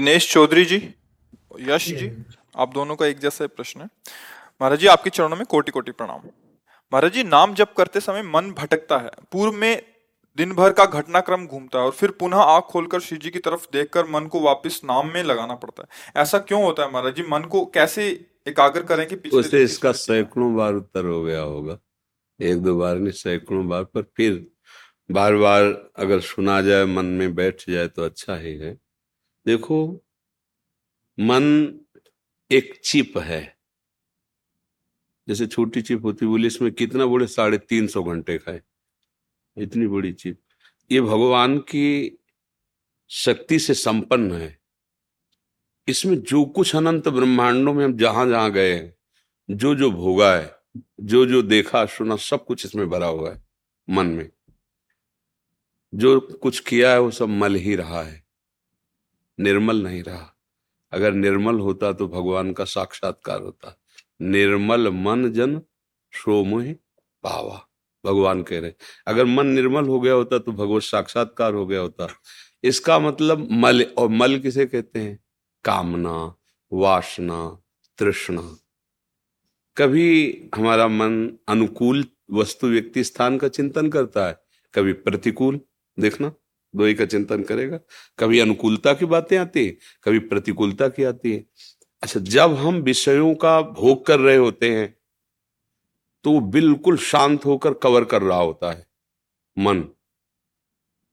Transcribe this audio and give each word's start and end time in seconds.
दिनेश 0.00 0.32
चौधरी 0.32 0.64
जी 0.64 0.76
यश 1.60 1.86
जी 1.92 2.06
आप 2.56 2.72
दोनों 2.74 2.94
का 2.96 3.06
एक 3.06 3.18
जैसा 3.18 3.46
प्रश्न 3.46 3.80
है। 3.80 3.86
महाराज 4.60 4.78
जी 4.78 4.86
आपके 4.86 5.10
चरणों 5.10 5.36
में 5.36 5.44
कोटि 5.46 5.72
कोटि 5.72 5.92
प्रणाम। 5.92 6.20
महाराज 6.92 7.12
जी 7.12 7.24
नाम 7.24 7.54
जप 7.54 7.74
करते 7.78 8.00
समय 8.00 8.22
मन 8.22 8.50
भटकता 8.58 8.98
है। 8.98 9.10
पूर्व 9.32 9.52
में 9.52 9.82
दिन 10.38 10.52
भर 10.52 10.72
का 10.72 10.86
घटनाक्रम 10.86 11.46
घूमता 11.46 11.78
है 11.78 11.84
और 11.84 11.92
फिर 11.92 12.10
पुनः 12.10 12.36
आँख 12.36 12.64
खोलकर 12.64 13.00
शिव 13.00 13.18
जी 13.18 13.30
की 13.30 13.38
तरफ़ 13.38 13.66
देखकर 13.72 14.06
मन 14.06 14.26
को 14.26 14.40
वापस 14.40 14.80
नाम 14.84 15.12
में 15.14 15.22
लगाना 15.24 15.54
पड़ता 15.56 15.82
है। 15.82 16.22
ऐसा 16.22 16.38
क्यों 16.40 16.64
होता 16.64 16.82
है 16.82 16.92
महाराज 16.92 17.16
जी? 17.16 17.22
मन 17.22 17.42
को 17.42 17.64
कैसे 17.66 18.08
एकाग्र 18.48 18.82
करें 18.82 19.06
कि 19.06 19.16
पिछले 19.16 19.40
उससे 19.40 19.62
इसका 19.64 19.92
सैकड़ों 20.00 20.54
बार 20.56 20.74
उत्तर 20.74 21.04
हो 21.04 21.22
गया 21.22 21.40
होगा। 21.40 21.78
एक 22.40 22.62
दो 22.62 22.78
बार 22.78 22.96
नहीं 22.96 23.12
सैकड़ों 23.18 23.66
बार 23.68 23.84
पर 23.84 24.12
फिर 24.16 24.46
बार 25.10 25.36
बार 25.36 25.64
अगर 25.98 26.20
सुना 26.26 26.62
जाए 26.62 26.84
मन 26.84 27.18
में 27.18 27.34
बैठ 27.34 27.70
जाए 27.70 27.88
तो 27.88 28.04
अच्छा 28.04 28.36
ही 28.36 28.56
है। 28.58 28.78
देखो, 29.46 30.04
मन 31.20 31.74
एक 32.50 32.80
चिप 32.84 33.18
है। 33.18 33.58
जैसे 35.28 35.46
छोटी 35.46 35.82
चिप 35.82 36.04
होती 36.04 36.26
बोली 36.26 36.46
इसमें 36.46 36.72
कितना 36.72 37.06
बड़े 37.06 37.26
साढ़े 37.26 37.58
तीन 37.58 37.86
सौ 37.86 38.02
घंटे 38.02 38.38
खाए 38.38 38.62
इतनी 39.56 39.86
बड़ी 39.86 40.12
चिप। 40.12 40.40
ये 40.92 41.00
भगवान 41.00 41.58
की 41.58 42.18
शक्ति 43.08 43.58
से 43.58 43.74
संपन्न 43.74 44.32
है। 44.32 44.58
इसमें 45.88 46.22
जो 46.22 46.44
कुछ 46.44 46.76
अनंत 46.76 47.08
ब्रह्मांडों 47.08 47.74
में 47.74 47.84
हम 47.84 47.96
जहाँ 47.96 48.28
जहाँ 48.28 48.52
गए 48.52 48.74
हैं, 48.74 48.96
जो 49.50 49.74
जो 49.74 49.90
भोगा 49.90 50.36
है, 50.36 50.56
जो 51.00 51.26
जो 51.26 51.42
देखा, 51.42 51.86
सुना, 51.86 52.16
सब 52.16 52.44
कुछ 52.44 52.66
इसमें 52.66 52.90
भरा 52.90 53.06
हुआ 53.06 53.32
है, 53.32 53.42
मन 53.90 54.06
में। 54.06 54.30
जो 55.94 56.20
कुछ 56.20 56.60
किया 56.60 56.92
है, 56.92 57.00
वो 57.00 57.10
सब 57.10 57.28
मल 57.28 57.54
ही 57.54 57.76
रहा 57.76 58.02
है। 58.02 58.29
निर्मल 59.40 59.82
नहीं 59.82 60.02
रहा। 60.02 60.36
अगर 60.92 61.12
निर्मल 61.12 61.58
होता 61.58 61.92
तो 61.92 62.08
भगवान 62.08 62.52
का 62.52 62.64
साक्षात्कार 62.64 63.40
होता। 63.40 63.78
निर्मल 64.22 64.88
मन 64.88 65.32
जन 65.32 65.62
सोमोह 66.12 66.72
पावा। 67.22 67.66
भगवान 68.06 68.42
कह 68.42 68.60
रहे, 68.60 68.72
अगर 69.06 69.24
मन 69.24 69.46
निर्मल 69.46 69.84
हो 69.84 70.00
गया 70.00 70.12
होता 70.12 70.38
तो 70.38 70.52
भगवत 70.52 70.82
साक्षात्कार 70.82 71.54
हो 71.54 71.66
गया 71.66 71.80
होता। 71.80 72.08
इसका 72.64 72.98
मतलब 72.98 73.48
मल, 73.52 73.82
और 73.82 74.08
मल 74.08 74.38
किसे 74.38 74.66
कहते 74.66 75.00
हैं? 75.00 75.18
कामना, 75.64 76.34
वासना, 76.72 77.62
तृष्णा। 77.98 78.56
कभी 79.76 80.40
हमारा 80.54 80.88
मन 80.88 81.38
अनुकूल 81.48 82.04
वस्तु 82.30 82.66
व्यक्ति 82.66 83.04
स्थान 83.04 83.38
का 83.38 83.48
चिंतन 83.48 83.88
करता 83.90 84.28
है? 84.28 84.42
कभी 84.74 84.92
प्रतिकूल? 84.92 85.60
देखना। 85.98 86.32
दो 86.74 86.92
का 86.94 87.04
चिंतन 87.06 87.42
करेगा। 87.42 87.78
कभी 88.18 88.38
अनुकूलता 88.38 88.92
की 88.94 89.06
बातें 89.06 89.36
आती 89.38 89.66
है, 89.66 89.76
कभी 90.04 90.18
प्रतिकूलता 90.20 90.88
की 90.88 91.04
आती 91.04 91.32
है। 91.32 91.44
अच्छा 92.02 92.20
जब 92.20 92.54
हम 92.56 92.76
विषयों 92.82 93.34
का 93.34 93.60
भोग 93.62 94.04
कर 94.06 94.20
रहे 94.20 94.36
होते 94.36 94.70
हैं 94.70 94.94
तो 96.24 96.32
वो 96.32 96.40
बिल्कुल 96.50 96.96
शांत 96.98 97.44
होकर 97.44 97.74
कवर 97.74 98.04
कर 98.04 98.22
रहा 98.22 98.38
होता 98.38 98.70
है, 98.72 98.86
मन। 99.56 99.80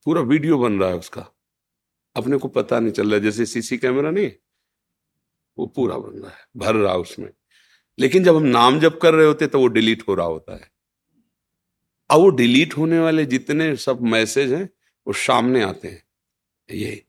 पूरा 0.06 0.22
वीडियो 0.24 0.58
बन 0.58 0.80
रहा 0.80 0.90
है 0.90 0.96
उसका। 0.96 1.22
अपने 2.16 2.38
को 2.38 2.48
पता 2.48 2.80
नहीं 2.80 2.92
चल 2.92 3.12
रहा, 3.12 3.20
जैसे 3.20 3.46
सीसी 3.46 3.78
कैमरा 3.78 4.12
नहीं, 4.12 4.32
वो 5.58 5.66
पूरा 5.68 5.98
बन 5.98 6.20
रहा 6.20 6.32
है, 6.32 6.46
भर 6.58 6.76
रहा 6.76 6.96
उसमें। 6.96 7.30
लेकिन 7.98 8.24
जब 8.24 8.36
हम 8.36 8.44
नाम 8.46 8.80
जप 8.80 9.00
कर 9.02 9.14
रहे 9.14 9.26
होते 9.26 9.48
तो 9.48 9.60
वो 9.60 9.68
डिलीट 9.70 10.04
हो 10.08 10.16
रहा 10.16 10.26
होता 10.28 10.56
है। 10.56 10.70
अब 12.10 12.20
वो 12.20 12.30
डिलीट 12.32 12.78
होने 12.78 13.00
वाले 13.00 13.26
जितने 13.26 13.76
सब 13.78 14.02
मैसेज 14.04 14.54
हैं 14.54 14.70
वो 15.08 15.14
सामने 15.14 15.62
आते 15.64 15.88
हैं। 15.88 16.04
ये। 16.70 17.04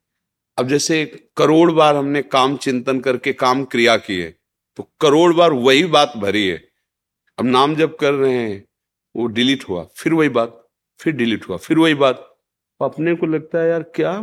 अब 0.59 0.69
जैसे 0.69 1.29
करोड़ 1.37 1.73
बार 1.73 1.97
हमने 1.97 2.23
काम 2.23 2.57
चिंतन 2.57 3.01
करके 3.01 3.33
काम 3.33 3.65
क्रिया 3.65 3.97
किए 3.97 4.35
तो 4.77 4.91
करोड़ 5.01 5.33
बार 5.35 5.53
वही 5.53 5.85
बात 5.85 6.13
भरी 6.17 6.49
है। 6.49 6.69
अब 7.39 7.45
नाम 7.45 7.75
जब 7.77 7.97
कर 7.97 8.13
रहे 8.13 8.33
हैं, 8.33 8.65
वो 9.17 9.27
डिलीट 9.27 9.65
हुआ, 9.69 9.89
फिर 9.97 10.15
वही 10.15 10.29
बात, 10.29 10.69
फिर 11.01 11.13
डिलीट 11.13 11.49
हुआ, 11.49 11.57
फिर 11.57 11.79
वही 11.79 11.95
बात। 11.95 12.39
अपने 12.81 13.15
को 13.15 13.27
लगता 13.27 13.59
है, 13.59 13.69
यार, 13.69 13.83
क्या 13.83 14.23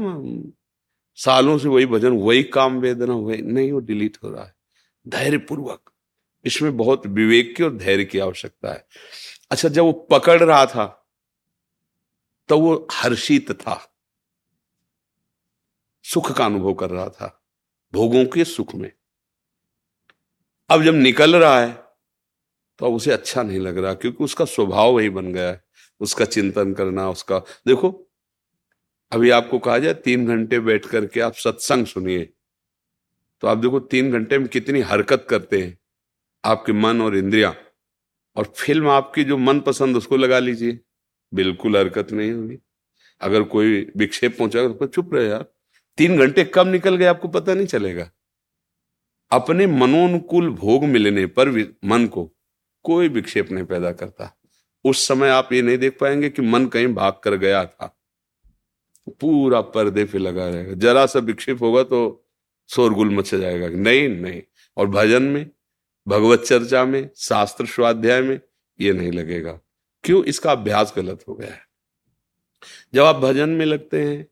सालों 1.15 1.57
से 1.57 1.67
वही 1.67 1.85
भजन, 1.85 2.09
वही 2.09 2.43
काम 2.43 2.79
वेदना, 2.79 3.13
वही, 3.13 3.41
नहीं, 3.41 3.71
वो 3.71 3.79
डिलीट 3.79 4.17
हो 4.23 4.29
रहा 4.29 4.45
है। 4.45 4.55
धैर्य 5.07 5.37
पूर्वक 5.37 5.91
इसमें 6.45 6.77
बहुत 6.77 7.07
विवेक 7.07 7.55
की 7.55 7.63
और 7.63 7.77
धैर्य 7.77 8.05
की 8.05 8.19
आवश्यकता 8.19 8.73
है। 8.73 8.87
अच्छा 9.51 9.69
जब 9.69 9.83
वो 9.83 9.91
पकड़ 9.91 10.43
रहा 10.43 10.65
था 10.65 11.04
तो 12.50 12.59
वो 12.59 12.75
हर्षित 12.94 13.51
था। 13.51 13.79
सुख 16.05 16.31
का 16.31 16.46
अनुभव 16.46 16.73
कर 16.73 16.90
रहा 16.90 17.08
था, 17.09 17.28
भोगों 17.93 18.25
के 18.25 18.43
सुख 18.46 18.75
में। 18.75 18.91
अब 20.69 20.84
जब 20.84 20.93
निकल 20.93 21.35
रहा 21.35 21.59
है 21.59 21.73
तो 22.79 22.85
अब 22.85 22.93
उसे 22.93 23.11
अच्छा 23.11 23.43
नहीं 23.43 23.59
लग 23.59 23.78
रहा, 23.78 23.93
क्योंकि 23.93 24.23
उसका 24.23 24.46
स्वभाव 24.46 24.91
वही 24.91 25.09
बन 25.09 25.31
गया 25.34 25.49
है। 25.49 25.64
उसका 26.02 26.25
चिंतन 26.25 26.73
करना, 26.73 27.09
उसका, 27.09 27.40
देखो, 27.40 27.90
अभी 29.11 29.29
आपको 29.29 29.59
कहा 29.59 29.78
जाए, 29.79 29.93
तीन 29.93 30.25
घंटे 30.28 30.59
बैठ 30.59 30.85
करके 30.85 31.19
आप 31.19 31.34
सत्संग 31.34 31.85
सुनिए। 31.85 32.23
तो 33.43 33.47
आप 33.47 33.58
देखो, 33.58 33.79
तीन 33.79 34.11
घंटे 34.11 34.37
में 34.37 34.47
कितनी 34.47 34.81
हरकत 34.81 35.25
करते 35.29 35.61
हैं, 35.64 35.78
आपके 36.43 36.73
मन 36.73 37.02
और 37.02 37.16
इंद्रिया। 37.17 37.55
और 38.35 38.53
फ़िल्म 38.58 38.90
आपकी 38.90 39.23
जो 39.23 39.37
मन 39.37 39.59
पसंद 39.59 39.97
उसको 39.97 40.17
लगा 40.17 40.40
लीजिए। 40.40 40.79
बिल्कुल 41.35 41.78
हरकत 41.78 42.11
नहीं 42.11 42.32
होगी। 42.32 42.58
अगर 43.22 43.43
कोई 43.43 43.91
विक्षेप 43.97 44.37
पहुंचाएगा 44.37 44.73
तो 44.73 44.87
चुप 44.87 45.14
रहे 45.14 45.28
यार। 45.28 45.46
तीन 45.97 46.20
घंटे 46.20 46.52
कब 46.53 46.67
निकल 46.67 46.96
गए 46.96 47.05
आपको 47.05 47.28
पता 47.28 47.53
नहीं 47.53 47.67
चलेगा। 47.67 48.11
अपने 49.32 49.67
मनोनुकूल 49.67 50.49
भोग 50.49 50.84
मिलने 50.84 51.26
पर 51.26 51.49
मन 51.85 52.08
को 52.08 52.32
कोई 52.84 53.08
विक्षेप 53.08 53.52
नहीं 53.52 53.64
पैदा 53.64 53.91
करता। 53.91 54.37
उस 54.85 55.08
समय 55.08 55.29
आप 55.29 55.53
ये 55.53 55.61
नहीं 55.61 55.78
देख 55.78 55.97
पाएँगे 56.02 56.29
कि 56.29 56.41
मन 56.41 56.66
कहीं 56.66 56.87
भाग 56.87 57.14
कर 57.23 57.35
गया 57.35 57.66
था। 57.66 58.02
पूरा 59.09 59.61
पर्दे 59.61 60.05
पे 60.05 60.17
लगा 60.17 60.49
रहेगा। 60.49 60.73
जरा 60.73 61.05
सा 61.05 61.20
विक्षेप 61.20 61.61
होगा 61.61 61.84
तो 61.84 62.28
शोरगुल 62.70 63.09
मच 63.09 63.35
जाएगा। 63.35 63.67
नहीं 63.67 64.09
नहीं। 64.09 64.41
और 64.78 64.88
भजन 64.88 65.23
में, 65.23 65.49
भगवत 66.08 66.40
चर्चा 66.40 66.85
में, 66.85 67.09
शास्त्र 67.17 67.66
स्वाध्याय 67.66 68.22
में 68.22 68.40
ये 68.81 68.93
नहीं 68.93 69.11
लगेगा। 69.11 69.59
क्यों 70.05 70.23
इसका 70.23 70.52
अभ्यास 70.52 70.93
गलत 70.97 71.23
हो 71.28 71.35
गया 71.35 71.52
है? 71.52 71.61
जब 72.93 73.03
आप 73.03 73.16
भजन 73.16 73.49
में 73.49 73.66
लगते 73.66 74.03
हैं, 74.03 74.28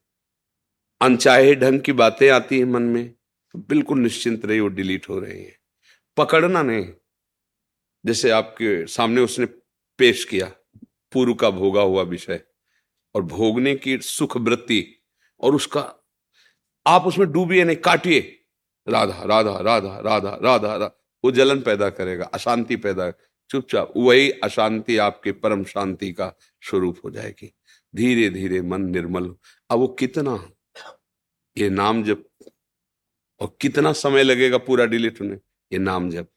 अनचाहे 1.02 1.56
ढंग 1.56 1.82
की 1.82 1.92
बातें 1.92 2.30
आती 2.30 2.58
हैं 2.58 2.66
मन 2.66 2.82
में 2.82 3.10
तो 3.52 3.60
बिल्कुल 3.60 4.00
निश्चिंत 4.00 4.46
रही 4.46 4.60
वो 4.60 4.68
डिलीट 4.68 5.10
हो 5.10 5.20
रही 5.20 5.44
है। 5.44 5.60
पकड़ना 6.18 6.64
नहीं। 6.64 6.88
जैसे 8.06 8.30
आपके 8.30 8.88
सामने 8.88 9.22
उसने 9.22 9.46
पेश 9.98 10.26
किया, 10.26 10.52
पूर्व 11.14 11.34
का 11.34 11.50
भोगा 11.50 11.82
हुआ 11.82 12.04
विषय, 12.04 12.42
और 13.16 13.22
भोगने 13.22 13.76
की 13.76 13.98
सुख 13.98 14.38
वृत्ति, 14.38 14.96
और 15.40 15.56
उसका, 15.56 15.96
आप 16.88 17.04
उसमें 17.04 17.32
डूबिए 17.32 17.64
नहीं, 17.64 17.78
काटिए। 17.78 18.40
राधा 18.88 19.24
राधा 19.24 19.60
राधा 19.60 20.00
राधा 20.00 20.40
राधा 20.44 20.70
राधा, 20.74 20.92
वो 21.26 21.32
जलन 21.32 21.62
पैदा 21.62 21.90
करेगा, 21.90 22.26
अशांति 22.26 22.76
पैदा 22.76 23.14
चुपचाप, 23.50 23.94
वही 23.98 24.32
अशांति 24.32 24.98
आपके 24.98 25.32
परम 25.32 25.64
शांति 25.64 26.12
का 26.12 26.34
स्वरूप 26.62 26.98
हो 27.06 27.12
जाएगी। 27.12 27.54
धीरे 27.96 28.30
धीरे 28.30 28.62
मन 28.62 28.82
निर्मल 28.82 29.36
अब 29.70 29.80
वो 29.80 29.88
कितना? 29.88 30.50
ये 31.58 31.70
नाम 31.70 32.04
जब, 32.04 32.26
और 33.40 33.58
कितना 33.62 33.94
समय 33.94 34.24
लगेगा 34.24 34.58
पूरा 34.58 34.86
डिलीट 34.86 35.22
होने? 35.22 35.36
ये 35.74 35.78
नाम 35.78 36.10
जब, 36.10 36.28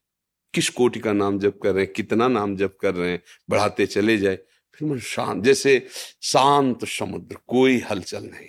किस 0.55 0.70
कोटि 0.70 1.00
का 1.00 1.12
नाम 1.12 1.38
जप 1.38 1.61
कर 1.62 1.73
रहे 1.73 1.85
हैं, 1.85 1.93
कितना 1.93 2.29
नाम 2.29 2.56
जप 2.56 2.76
कर 2.81 2.94
रहे 2.94 3.11
हैं, 3.11 3.23
बढ़ाते 3.50 3.87
चले 3.87 4.19
जाए, 4.19 4.38
फिर 4.75 4.88
मन 4.88 4.99
शांत, 4.99 5.44
जैसे 5.44 5.87
शांत 6.23 6.85
समुद्र, 6.85 7.37
कोई 7.47 7.79
हलचल 7.79 8.23
नहीं। 8.23 8.49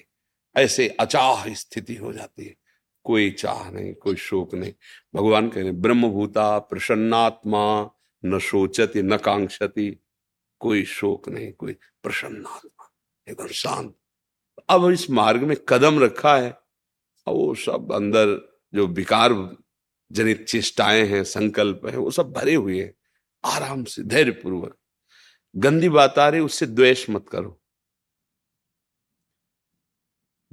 ऐसे 0.58 0.88
अचाह 0.88 1.54
स्थिति 1.54 1.96
हो 1.96 2.14
जाती 2.14 2.46
है। 2.46 2.56
कोई 3.04 3.32
चाह 3.32 3.72
नहीं, 3.72 3.94
कोई 3.94 4.16
शोक 4.16 4.56
नहीं। 4.56 4.74
भगवान 5.16 5.50
कह 5.50 5.62
रहे 5.62 5.72
ब्रह्मभूता 5.72 6.60
प्रसन्नात्मा 6.60 7.92
न 8.24 8.40
सोचती 8.40 9.02
न 9.02 9.18
कांक्षती, 9.18 9.90
कोई 10.62 10.84
शोक 10.86 11.30
नहीं, 11.30 11.52
कोई 11.54 11.74
प्रसन्नात्मा 12.04 12.90
एकदम 13.28 13.48
शांत। 13.48 13.96
अब 14.70 14.90
इस 14.92 15.10
मार्ग 15.10 15.44
में 15.44 15.56
कदम 15.70 16.00
रखा 16.00 16.38
है 16.38 16.50
वो 17.28 17.54
सब 17.56 17.92
अंदर 17.94 18.36
जो 18.74 18.86
विकार 18.88 19.34
जनित 20.12 20.46
चेष्टाएँ 20.46 21.06
हैं, 21.06 21.24
संकल्प 21.24 21.86
है, 21.86 21.98
वो 21.98 22.12
सब 22.12 22.32
भरे 22.32 22.56
हुए 22.56 22.82
हैं, 22.84 22.94
आराम 23.44 23.84
से 23.84 24.04
धैर्य 24.04 24.32
पूर्वक 24.34 24.78
गंदी 25.56 25.90
बात 25.90 26.18
आ 26.20 26.28
रही, 26.30 26.42
उससे 26.42 26.66
द्वेष 26.66 27.10
मत 27.10 27.28
करो। 27.30 27.60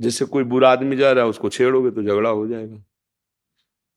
जैसे 0.01 0.25
कोई 0.25 0.45
बुरा 0.45 0.71
आदमी 0.73 0.97
जा 0.97 1.13
रहा 1.13 1.25
है, 1.25 1.31
उसको 1.31 1.49
छेड़ोगे 1.51 1.91
तो 1.91 2.03
झगड़ा 2.03 2.31
हो 2.31 2.47
जाएगा। 2.49 2.83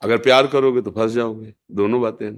अगर 0.01 0.17
प्यार 0.17 0.47
करोगे 0.47 0.81
तो 0.81 0.91
फंस 0.91 1.11
जाओगे, 1.11 1.53
दोनों 1.71 2.01
बातें 2.01 2.31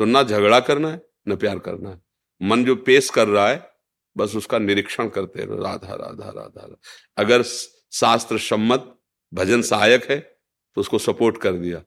तो 0.00 0.04
ना 0.04 0.22
झगड़ा 0.22 0.60
करना 0.60 0.90
है, 0.90 1.02
न 1.28 1.36
प्यार 1.36 1.58
करना 1.58 1.90
है। 1.90 2.00
मन 2.42 2.64
जो 2.64 2.76
पेश 2.76 3.10
कर 3.10 3.28
रहा 3.28 3.48
है, 3.48 3.70
बस 4.16 4.36
उसका 4.36 4.58
निरीक्षण 4.58 5.08
करते 5.08 5.44
रहो 5.44 5.56
राधा 5.56 5.94
राधा 5.94 6.28
राधा 6.30 6.76
अगर 7.16 7.42
शास्त्र 7.42 8.38
सम्मत, 8.38 8.98
भजन 9.34 9.62
सहायक 9.62 10.10
है 10.10 10.18
तो 10.76 10.80
उसको 10.80 10.98
सपोर्ट 10.98 11.36
कर 11.36 11.52
दिया। 11.52 11.82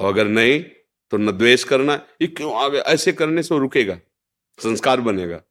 और 0.00 0.12
अगर 0.12 0.28
नहीं 0.28 0.62
तो 1.10 1.16
न 1.16 1.32
द्वेष 1.32 1.64
करना। 1.64 1.94
ये 2.22 2.26
क्यों 2.26 2.54
आ 2.54 2.68
गया 2.68 2.82
ऐसे 2.82 3.12
करने 3.12 3.42
से 3.42 3.58
रुकेगा, 3.58 3.98
संस्कार 4.58 5.00
बनेगा। 5.00 5.42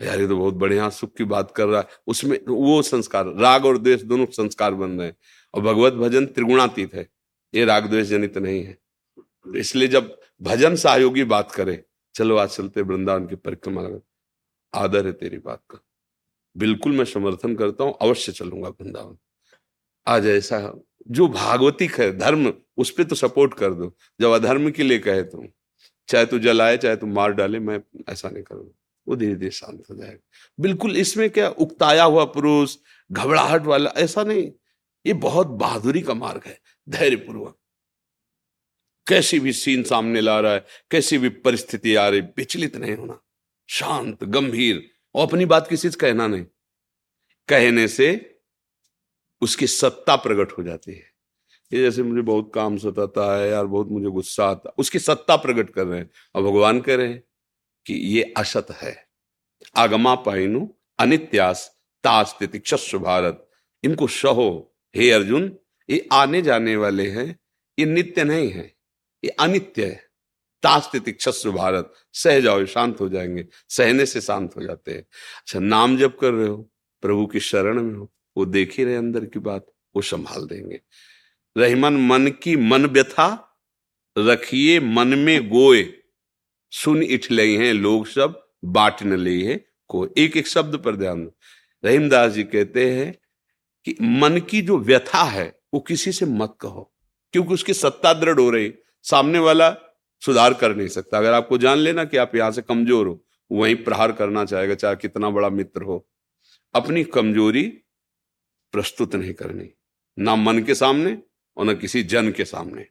यार, 0.00 0.20
ये 0.20 0.28
तो 0.28 0.36
बहुत 0.36 0.54
बढ़िया, 0.54 0.90
सुख 0.90 1.14
की 1.14 1.24
बात 1.24 1.50
कर 1.50 1.66
रहा 1.66 1.80
है। 1.80 1.88
उसमें 2.06 2.38
वो 2.48 2.82
संस्कार, 2.82 3.26
राग 3.26 3.64
और 3.64 3.78
द्वेष 3.78 4.02
दोनों 4.02 4.26
संस्कार 4.26 4.74
बन 4.74 4.90
रहे 4.90 5.06
हैं। 5.06 5.16
और 5.54 5.62
भगवत 5.62 5.92
भजन 5.92 6.26
त्रिगुणातीत 6.26 6.94
है। 6.94 7.08
ये 7.54 7.64
राग 7.64 7.86
द्वेष 7.86 8.06
जनित 8.06 8.38
नहीं 8.38 8.64
है। 8.64 8.78
इसलिए 9.46 9.88
जब 9.88 10.16
भजन 10.42 10.76
सहयोगी 10.76 11.24
बात 11.24 11.52
करे, 11.52 11.82
चलो 12.14 12.36
आज 12.36 12.48
चलते 12.48 12.82
वृंदावन 12.82 13.26
की 13.26 13.36
परिक्रमा 13.36 13.82
आदर 14.74 15.06
है 15.06 15.12
तेरी 15.12 15.38
बात 15.38 15.62
का। 15.70 15.78
बिल्कुल 16.56 16.92
मैं 16.92 17.04
समर्थन 17.04 17.54
करता 17.56 17.84
हूँ, 17.84 17.96
अवश्य 18.02 18.32
चलूँगा 18.32 18.68
वृंदावन। 18.68 19.16
आज 20.06 20.26
ऐसा 20.26 20.72
जो 21.08 21.28
भागवतिक 21.28 22.00
है, 22.00 22.16
धर्म, 22.18 22.52
उस 22.76 22.90
पर 22.90 23.04
तो 23.04 23.14
सपोर्ट 23.14 23.54
कर 23.54 23.74
दो। 23.74 23.94
जब 24.20 24.30
अधर्म 24.30 24.70
के 24.70 24.82
लिए 24.82 24.98
कहे 24.98 25.22
तुम 25.22 25.48
चाहे 26.08 26.26
तू 26.26 26.38
जलाए, 26.38 26.76
चाहे 26.76 26.96
तू 26.96 27.06
मार 27.06 27.32
डाले, 27.32 27.58
मैं 27.58 27.80
ऐसा 28.08 28.28
नहीं 28.28 28.42
करूँगा। 28.42 28.72
वो 29.06 29.16
धीरे 29.16 29.34
धीरे 29.34 29.50
शांत 29.50 29.82
हो 29.90 29.94
जाएगा। 29.96 30.18
बिल्कुल 30.60 30.96
इसमें 30.96 31.28
क्या 31.30 31.48
उकताया 31.48 32.04
हुआ 32.04 32.24
पुरुष, 32.24 32.76
घबराहट 33.10 33.62
वाला, 33.62 33.90
ऐसा 33.90 34.22
नहीं। 34.22 34.50
ये 35.06 35.12
बहुत 35.12 35.46
बहादुरी 35.46 36.00
का 36.02 36.14
मार्ग 36.14 36.42
है 36.46 36.58
धैर्य 36.88 37.16
पूर्वक 37.16 37.56
कैसी 39.06 39.38
भी 39.40 39.52
सीन 39.52 39.82
सामने 39.82 40.20
ला 40.20 40.38
रहा 40.40 40.52
है, 40.52 40.64
कैसी 40.90 41.18
भी 41.18 41.28
परिस्थिति 41.28 41.94
आ 41.94 42.08
रही, 42.08 42.20
विचलित 42.20 42.76
नहीं 42.76 42.96
होना, 42.96 43.20
शांत, 43.68 44.24
गंभीर, 44.24 44.90
और 45.14 45.26
अपनी 45.26 45.44
बात 45.44 45.68
किसी 45.68 45.90
से 45.90 45.98
कहना 46.00 46.26
नहीं। 46.26 46.44
कहने 47.48 47.88
से 47.88 48.08
उसकी 49.42 49.66
सत्ता 49.66 50.16
प्रकट 50.16 50.52
हो 50.52 50.62
जाती 50.62 50.92
है। 50.92 51.08
ये 51.72 51.80
जैसे 51.80 52.02
मुझे 52.02 52.22
बहुत 52.22 52.50
काम 52.54 52.76
सताता 52.76 53.36
है, 53.36 53.48
यार 53.50 53.66
बहुत 53.66 53.88
मुझे 53.88 54.06
गुस्सा 54.06 54.46
आता 54.46 54.74
उसकी 54.78 54.98
सत्ता 54.98 55.36
प्रकट 55.36 55.70
कर 55.70 55.86
रहे 55.86 55.98
हैं, 55.98 56.10
और 56.34 56.42
भगवान 56.42 56.80
कह 56.80 56.94
रहे 56.94 57.08
हैं 57.08 57.22
कि 57.86 57.94
ये 57.94 58.34
असत 58.36 58.70
है। 58.70 58.96
आगमा 59.76 60.14
पाइनु, 60.14 60.66
अनित्यास 60.98 61.68
तास्तितिक्षस्व 62.04 62.98
भारत। 62.98 63.48
इनको 63.84 64.06
सहो 64.06 64.76
हे 64.94 65.10
अर्जुन, 65.10 65.56
ये 65.88 66.08
आने 66.12 66.42
जाने 66.42 66.76
वाले 66.76 67.08
हैं, 67.10 67.38
ये 67.78 67.84
नित्य 67.86 68.24
नहीं 68.24 68.50
है। 68.50 68.79
ये 69.24 69.30
अनित्य 69.30 69.84
है। 69.84 70.10
तास्तितिक्षस्व 70.62 71.52
भारत, 71.52 71.94
सह 72.12 72.40
जाओ 72.40 72.64
शांत 72.64 73.00
हो 73.00 73.08
जाएँगे। 73.08 73.46
सहने 73.68 74.06
से 74.06 74.20
शांत 74.20 74.56
हो 74.56 74.62
जाते 74.62 74.92
हैं। 74.92 75.00
अच्छा 75.38 75.58
नाम 75.58 75.96
जब 75.96 76.18
कर 76.18 76.32
रहे 76.32 76.48
हो, 76.48 76.70
प्रभु 77.00 77.26
की 77.26 77.40
शरण 77.40 77.82
में 77.82 77.94
हो, 77.94 78.12
वो 78.36 78.46
देख 78.46 78.78
ही 78.78 78.84
रहे 78.84 78.96
अंदर 78.96 79.24
की 79.24 79.38
बात, 79.38 79.66
वो 79.96 80.02
संभाल 80.02 80.46
देंगे। 80.46 80.80
रहमन, 81.58 81.92
मन 81.92 82.28
की 82.42 82.56
मन 82.56 82.86
व्यथा, 82.86 83.58
रखिए 84.18 84.80
मन 84.80 85.08
में 85.08 85.48
गोए। 85.48 85.92
सुन 86.70 87.02
इठ 87.02 87.30
ले 87.30 87.56
हैं 87.56 87.74
लोग 87.74 88.06
सब, 88.06 88.50
बाट 88.64 89.02
न 89.02 89.16
ले 89.16 89.46
है 89.46 89.66
को 89.88 90.08
एक 90.18 90.36
एक 90.36 90.46
शब्द 90.46 90.76
पर 90.76 90.96
ध्यान 90.96 91.24
दो। 91.24 91.36
रहीमदास 91.84 92.32
जी 92.32 92.44
कहते 92.44 92.90
हैं 92.90 93.18
कि 93.84 93.96
मन 94.00 94.38
की 94.38 94.62
जो 94.62 94.78
व्यथा 94.78 95.22
है, 95.22 95.60
वो 95.74 95.80
किसी 95.80 96.12
से 96.12 96.26
मत 96.26 96.56
कहो, 96.60 96.94
क्योंकि 97.32 97.54
उसकी 97.54 97.74
सत्ता 97.74 98.12
दृढ़ 98.12 98.40
हो 98.40 98.50
रही। 98.50 98.74
सामने 99.02 99.38
वाला 99.38 99.76
सुधार 100.22 100.54
कर 100.54 100.76
नहीं 100.76 100.88
सकता। 100.88 101.18
अगर 101.18 101.32
आपको 101.32 101.58
जान 101.58 101.78
लेना 101.78 102.04
कि 102.04 102.16
आप 102.16 102.36
यहाँ 102.36 102.52
से 102.52 102.62
कमज़ोर 102.62 103.06
हो, 103.06 103.24
वहीं 103.52 103.76
प्रहार 103.76 104.12
करना 104.12 104.44
चाहेगा, 104.44 104.74
चाहे 104.74 104.96
कितना 104.96 105.30
बड़ा 105.30 105.48
मित्र 105.48 105.82
हो। 105.82 106.08
अपनी 106.74 107.04
कमज़ोरी 107.04 107.62
प्रस्तुत 108.72 109.14
नहीं 109.14 109.32
करनी। 109.32 109.70
ना 110.18 110.36
मन 110.36 110.62
के 110.62 110.74
सामने 110.74 111.22
और 111.56 111.66
न 111.66 111.74
किसी 111.74 112.02
जन 112.02 112.32
के 112.32 112.44
सामने। 112.44 112.86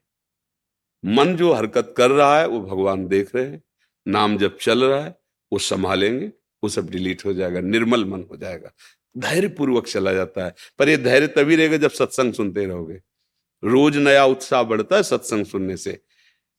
मन 1.06 1.36
जो 1.36 1.54
हरकत 1.54 1.94
कर 1.98 2.12
रहा 2.12 2.40
है, 2.40 2.48
वो 2.48 2.62
भगवान 2.62 3.08
देख 3.08 3.36
रहे 3.36 3.46
हैं। 3.46 3.64
नाम 4.08 4.38
जब 4.38 4.58
चल 4.58 4.84
रहा 4.84 5.04
है, 5.04 5.20
वो 5.54 5.60
संभालेंगे, 5.60 6.28
वो 6.64 6.70
सब 6.70 6.90
डिलीट 6.90 7.26
हो 7.26 7.34
जाएगा, 7.34 7.62
निर्मल 7.62 8.06
मन 8.06 8.26
हो 8.32 8.38
जाएगा। 8.38 8.72
धैर्य 9.18 9.48
पूर्वक 9.48 9.88
चला 9.88 10.14
जाता 10.14 10.46
है। 10.46 10.56
पर 10.80 10.90
ये 10.90 10.98
धैर्य 10.98 11.28
तभी 11.28 11.56
रहेगा 11.56 11.78
जब 11.78 11.90
सत्संग 11.90 12.34
सुनते 12.34 12.66
रहोगे। 12.66 13.00
रोज 13.64 13.98
नया 13.98 14.26
उत्साह 14.26 14.64
बढ़ता 14.64 14.96
है 14.96 15.04
सत्संग 15.04 15.46
सुनने 15.46 15.78
से। 15.78 16.00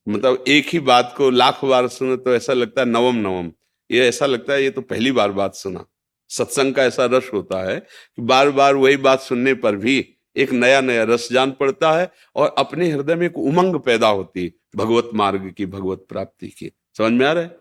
मतलब 0.06 0.44
एक 0.48 0.68
ही 0.68 0.78
बात 0.80 1.14
को 1.16 1.30
लाख 1.30 1.64
बार 1.64 1.88
सुने 1.88 2.16
तो 2.16 2.34
ऐसा 2.34 2.52
लगता 2.52 2.80
है 2.80 2.86
नवम 2.86 3.16
नवम। 3.16 3.50
ये 3.90 4.06
ऐसा 4.08 4.26
लगता 4.26 4.52
है 4.52 4.62
ये 4.62 4.70
तो 4.70 4.80
पहली 4.82 5.12
बार 5.12 5.32
बात 5.32 5.54
सुना। 5.54 5.84
सत्संग 6.30 6.74
का 6.74 6.84
ऐसा 6.84 7.04
रस 7.04 7.30
होता 7.34 7.62
है 7.70 7.78
कि 7.80 8.22
बार 8.22 8.50
बार 8.50 8.74
वही 8.74 8.96
बात 8.96 9.20
सुनने 9.20 9.54
पर 9.54 9.76
भी 9.76 9.98
एक 10.36 10.52
नया 10.52 10.80
नया 10.80 11.04
रस 11.04 11.28
जान 11.32 11.50
पड़ता 11.50 11.92
है 11.92 12.10
और 12.36 12.54
अपने 12.58 12.90
हृदय 12.90 13.14
में 13.14 13.26
एक 13.26 13.38
उमंग 13.38 13.76
पैदा 13.76 14.08
होती 14.08 14.44
है 14.44 14.52
भगवत 14.76 15.10
मार्ग 15.14 15.50
की 15.50 15.66
भगवत 15.66 16.06
प्राप्ति 16.08 16.48
की। 16.48 16.70
समझ 16.98 17.12
में 17.12 17.26
आ 17.26 17.32
रहा 17.32 17.42
है? 17.42 17.58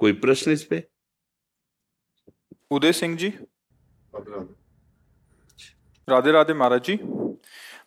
कोई 0.00 0.12
प्रश्न 0.12 0.50
इस 0.50 0.62
पे? 0.64 0.82
उदय 2.70 2.92
सिंह 2.92 3.16
जी। 3.16 3.28
राधे 6.08 6.32
राधे 6.32 6.54
महाराज 6.54 6.84
जी। 6.84 6.98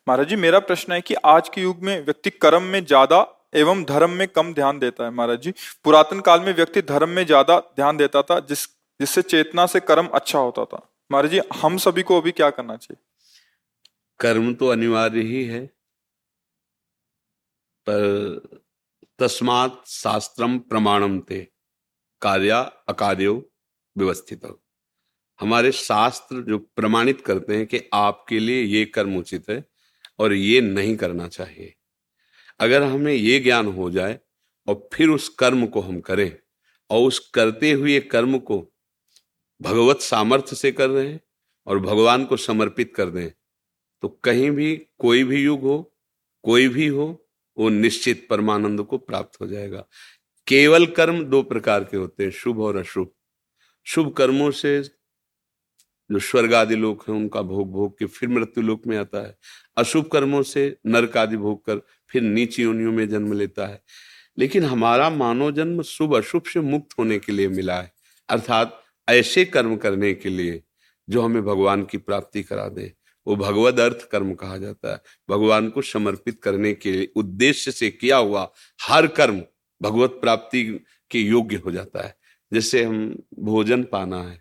महाराज 0.07 0.27
जी, 0.27 0.35
मेरा 0.35 0.59
प्रश्न 0.61 0.93
है 0.93 1.01
कि 1.01 1.13
आज 1.15 1.49
के 1.49 1.61
युग 1.61 1.81
में 1.83 2.05
व्यक्ति 2.05 2.29
कर्म 2.31 2.63
में 2.63 2.85
ज़्यादा 2.85 3.25
एवं 3.53 3.83
धर्म 3.85 4.09
में 4.11 4.27
कम 4.27 4.53
ध्यान 4.53 4.79
देता 4.79 5.03
है 5.03 5.11
महाराज 5.11 5.41
जी। 5.41 5.53
पुरातन 5.83 6.19
काल 6.19 6.39
में 6.39 6.53
व्यक्ति 6.55 6.81
धर्म 6.83 7.09
में 7.09 7.25
ज़्यादा 7.25 7.59
ध्यान 7.75 7.97
देता 7.97 8.21
था, 8.21 8.39
जिस, 8.41 8.65
जिससे 8.99 9.21
चेतना 9.23 9.65
से 9.65 9.79
कर्म 9.81 10.07
अच्छा 10.13 10.39
होता 10.39 10.65
था। 10.65 10.87
महाराज 11.11 11.31
जी, 11.31 11.41
हम 11.55 11.77
सभी 11.77 12.03
को 12.03 12.19
अभी 12.21 12.31
क्या 12.31 12.49
करना 12.49 12.75
चाहिए? 12.77 12.97
कर्म 14.19 14.53
तो 14.53 14.67
अनिवार्य 14.67 15.21
ही 15.21 15.43
है, 15.45 15.65
पर 17.87 18.59
तस्मात 19.19 19.81
शास्त्रम 19.87 20.57
प्रमाणम 20.59 21.19
थे 21.21 21.41
कार्या 22.21 22.59
अकार्यो 22.89 23.41
व्यवस्थित। 23.95 24.41
हमारे 25.39 25.71
शास्त्र 25.73 26.41
जो 26.43 26.57
प्रमाणित 26.57 27.21
करते 27.21 27.57
हैं 27.57 27.65
कि 27.67 27.81
आपके 27.95 28.39
लिए 28.39 28.61
ये 28.63 28.85
कर्म 28.87 29.17
उचित 29.17 29.49
है 29.49 29.63
और 30.21 30.33
ये 30.33 30.61
नहीं 30.61 30.95
करना 30.95 31.27
चाहिए। 31.27 31.73
अगर 32.59 32.83
हमें 32.83 33.13
ये 33.13 33.39
ज्ञान 33.39 33.67
हो 33.67 33.91
जाए 33.91 34.19
और 34.67 34.89
फिर 34.93 35.09
उस 35.09 35.29
कर्म 35.29 35.65
को 35.67 35.81
हम 35.81 35.99
करें 35.99 36.37
और 36.89 37.07
उस 37.07 37.19
करते 37.33 37.71
हुए 37.71 37.99
कर्म 37.99 38.37
को 38.39 38.59
भगवत 39.61 40.01
सामर्थ्य 40.01 40.55
से 40.55 40.71
कर 40.71 40.89
रहे 40.89 41.07
हैं 41.07 41.21
और 41.67 41.79
भगवान 41.79 42.25
को 42.25 42.37
समर्पित 42.37 42.93
कर 42.95 43.09
दें 43.09 43.29
तो 44.01 44.07
कहीं 44.07 44.51
भी 44.51 44.75
कोई 44.99 45.23
भी 45.23 45.43
युग 45.43 45.61
हो, 45.61 45.93
कोई 46.43 46.67
भी 46.67 46.87
हो, 46.87 47.27
वो 47.57 47.69
निश्चित 47.69 48.27
परमानंद 48.29 48.83
को 48.83 48.97
प्राप्त 48.97 49.41
हो 49.41 49.47
जाएगा। 49.47 49.85
केवल 50.47 50.85
कर्म 50.85 51.23
दो 51.23 51.41
प्रकार 51.43 51.83
के 51.83 51.97
होते 51.97 52.23
हैं, 52.23 52.31
शुभ 52.31 52.59
और 52.59 52.77
अशुभ। 52.77 53.11
शुभ 53.83 54.13
कर्मों 54.13 54.51
से 54.51 54.81
जो 56.11 56.19
स्वर्ग 56.19 56.53
आदि 56.53 56.75
लोक 56.75 57.09
है, 57.09 57.15
उनका 57.15 57.41
भोग 57.41 57.71
भोग 57.71 57.99
के 57.99 58.05
फिर 58.05 58.29
मृत्यु 58.29 58.63
लोक 58.63 58.87
में 58.87 58.97
आता 58.97 59.27
है। 59.27 59.37
अशुभ 59.77 60.05
कर्मों 60.05 60.43
से 60.43 60.77
नरक 60.85 61.17
आदि 61.17 61.37
भोग 61.37 61.65
कर 61.65 61.77
फिर 62.09 62.21
नीची 62.21 62.63
योनियों 62.63 62.91
में 62.91 63.09
जन्म 63.09 63.33
लेता 63.33 63.67
है। 63.67 63.83
लेकिन 64.37 64.63
हमारा 64.63 65.09
मानव 65.09 65.51
जन्म 65.51 65.81
शुभ 65.81 66.15
अशुभ 66.15 66.43
से 66.43 66.59
मुक्त 66.59 66.99
होने 66.99 67.19
के 67.19 67.31
लिए 67.31 67.47
मिला 67.47 67.81
है। 67.81 67.93
अर्थात 68.29 68.83
ऐसे 69.09 69.45
कर्म 69.45 69.77
करने 69.77 70.13
के 70.13 70.29
लिए 70.29 70.63
जो 71.09 71.21
हमें 71.21 71.43
भगवान 71.43 71.83
की 71.83 71.97
प्राप्ति 71.97 72.43
करा 72.43 72.69
दे। 72.69 72.93
वो 73.27 73.35
भगवद 73.35 73.79
अर्थ 73.79 74.09
कर्म 74.11 74.33
कहा 74.33 74.57
जाता 74.57 74.91
है। 74.91 75.01
भगवान 75.29 75.69
को 75.69 75.81
समर्पित 75.81 76.41
करने 76.43 76.73
के 76.73 77.09
उद्देश्य 77.15 77.71
से 77.71 77.89
किया 77.89 78.17
हुआ 78.17 78.51
हर 78.81 79.07
कर्म 79.07 79.43
भगवत 79.81 80.09
प्राप्ति 80.09 80.85
के 81.11 81.19
योग्य 81.19 81.55
हो 81.55 81.71
जाता 81.71 82.03
है। 82.03 82.15
जैसे 82.53 82.83
हम 82.83 83.23
भोजन 83.39 83.83
पाना 83.83 84.23
है 84.23 84.40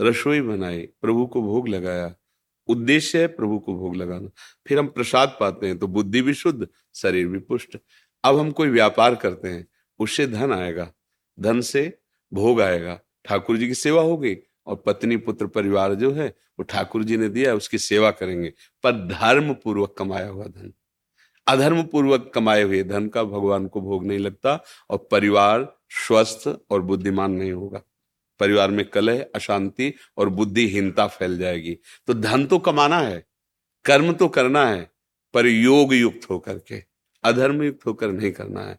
रसोई 0.00 0.40
बनाई, 0.40 0.80
प्रभु 0.80 1.26
को 1.26 1.42
भोग 1.42 1.68
लगाया। 1.68 2.14
उद्देश्य 2.68 3.20
है 3.20 3.26
प्रभु 3.26 3.58
को 3.58 3.74
भोग 3.74 3.96
लगाना। 3.96 4.30
फिर 4.66 4.78
हम 4.78 4.86
प्रसाद 4.86 5.36
पाते 5.40 5.66
हैं 5.66 5.78
तो 5.78 5.86
बुद्धि 5.86 6.22
भी 6.22 6.34
शुद्ध, 6.34 6.68
शरीर 6.94 7.26
भी 7.26 7.38
पुष्ट। 7.38 7.78
अब 8.24 8.38
हम 8.38 8.50
कोई 8.50 8.68
व्यापार 8.68 9.14
करते 9.14 9.48
हैं, 9.48 9.66
उससे 9.98 10.26
धन 10.26 10.52
आएगा। 10.52 10.92
धन 11.40 11.60
से 11.60 11.98
भोग 12.32 12.60
आएगा। 12.60 13.00
ठाकुर 13.24 13.56
जी 13.56 13.66
की 13.66 13.74
सेवा 13.74 14.02
होगी 14.02 14.36
और 14.66 14.76
पत्नी 14.76 15.16
पुत्र 15.16 15.46
परिवार 15.46 15.94
जो 15.94 16.12
है, 16.12 16.28
वो 16.28 16.62
ठाकुर 16.62 17.04
जी 17.04 17.16
ने 17.16 17.28
दिया, 17.28 17.54
उसकी 17.54 17.78
सेवा 17.78 18.10
करेंगे। 18.10 18.52
पर 18.82 18.92
धर्म 18.92 19.54
पूर्वक 19.54 19.94
कमाया 19.98 20.28
हुआ 20.28 20.44
धन। 20.44 20.72
अधर्म 21.46 21.82
पूर्वक 21.82 22.32
कमाए 22.34 22.62
हुए 22.62 22.82
धन 22.82 23.08
का 23.08 23.24
भगवान 23.24 23.66
को 23.66 23.80
भोग 23.80 24.06
नहीं 24.06 24.18
लगता, 24.18 24.64
और 24.90 25.08
परिवार 25.10 25.76
स्वस्थ 25.90 26.58
और 26.70 26.82
बुद्धिमान 26.82 27.32
नहीं 27.32 27.52
होगा। 27.52 27.82
परिवार 28.40 28.70
में 28.70 28.84
कलह, 28.86 29.24
अशांति 29.34 29.92
और 30.16 30.28
बुद्धिहीनता 30.30 31.06
फैल 31.08 31.38
जाएगी। 31.38 31.76
तो 32.08 32.14
धन 32.14 32.46
तो 32.46 32.58
कमाना 32.60 32.98
है, 32.98 33.24
कर्म 33.84 34.12
तो 34.12 34.28
करना 34.28 34.64
है, 34.66 34.90
पर 35.34 35.46
योग 35.46 35.94
युक्त 35.94 36.30
होकर 36.30 36.58
के, 36.58 36.82
अधर्म 37.24 37.62
युक्त 37.62 37.86
होकर 37.86 38.12
नहीं 38.12 38.30
करना 38.32 38.60
है। 38.60 38.78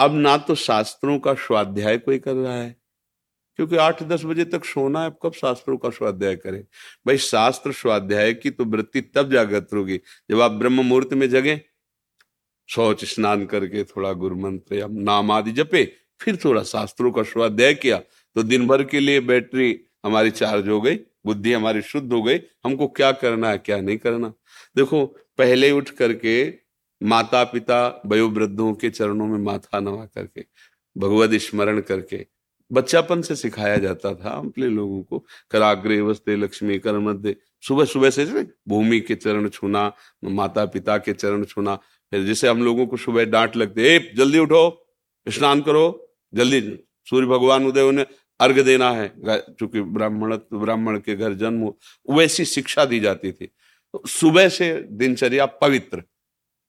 अब 0.00 0.14
ना 0.14 0.36
तो 0.38 0.54
शास्त्रों 0.56 1.18
का 1.18 1.34
स्वाध्याय 1.36 1.98
कोई 1.98 2.18
कर 2.18 2.34
रहा 2.34 2.54
है, 2.54 2.76
क्योंकि 3.58 3.76
आठ 3.76 4.02
दस 4.02 4.24
बजे 4.24 4.44
तक 4.44 4.64
सोना 4.64 5.02
है 5.02 5.10
कब 5.22 5.32
शास्त्रों 5.32 5.76
का 5.76 5.90
स्वाध्याय 5.90 6.36
करें? 6.36 6.62
भाई, 7.06 7.18
शास्त्र 7.18 7.72
स्वाध्याय 7.72 8.32
की 8.34 8.50
तो 8.50 8.64
वृत्ति 8.64 9.00
तब 9.00 9.32
जागृत 9.32 9.68
होगी, 9.74 10.00
जब 10.30 10.40
आप 10.40 10.50
ब्रह्म 10.52 10.84
मुहूर्त 10.84 11.12
में 11.12 11.28
जगे, 11.30 11.60
शौच 12.68 13.04
स्नान 13.04 13.44
करके 13.46 13.84
थोड़ा 13.84 14.12
गुरु 14.14 14.36
मंत्र 14.36 14.74
या 14.74 14.86
नाम 14.90 15.30
आदि 15.30 15.52
जपे, 15.52 15.84
फिर 16.20 16.36
थोड़ा 16.36 16.62
शास्त्रों 16.62 17.10
का 17.12 17.22
स्वाध्याय 17.22 17.74
किया 17.74 18.00
तो 18.36 18.42
दिन 18.42 18.66
भर 18.66 18.82
के 18.84 19.00
लिए 19.00 19.20
बैटरी 19.20 19.78
हमारी 20.04 20.30
चार्ज 20.30 20.68
हो 20.68 20.80
गई, 20.80 20.96
बुद्धि 21.26 21.52
हमारी 21.52 21.82
शुद्ध 21.82 22.12
हो 22.12 22.22
गई, 22.22 22.40
हमको 22.64 22.86
क्या 22.88 23.10
करना 23.12 23.50
है, 23.50 23.58
क्या 23.58 23.80
नहीं 23.80 23.98
करना। 23.98 24.32
देखो, 24.76 25.04
पहले 25.38 25.70
उठ 25.70 25.90
करके 25.90 26.34
माता 27.00 27.42
पिता 27.44 28.02
वयोवृद्धों 28.06 28.72
के 28.74 28.90
चरणों 28.90 29.26
में 29.26 29.38
माथा 29.38 29.80
नवा 29.80 30.04
करके, 30.06 30.44
भगवत 30.96 31.34
स्मरण 31.40 31.80
करके, 31.80 32.26
बच्चापन 32.70 33.22
से 33.22 33.34
सिखाया 33.36 33.76
जाता 33.76 34.14
था 34.14 34.30
अपने 34.30 34.66
लोगों 34.66 35.02
को। 35.02 35.18
कराग्रे 35.50 36.00
वस्ते 36.00 36.36
लक्ष्मी 36.36 36.78
कर 36.78 36.98
मध्य 36.98 37.34
सुबह 37.64 37.84
सुबह 37.84 38.10
से 38.10 38.24
भूमि 38.68 39.00
के 39.00 39.14
चरण 39.14 39.48
छूना 39.48 39.92
माता 40.24 40.64
पिता 40.66 40.96
के 40.98 41.12
चरण 41.12 41.44
छूना, 41.44 41.74
फिर 42.12 42.24
जैसे 42.24 42.48
हम 42.48 42.62
लोगों 42.64 42.86
को 42.86 42.96
सुबह 42.96 43.24
डांट 43.24 43.56
लगते 43.56 43.98
जल्दी 44.16 44.38
उठो, 44.38 44.86
स्नान 45.26 45.60
करो, 45.60 46.14
जल्दी, 46.34 46.60
सूर्य 47.06 47.26
भगवान 47.26 47.66
उदय 47.66 47.82
उन्हें 47.82 48.06
अर्घ 48.42 48.60
देना 48.60 48.90
है। 48.90 49.08
चूँकि 49.50 49.80
ब्राह्मण 49.80 50.36
ब्राह्मण 50.54 50.98
के 50.98 51.14
घर 51.16 51.34
जन्म 51.34 51.72
वैसी 52.08 52.44
शिक्षा 52.44 52.84
दी 52.84 53.00
जाती 53.00 53.32
थी। 53.32 53.46
तो 53.46 54.02
सुबह 54.08 54.48
से 54.48 54.72
दिनचर्या 54.92 55.46
पवित्र। 55.46 56.02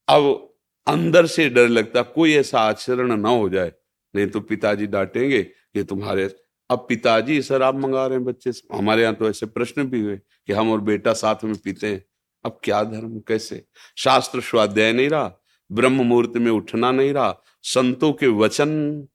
अब 0.07 0.53
अंदर 0.87 1.25
से 1.25 1.49
डर 1.49 1.67
लगता, 1.67 2.01
कोई 2.01 2.33
ऐसा 2.33 2.59
आचरण 2.59 3.15
ना 3.17 3.29
हो 3.29 3.49
जाए। 3.49 3.71
नहीं 4.13 4.27
तो 4.27 4.39
पिताजी 4.39 4.87
डांटेंगे 4.87 5.41
कि 5.41 5.83
तुम्हारे, 5.83 6.29
अब 6.69 6.85
पिताजी, 6.89 7.41
सर, 7.41 7.61
आप 7.61 7.75
मंगा 7.75 8.05
रहे 8.07 8.17
हैं 8.17 8.25
बच्चे 8.25 8.51
से 8.51 8.75
हमारे 8.75 9.01
यहाँ 9.01 9.13
तो 9.15 9.29
ऐसे 9.29 9.45
प्रश्न 9.45 9.83
भी 9.83 10.01
हुए 10.01 10.15
कि 10.17 10.53
हम 10.53 10.71
और 10.71 10.81
बेटा 10.81 11.13
साथ 11.13 11.43
में 11.43 11.55
पीते 11.55 11.87
हैं। 11.87 12.03
अब 12.45 12.59
क्या 12.63 12.83
धर्म, 12.83 13.19
कैसे? 13.19 13.63
शास्त्र 13.97 14.41
स्वाध्याय 14.41 14.93
नहीं 14.93 15.09
रहा, 15.09 15.31
ब्रह्म 15.69 16.03
मुहूर्त 16.03 16.37
में 16.37 16.51
उठना 16.51 16.91
नहीं 16.91 17.13
रहा। 17.13 17.35
संतों 17.63 18.11
के 18.13 18.27
वचन 18.27 19.07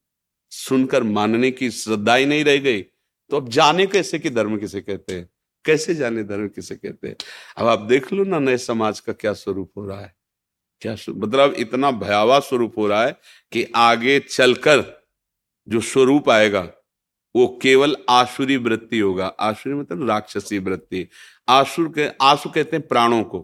सुनकर 0.51 1.03
मानने 1.03 1.51
की 1.51 1.71
श्रद्धा 1.71 2.15
ही 2.15 2.27
नहीं 2.27 2.45
रह 2.45 2.57
गई। 2.57 2.83
तो 3.31 3.37
अब 3.37 3.49
जाने 3.49 3.87
कैसे 3.87 4.19
कि 4.19 4.31
धर्म 4.31 4.59
किसे 4.59 4.81
कहते 4.81 5.15
हैं? 5.15 5.31
कैसे 5.65 5.95
जाने 5.95 6.25
धर्म 6.25 6.49
किसे 6.49 6.77
कहते 6.77 7.09
हैं? 7.09 7.17
अब 7.57 7.67
आप 7.67 7.79
देख 7.79 8.13
लो 8.13 8.25
ना, 8.25 8.39
नए 8.39 8.59
समाज 8.59 9.01
का 9.01 9.13
क्या 9.13 9.33
स्वरूप 9.33 9.73
हो 9.77 9.87
रहा 9.87 10.01
है। 10.01 10.17
क्या 10.81 10.97
मतलब 11.09 11.55
इतना 11.55 11.91
भयावह 11.91 12.41
स्वरूप 12.41 12.79
हो 12.79 12.87
रहा 12.87 13.07
है 13.07 13.21
कि 13.53 13.73
आगे 13.77 14.21
चलकर 14.21 15.07
जो 15.69 15.81
स्वरूप 15.81 16.31
आएगा, 16.31 16.73
वो 17.37 17.59
केवल 17.63 17.97
आसुरी 18.11 18.57
वृत्ति 18.57 18.99
होगा। 18.99 19.27
आसुरी 19.27 19.75
मतलब 19.75 20.09
राक्षसी 20.09 20.59
वृत्ति। 20.59 21.09
आसुर 21.49 21.89
के, 21.89 22.09
आसु 22.23 22.51
कहते 22.51 22.77
हैं 22.77 22.89
प्राणों 22.89 23.25
को। 23.25 23.43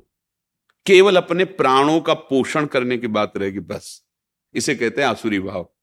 केवल 0.86 1.16
अपने 1.16 1.44
प्राणों 1.44 2.00
का 2.00 2.14
पोषण 2.14 2.66
करने 2.66 2.98
की 2.98 3.06
बात 3.06 3.36
रहेगी, 3.36 3.58
बस। 3.58 4.04
इसे 4.54 4.74
कहते 4.74 5.02
हैं 5.02 5.08
आसुरी 5.08 5.40
भाव। 5.40 5.73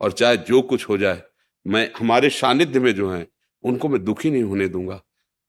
और 0.00 0.12
चाहे 0.12 0.36
जो 0.36 0.62
कुछ 0.62 0.88
हो 0.88 0.98
जाए, 0.98 1.22
मैं, 1.66 1.92
हमारे 1.98 2.30
सानिध्य 2.30 2.80
में 2.80 2.94
जो 2.94 3.10
है, 3.10 3.28
उनको 3.62 3.88
मैं 3.88 4.04
दुखी 4.04 4.30
नहीं 4.30 4.42
होने 4.42 4.68
दूँगा। 4.68 5.02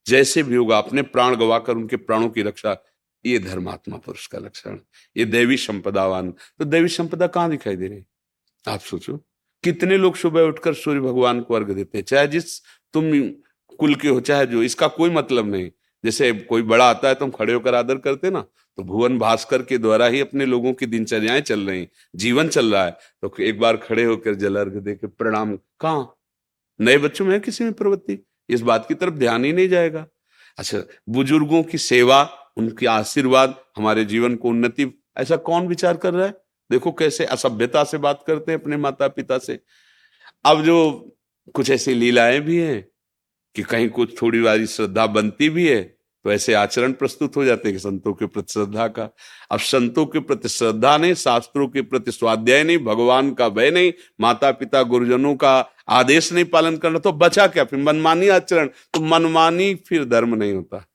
जैसे 0.07 0.43
भी 0.43 0.55
होगा, 0.55 0.77
अपने 0.77 1.01
प्राण 1.01 1.35
गवाकर 1.35 1.75
उनके 1.75 1.95
प्राणों 1.95 2.29
की 2.29 2.41
रक्षा, 2.41 2.83
ये 3.25 3.39
धर्मात्मा 3.39 3.97
पुरुष 3.97 4.27
का 4.27 4.37
लक्षण 4.37 4.77
ये 5.17 5.25
देवी 5.25 5.57
संपदावान। 5.57 6.31
तो 6.31 6.65
देवी 6.65 6.87
संपदा 6.87 7.27
कहाँ 7.27 7.49
दिखाई 7.49 7.75
दे 7.75 7.87
रही? 7.87 8.03
आप 8.67 8.79
सोचो, 8.79 9.17
कितने 9.63 9.97
लोग 9.97 10.15
सुबह 10.15 10.41
उठकर 10.41 10.73
सूर्य 10.73 10.99
भगवान 10.99 11.41
को 11.41 11.53
अर्घ 11.53 11.71
देते 11.71 11.97
हैं? 11.97 12.05
चाहे 12.05 12.27
जिस, 12.27 12.59
तुम 12.93 13.29
कुल 13.77 13.95
के 13.95 14.07
हो, 14.07 14.19
चाहे 14.19 14.45
जो, 14.45 14.63
इसका 14.63 14.87
कोई 14.87 15.09
मतलब 15.09 15.51
नहीं। 15.51 15.71
जैसे 16.05 16.33
कोई 16.33 16.61
बड़ा 16.61 16.89
आता 16.89 17.07
है 17.07 17.15
तुम 17.15 17.29
खड़े 17.29 17.53
होकर 17.53 17.75
आदर 17.75 17.97
करते 17.97 18.29
ना? 18.29 18.45
तो 18.77 18.83
भुवन 18.83 19.19
भास्कर 19.19 19.61
के 19.61 19.77
द्वारा 19.77 20.05
ही 20.05 20.19
अपने 20.19 20.45
लोगों 20.45 20.73
की 20.73 20.85
दिनचर्याएँ 20.85 21.41
चल 21.41 21.59
रही 21.59 21.87
जीवन 22.15 22.47
चल 22.47 22.73
रहा 22.73 22.85
है। 22.85 22.91
तो 22.91 23.35
एक 23.39 23.59
बार 23.59 23.77
खड़े 23.77 24.03
होकर 24.03 24.35
जल 24.35 24.55
अर्घ 24.55 24.73
दे 24.73 24.95
के 24.95 25.07
प्रणाम, 25.07 25.55
कहा? 25.55 26.17
नए 26.81 26.97
बच्चों 26.97 27.25
में 27.25 27.41
किसी 27.41 27.63
में 27.63 27.73
प्रवृत्ति? 27.73 28.25
इस 28.49 28.61
बात 28.61 28.87
की 28.87 28.93
तरफ़ 28.93 29.13
ध्यान 29.13 29.45
ही 29.45 29.53
नहीं 29.53 29.69
जाएगा। 29.69 30.07
अच्छा 30.57 30.83
बुज़ुर्गों 31.09 31.63
की 31.63 31.77
सेवा, 31.77 32.37
उनके 32.57 32.85
आशीर्वाद, 32.85 33.63
हमारे 33.77 34.05
जीवन 34.05 34.35
को 34.35 34.49
उन्नति, 34.49 35.03
ऐसा 35.17 35.35
कौन 35.35 35.67
विचार 35.67 35.97
कर 35.97 36.13
रहा 36.13 36.25
है? 36.25 36.33
देखो 36.71 36.91
कैसे 36.91 37.25
असभ्यता 37.25 37.83
से 37.83 37.97
बात 37.97 38.23
करते 38.27 38.51
हैं 38.51 38.59
अपने 38.59 38.77
माता 38.77 39.07
पिता 39.07 39.37
से। 39.37 39.59
अब 40.45 40.63
जो 40.63 41.07
कुछ 41.53 41.69
ऐसी 41.69 41.93
लीलाएँ 41.93 42.39
भी 42.39 42.57
हैं 42.57 42.87
कि 43.55 43.63
कहीं 43.63 43.89
कुछ 43.89 44.21
थोड़ी 44.21 44.41
बारी 44.41 44.67
श्रद्धा 44.67 45.07
बनती 45.07 45.49
भी 45.49 45.67
है 45.67 45.97
तो 46.25 46.31
ऐसे 46.31 46.53
आचरण 46.53 46.91
प्रस्तुत 46.93 47.35
हो 47.35 47.43
जाते 47.45 47.67
हैं 47.67 47.75
कि 47.75 47.79
संतों 47.79 48.13
के 48.13 48.25
प्रति 48.27 48.53
श्रद्धा 48.53 48.87
का। 48.89 49.09
अब 49.51 49.59
संतों 49.59 50.05
के 50.05 50.19
प्रति 50.19 50.49
श्रद्धा 50.49 50.95
नहीं, 50.97 51.13
शास्त्रों 51.15 51.67
के 51.67 51.81
प्रति 51.83 52.11
स्वाध्याय 52.11 52.63
नहीं, 52.63 52.77
भगवान 52.79 53.33
का 53.33 53.49
भय 53.49 53.71
नहीं 53.71 53.91
माता 54.21 54.51
पिता 54.53 54.83
गुरुजनों 54.83 55.35
का 55.35 55.57
आदेश 55.89 56.31
नहीं 56.33 56.45
पालन 56.45 56.77
करना 56.77 56.99
तो 56.99 57.11
बचा 57.13 57.47
क्या? 57.47 57.63
फिर 57.63 57.79
मनमानी 57.79 58.27
आचरण 58.29 58.67
तो 58.93 59.01
मनमानी 59.01 59.73
फिर 59.87 60.05
धर्म 60.05 60.35
नहीं 60.35 60.53
होता। 60.53 60.85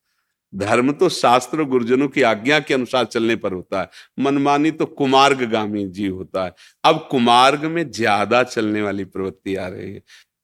धर्म 0.52 0.90
तो 0.92 1.09
शास्त्र 1.09 1.64
गुरुजनों 1.64 2.06
की 2.09 2.23
आज्ञा 2.23 2.59
के 2.61 2.75
अनुसार 2.75 3.04
चलने 3.04 3.37
पर 3.37 3.52
होता 3.52 3.80
है। 3.80 3.88
मनमानी 4.21 4.71
तो 4.71 4.87
कुमार्गामी 4.87 5.85
जीव 5.87 6.14
होता 6.14 6.45
है। 6.45 6.52
अब 6.85 7.06
कुमार्ग 7.11 7.64
में 7.66 7.90
ज़्यादा 7.90 8.42
चलने 8.45 8.83
वाली 8.83 9.04
प्रवृत्ति 9.06 9.54
आ 9.56 9.66
रही 9.68 9.92
है। 9.92 10.02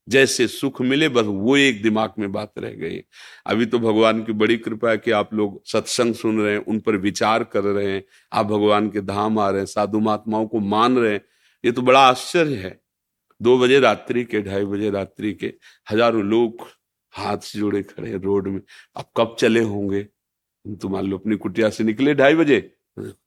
जैसे 0.09 0.47
सुख 0.49 0.81
मिले, 0.83 1.09
बस 1.09 1.25
वो 1.25 1.57
एक 1.57 1.83
दिमाग 1.83 2.15
में 2.19 2.31
बात 2.33 2.53
रह 2.59 2.71
गई। 2.71 3.01
अभी 3.47 3.67
तो 3.67 3.79
भगवान 3.79 4.23
की 4.25 4.33
बड़ी 4.33 4.57
कृपा 4.57 4.91
है 4.91 4.99
कि 4.99 5.11
आप 5.11 5.35
लोग 5.35 5.61
सत्संग 5.67 6.15
सुन 6.15 6.41
रहे 6.41 6.53
हैं, 6.53 6.61
उन 6.61 6.81
पर 6.81 6.97
विचार 6.97 7.45
कर 7.45 7.65
रहे 7.65 7.93
हैं, 7.93 8.03
आप 8.33 8.47
भगवान 8.47 8.91
के 8.91 9.01
धाम 9.01 9.39
आ 9.39 9.49
रहे 9.51 9.61
हैं, 9.61 9.67
साधु 9.67 10.01
महात्माओं 10.01 10.47
को 10.47 10.61
मान 10.61 10.99
रहे 10.99 11.13
हैं। 11.13 11.21
ये 11.65 11.73
तो 11.73 11.83
बड़ा 11.83 12.01
आश्चर्य 12.01 12.57
है। 12.57 12.79
दो 13.41 13.59
बजे 13.59 13.81
रात्रि 13.81 14.25
के, 14.25 14.41
ढाई 14.41 14.65
बजे 14.65 14.91
रात्रि 14.91 15.33
के 15.35 15.53
हज़ारों 15.91 16.23
लोग 16.25 16.67
हाथ 17.13 17.39
से 17.39 17.59
जोड़े 17.59 17.83
खड़े 17.83 18.11
हैं 18.11 18.19
रोड 18.19 18.49
में। 18.49 18.61
अब 18.97 19.05
कब 19.17 19.37
चले 19.39 19.61
होंगे? 19.61 20.03
तो 20.65 20.89
मान 20.89 21.07
लो 21.07 21.19
अपनी 21.19 21.37
कुटिया 21.37 21.71
से 21.71 21.85
निकले 21.85 22.15
ढाई 22.15 22.35
बजे, 22.35 22.61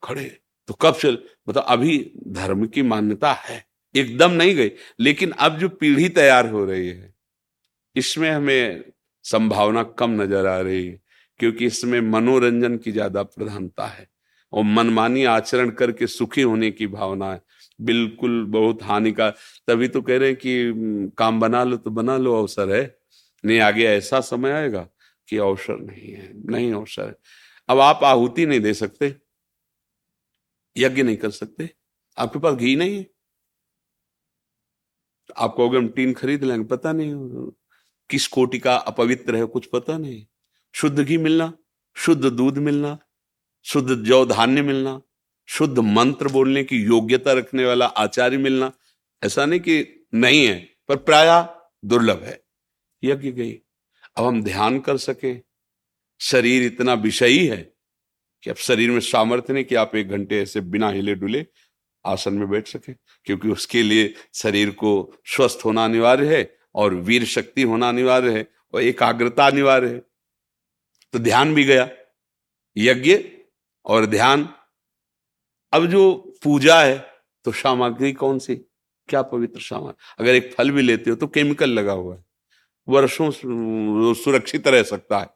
खड़े। 0.03 0.25
तो 0.69 0.73
कब 0.73 0.95
चल 0.95 1.17
मतलब 1.49 1.63
अभी 1.63 1.97
धर्म 2.27 2.65
की 2.65 2.81
मान्यता 2.81 3.31
है। 3.33 3.63
एकदम 3.95 4.31
नहीं 4.31 4.55
गई, 4.55 4.71
लेकिन 4.99 5.31
अब 5.31 5.57
जो 5.59 5.69
पीढ़ी 5.71 6.09
तैयार 6.11 6.49
हो 6.49 6.63
रही 6.65 6.87
है, 6.87 7.13
इसमें 7.95 8.29
हमें 8.31 8.83
संभावना 9.25 9.83
कम 9.99 10.21
नज़र 10.21 10.45
आ 10.47 10.59
रही 10.59 10.85
है 10.87 10.99
क्योंकि 11.39 11.65
इसमें 11.65 11.99
मनोरंजन 12.01 12.77
की 12.77 12.91
ज़्यादा 12.91 13.23
प्रधानता 13.25 13.85
है 13.87 14.07
और 14.53 14.63
मनमानी 14.65 15.23
आचरण 15.25 15.69
करके 15.71 16.07
सुखी 16.07 16.41
होने 16.41 16.69
की 16.71 16.87
भावना 16.87 17.31
है। 17.31 17.41
बिल्कुल 17.79 18.43
बहुत 18.49 18.83
हानिकार, 18.83 19.33
तभी 19.67 19.87
तो 19.87 20.01
कह 20.01 20.17
रहे 20.17 20.29
हैं 20.29 20.37
कि 20.37 21.11
काम 21.17 21.39
बना 21.39 21.63
लो 21.63 21.77
तो 21.77 21.91
बना 21.91 22.17
लो, 22.17 22.35
अवसर 22.35 22.75
है। 22.75 22.83
नहीं, 23.43 23.59
आगे 23.59 23.85
ऐसा 23.85 24.19
समय 24.21 24.51
आएगा 24.51 24.87
कि 25.29 25.37
अवसर 25.39 25.79
नहीं 25.79 26.11
है, 26.11 26.31
नहीं 26.45 26.71
अवसर 26.73 27.07
है। 27.07 27.15
अब 27.69 27.79
आप 27.79 28.03
आहुति 28.03 28.45
नहीं 28.45 28.59
दे 28.59 28.73
सकते, 28.75 29.15
यज्ञ 30.75 31.03
नहीं 31.03 31.17
कर 31.17 31.29
सकते, 31.31 31.69
आपके 32.17 32.39
पास 32.39 32.55
घी 32.55 32.75
नहीं 32.75 32.97
है। 32.97 33.05
आप 35.37 35.55
कहोगे 35.57 35.77
हम 35.77 35.87
टीन 35.87 36.13
खरीद 36.13 36.43
लेंगे, 36.43 36.65
पता 36.65 36.91
नहीं, 36.93 37.13
किस 38.09 38.27
कोटि 38.27 38.59
का 38.59 38.75
अपवित्र 38.75 39.35
है, 39.35 39.45
कुछ 39.45 39.65
पता 39.65 39.97
नहीं। 39.97 40.25
शुद्ध 40.73 41.03
घी 41.03 41.17
मिलना, 41.17 41.53
शुद्ध 41.95 42.25
दूध 42.25 42.57
मिलना, 42.57 42.97
शुद्ध 43.65 43.95
जौ 43.95 44.25
धान्य 44.25 44.61
मिलना, 44.61 45.01
शुद्ध 45.47 45.79
मंत्र 45.79 46.27
बोलने 46.27 46.63
की 46.63 46.77
योग्यता 46.77 47.33
रखने 47.33 47.65
वाला 47.65 47.85
आचार्य 47.85 48.37
मिलना, 48.37 48.71
ऐसा 49.23 49.45
नहीं 49.45 49.59
कि 49.59 50.05
नहीं 50.13 50.45
है, 50.47 50.69
पर 50.87 50.95
प्राय 50.95 51.47
दुर्लभ 51.87 52.23
है। 52.23 52.43
यज्ञ 53.03 53.31
गई 53.31 53.53
अब 54.17 54.25
हम 54.25 54.43
ध्यान 54.43 54.79
कर 54.79 54.97
सके। 54.97 55.35
शरीर 56.19 56.63
इतना 56.63 56.93
विषयी 56.93 57.45
है 57.47 57.73
कि 58.43 58.49
अब 58.49 58.55
शरीर 58.55 58.91
में 58.91 58.99
सामर्थ्य 58.99 59.53
नहीं 59.53 59.63
कि 59.65 59.75
आप 59.75 59.95
एक 59.95 60.09
घंटे 60.09 60.41
ऐसे 60.41 60.61
बिना 60.61 60.89
हिले 60.89 61.15
डुले 61.15 61.45
आसन 62.05 62.33
में 62.33 62.49
बैठ 62.49 62.67
सके, 62.67 62.93
क्योंकि 62.93 63.49
उसके 63.49 63.83
लिए 63.83 64.13
शरीर 64.33 64.69
को 64.73 64.91
स्वस्थ 65.27 65.65
होना 65.65 65.85
अनिवार्य 65.85 66.35
है 66.35 66.57
और 66.75 66.93
वीर 66.95 67.25
शक्ति 67.25 67.61
होना 67.63 67.89
अनिवार्य 67.89 68.37
है 68.37 68.47
और 68.73 68.81
एकाग्रता 68.81 69.47
अनिवार्य 69.47 69.87
है। 69.87 69.99
तो 71.13 71.19
ध्यान 71.19 71.53
भी 71.55 71.63
गया, 71.63 71.89
यज्ञ 72.75 73.17
और 73.85 74.05
ध्यान। 74.05 74.47
अब 75.73 75.85
जो 75.87 76.13
पूजा 76.43 76.81
है 76.81 76.97
तो 77.45 77.51
सामग्री 77.53 78.11
कौन 78.13 78.39
सी? 78.39 78.55
क्या 79.09 79.21
पवित्र 79.23 79.61
सामान? 79.61 79.93
अगर 80.19 80.35
एक 80.35 80.53
फल 80.53 80.71
भी 80.71 80.81
लेते 80.81 81.09
हो 81.09 81.15
तो 81.15 81.27
केमिकल 81.27 81.69
लगा 81.69 81.93
हुआ 81.93 82.15
है, 82.15 82.23
वर्षों 82.87 83.29
सुरक्षित 84.15 84.67
रह 84.67 84.83
सकता 84.83 85.19
है। 85.19 85.29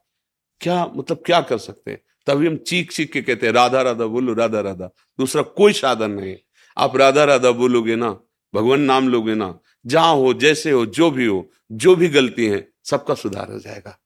क्या 0.61 0.85
मतलब 0.87 1.21
क्या 1.25 1.41
कर 1.41 1.57
सकते 1.59 1.91
हैं? 1.91 2.01
तभी 2.27 2.47
हम 2.47 2.55
चीख 2.59 2.91
चीख 2.91 3.11
के 3.11 3.21
कहते 3.21 3.45
हैं, 3.45 3.53
राधा 3.53 3.81
राधा 3.81 4.05
बोलो, 4.05 4.33
राधा 4.33 4.59
राधा। 4.61 4.89
दूसरा 5.19 5.41
कोई 5.41 5.73
साधन 5.73 6.11
नहीं 6.11 6.35
आप 6.77 6.97
राधा 6.97 7.23
राधा 7.23 7.51
बोलोगे 7.51 7.95
ना, 7.95 8.09
भगवान 8.55 8.81
नाम 8.81 9.09
लोगे 9.09 9.35
ना, 9.35 9.59
जहाँ 9.85 10.15
हो, 10.15 10.33
जैसे 10.33 10.71
हो, 10.71 10.85
जो 10.85 11.11
भी 11.11 11.25
हो, 11.25 11.49
जो 11.71 11.95
भी 11.95 12.07
गलती 12.07 12.45
है, 12.45 12.69
सबका 12.83 13.13
सुधार 13.13 13.51
हो 13.51 13.59
जाएगा। 13.59 13.99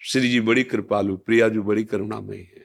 श्री 0.00 0.28
जी 0.28 0.40
बड़ी 0.40 0.62
कृपालु 0.62 1.16
प्रिया 1.16 1.48
जी 1.48 1.58
बड़ी 1.58 1.84
करुणामयी 1.84 2.38
है। 2.38 2.64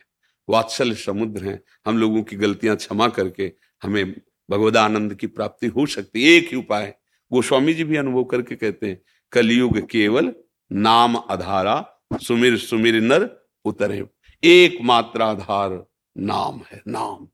वात्सल्य 0.50 0.96
समुद्र 0.96 1.44
हैं। 1.44 1.63
हम 1.86 1.98
लोगों 1.98 2.24
की 2.24 2.36
गलतियाँ 2.36 2.75
क्षमा 2.75 3.08
करके 3.08 3.54
हमें 3.84 4.22
भगवद 4.52 4.78
आनंद 4.78 5.16
की 5.16 5.28
प्राप्ति 5.28 5.68
हो 5.68 5.86
सकती 5.86 6.24
है। 6.24 6.30
एक 6.30 6.50
ही 6.50 6.58
उपाय, 6.58 6.96
गोस्वामी 7.34 7.74
जी 7.74 7.84
भी 7.84 7.98
अनुभव 7.98 8.24
करके 8.24 8.56
कहते 8.56 8.88
हैं, 8.88 9.02
कलयुग 9.32 9.90
केवल 9.90 10.34
नाम 10.72 11.18
आधारा, 11.18 12.02
सुमिर 12.22 12.58
सुमिर 12.58 13.02
नर 13.02 13.48
उतरे। 13.66 14.06
एकमात्र 14.44 15.22
आधार 15.22 15.86
नाम 16.18 16.62
है, 16.72 16.84
नाम। 16.88 17.28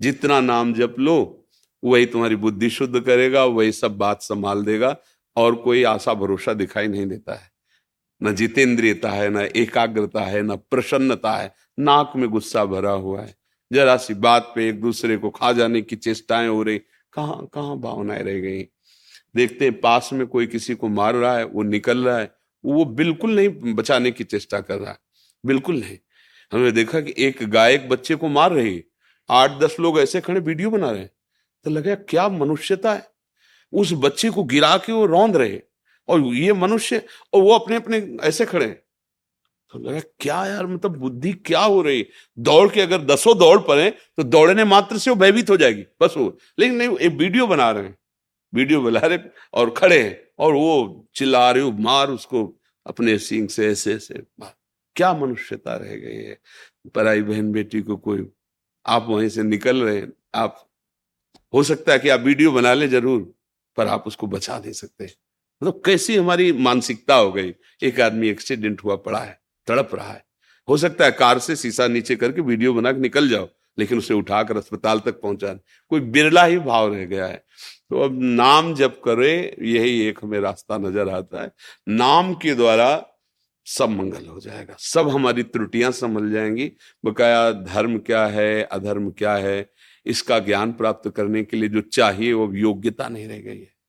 जितना 0.00 0.40
नाम 0.40 0.74
जप 0.74 0.96
लो 0.98 1.39
वही 1.84 2.06
तुम्हारी 2.06 2.36
बुद्धि 2.36 2.70
शुद्ध 2.70 3.00
करेगा, 3.00 3.44
वही 3.44 3.72
सब 3.72 3.98
बात 3.98 4.22
संभाल 4.22 4.64
देगा 4.64 4.96
और 5.36 5.54
कोई 5.54 5.84
आशा 5.84 6.14
भरोसा 6.14 6.52
दिखाई 6.52 6.88
नहीं 6.88 7.06
देता 7.06 7.34
है। 7.34 7.50
न 8.22 8.34
जितेंद्रियता 8.34 9.10
है, 9.10 9.30
न 9.30 9.36
एकाग्रता 9.56 10.20
है, 10.20 10.42
न 10.42 10.56
प्रसन्नता 10.56 11.32
है, 11.32 11.54
नाक 11.78 12.12
में 12.16 12.30
गुस्सा 12.30 12.64
भरा 12.64 12.90
हुआ 12.90 13.20
है। 13.20 13.34
जरा 13.72 13.96
सी 13.96 14.14
बात 14.14 14.52
पे 14.56 14.68
एक 14.68 14.80
दूसरे 14.80 15.16
को 15.16 15.30
खा 15.30 15.52
जाने 15.52 15.82
की 15.82 15.96
चेष्टाएँ 15.96 16.48
हो 16.48 16.62
रही, 16.62 16.78
कहाँ 17.12 17.50
कहाँ 17.54 17.78
भावनाएँ 17.78 18.22
रह 18.22 18.40
गई? 18.40 18.62
देखते 19.36 19.64
हैं 19.64 19.80
पास 19.80 20.10
में 20.12 20.26
कोई 20.26 20.46
किसी 20.46 20.74
को 20.74 20.88
मार 20.88 21.14
रहा 21.14 21.38
है, 21.38 21.44
वो 21.44 21.62
निकल 21.62 22.04
रहा 22.04 22.18
है, 22.18 22.34
वो 22.64 22.84
बिल्कुल 22.84 23.30
नहीं 23.36 23.48
बचाने 23.74 24.10
की 24.10 24.24
चेष्टा 24.24 24.60
कर 24.60 24.78
रहा 24.78 24.90
है। 24.90 24.98
बिल्कुल 25.46 25.80
नहीं। 25.80 25.98
हमने 26.52 26.72
देखा 26.72 27.00
कि 27.00 27.14
एक 27.18 27.50
गायक 27.50 27.88
बच्चे 27.88 28.14
को 28.14 28.28
मार 28.28 28.52
रही 28.52 28.76
है। 28.76 28.84
आठ 29.30 29.50
दस 29.58 29.76
लोग 29.80 30.00
ऐसे 30.00 30.20
खड़े 30.20 30.40
वीडियो 30.40 30.70
बना 30.70 30.90
रहे 30.90 31.00
हैं। 31.00 31.10
तो 31.66 31.70
लगा 31.70 31.94
क्या 31.94 32.28
मनुष्यता 32.28 32.92
है? 32.92 33.08
उस 33.72 33.92
बच्चे 33.94 34.30
को 34.30 34.44
गिरा 34.44 34.76
के 34.76 34.92
वो 34.92 35.04
रौंद 35.06 35.36
रहे 35.36 35.60
और 36.08 36.20
ये 36.26 36.52
मनुष्य 36.52 37.02
और 37.32 37.42
वो 37.42 37.54
अपने 37.54 37.76
अपने 37.76 37.98
ऐसे 38.22 38.44
खड़े 38.46 38.64
हैं। 38.66 38.82
तो 39.72 39.78
लगा 39.78 40.00
क्या 40.20 40.44
यार 40.46 40.66
मतलब 40.66 40.96
बुद्धि 40.96 41.32
क्या 41.32 41.60
हो 41.60 41.80
रही? 41.82 42.06
दौड़ 42.38 42.70
के 42.70 42.80
अगर 42.80 43.02
दसों 43.04 43.36
दौड़ 43.38 43.58
पड़े 43.60 43.90
तो 43.90 44.22
दौड़ने 44.22 44.64
मात्र 44.64 44.98
से 44.98 45.10
वो 45.10 45.16
भयभीत 45.16 45.50
हो 45.50 45.56
जाएगी, 45.56 45.84
बस 46.00 46.14
वो। 46.16 46.36
लेकिन 46.58 46.76
नहीं, 46.76 46.96
एक 46.98 47.12
वीडियो 47.12 47.46
बना 47.46 47.70
रहे 47.70 47.84
हैं, 47.84 47.96
वीडियो 48.52 48.80
बना 48.82 49.00
रहे 49.00 49.18
और 49.54 49.70
खड़े 49.70 50.02
हैं 50.02 50.18
और 50.38 50.54
वो 50.54 51.08
चिल्ला 51.14 51.50
रहे 51.50 51.62
हो, 51.62 51.70
मार 51.72 52.10
उसको 52.10 52.44
अपने 52.86 53.18
सिंह 53.18 53.48
से, 53.48 53.68
ऐसे 53.68 53.94
ऐसे। 53.94 54.22
क्या 54.96 55.12
मनुष्यता 55.14 55.76
रह 55.76 55.94
गई 55.96 56.16
है। 56.16 56.38
पराई 56.94 57.22
बहन 57.22 57.52
बेटी 57.52 57.80
को 57.82 57.96
कोई, 57.96 58.26
आप 58.86 59.06
वहीं 59.08 59.28
से 59.28 59.42
निकल 59.42 59.82
रहे 59.82 59.96
हैं, 59.96 60.12
आप 60.34 60.69
हो 61.52 61.62
सकता 61.62 61.92
है 61.92 61.98
कि 61.98 62.08
आप 62.08 62.20
वीडियो 62.20 62.52
बना 62.52 62.74
ले 62.74 62.88
ज़रूर, 62.88 63.20
पर 63.78 63.86
आप 63.86 64.06
उसको 64.06 64.26
बचा 64.26 64.58
नहीं 64.58 64.72
सकते। 64.72 65.04
मतलब 65.04 65.80
कैसी 65.86 66.16
हमारी 66.16 66.52
मानसिकता 66.52 67.14
हो 67.14 67.30
गई? 67.32 67.52
एक 67.82 68.00
आदमी 68.00 68.28
एक्सीडेंट 68.28 68.84
हुआ, 68.84 68.96
पड़ा 68.96 69.18
है, 69.18 69.38
तड़प 69.68 69.94
रहा 69.94 70.12
है। 70.12 70.24
हो 70.68 70.76
सकता 70.76 71.04
है 71.04 71.10
कार 71.12 71.38
से 71.38 71.56
शीशा 71.56 71.86
नीचे 71.88 72.16
करके 72.16 72.40
वीडियो 72.40 72.72
बना 72.74 72.92
के 72.92 73.00
निकल 73.00 73.28
जाओ, 73.28 73.48
लेकिन 73.78 73.98
उसे 73.98 74.14
उठाकर 74.14 74.56
अस्पताल 74.56 75.00
तक 75.00 75.20
पहुँचा 75.20 75.52
कोई 75.92 76.00
बिरला 76.00 76.44
ही 76.44 76.58
भाव 76.58 76.92
रह 76.94 77.04
गया 77.04 77.26
है। 77.26 77.44
तो 77.90 78.00
अब 78.00 78.18
नाम 78.20 78.74
जब 78.74 79.00
करे, 79.00 79.56
यही 79.62 80.00
एक 80.00 80.18
हमें 80.22 80.38
रास्ता 80.40 80.78
नज़र 80.78 81.08
आता 81.08 81.42
है। 81.42 81.50
नाम 81.88 82.34
के 82.34 82.54
द्वारा 82.54 83.06
सब 83.66 83.88
मंगल 83.90 84.26
हो 84.26 84.40
जाएगा। 84.40 84.76
सब 84.78 85.08
हमारी 85.08 85.42
त्रुटियाँ 85.42 85.90
समझ 85.92 86.30
जाएँगी। 86.32 86.70
बकाया 87.04 87.50
धर्म 87.52 87.98
क्या 87.98 88.24
है, 88.26 88.62
अधर्म 88.62 89.10
क्या 89.10 89.34
है 89.34 89.60
इसका 90.06 90.38
ज्ञान 90.38 90.72
प्राप्त 90.72 91.10
करने 91.10 91.44
के 91.44 91.56
लिए 91.56 91.68
जो 91.68 91.80
चाहिए 91.80 92.32
वो 92.32 92.52
योग्यता 92.54 93.08
नहीं 93.08 93.28
रह 93.28 93.38
गई 93.38 93.58
है। 93.58 93.80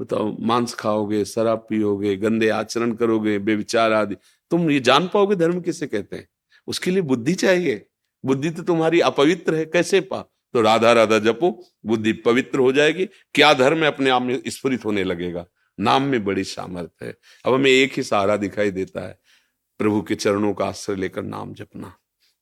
बताओ, 0.00 0.36
मांस 0.40 0.74
खाओगे, 0.74 1.24
शराब 1.24 1.66
पियोगे, 1.68 2.16
गंदे 2.16 2.48
आचरण 2.48 2.92
करोगे 2.92 3.38
बेविचार 3.38 3.92
आदि, 3.92 4.14
तुम 4.50 4.70
ये 4.70 4.80
जान 4.80 5.10
पाओगे 5.14 5.36
धर्म 5.36 5.60
किसे 5.60 5.86
कहते 5.86 6.16
हैं? 6.16 6.28
उसके 6.66 6.90
लिए 6.90 7.02
बुद्धि 7.02 7.34
चाहिए। 7.34 7.86
बुद्धि 8.24 8.50
तो 8.50 8.62
तुम्हारी 8.62 9.00
अपवित्र 9.00 9.54
है, 9.54 9.64
कैसे 9.64 10.00
पा? 10.00 10.20
तो 10.52 10.60
राधा 10.60 10.92
राधा 10.92 11.18
जपो, 11.18 11.64
बुद्धि 11.86 12.12
पवित्र 12.12 12.58
हो 12.58 12.72
जाएगी। 12.72 13.06
क्या 13.06 13.54
धर्म 13.54 13.78
है? 13.78 13.86
अपने 13.86 14.10
आप 14.10 14.22
में 14.22 14.42
स्फुरित 14.48 14.84
होने 14.84 15.04
लगेगा। 15.04 15.46
नाम 15.80 16.02
में 16.02 16.24
बड़ी 16.24 16.44
सामर्थ्य 16.44 17.06
है। 17.06 17.16
अब 17.44 17.54
हमें 17.54 17.70
एक 17.70 17.92
ही 17.96 18.02
सहारा 18.02 18.36
दिखाई 18.36 18.70
देता 18.70 19.08
है, 19.08 19.18
प्रभु 19.78 20.02
के 20.02 20.14
चरणों 20.14 20.54
का 20.54 20.64
आश्रय 20.64 20.96
लेकर 20.96 21.22
नाम 21.22 21.54
जपना। 21.54 21.94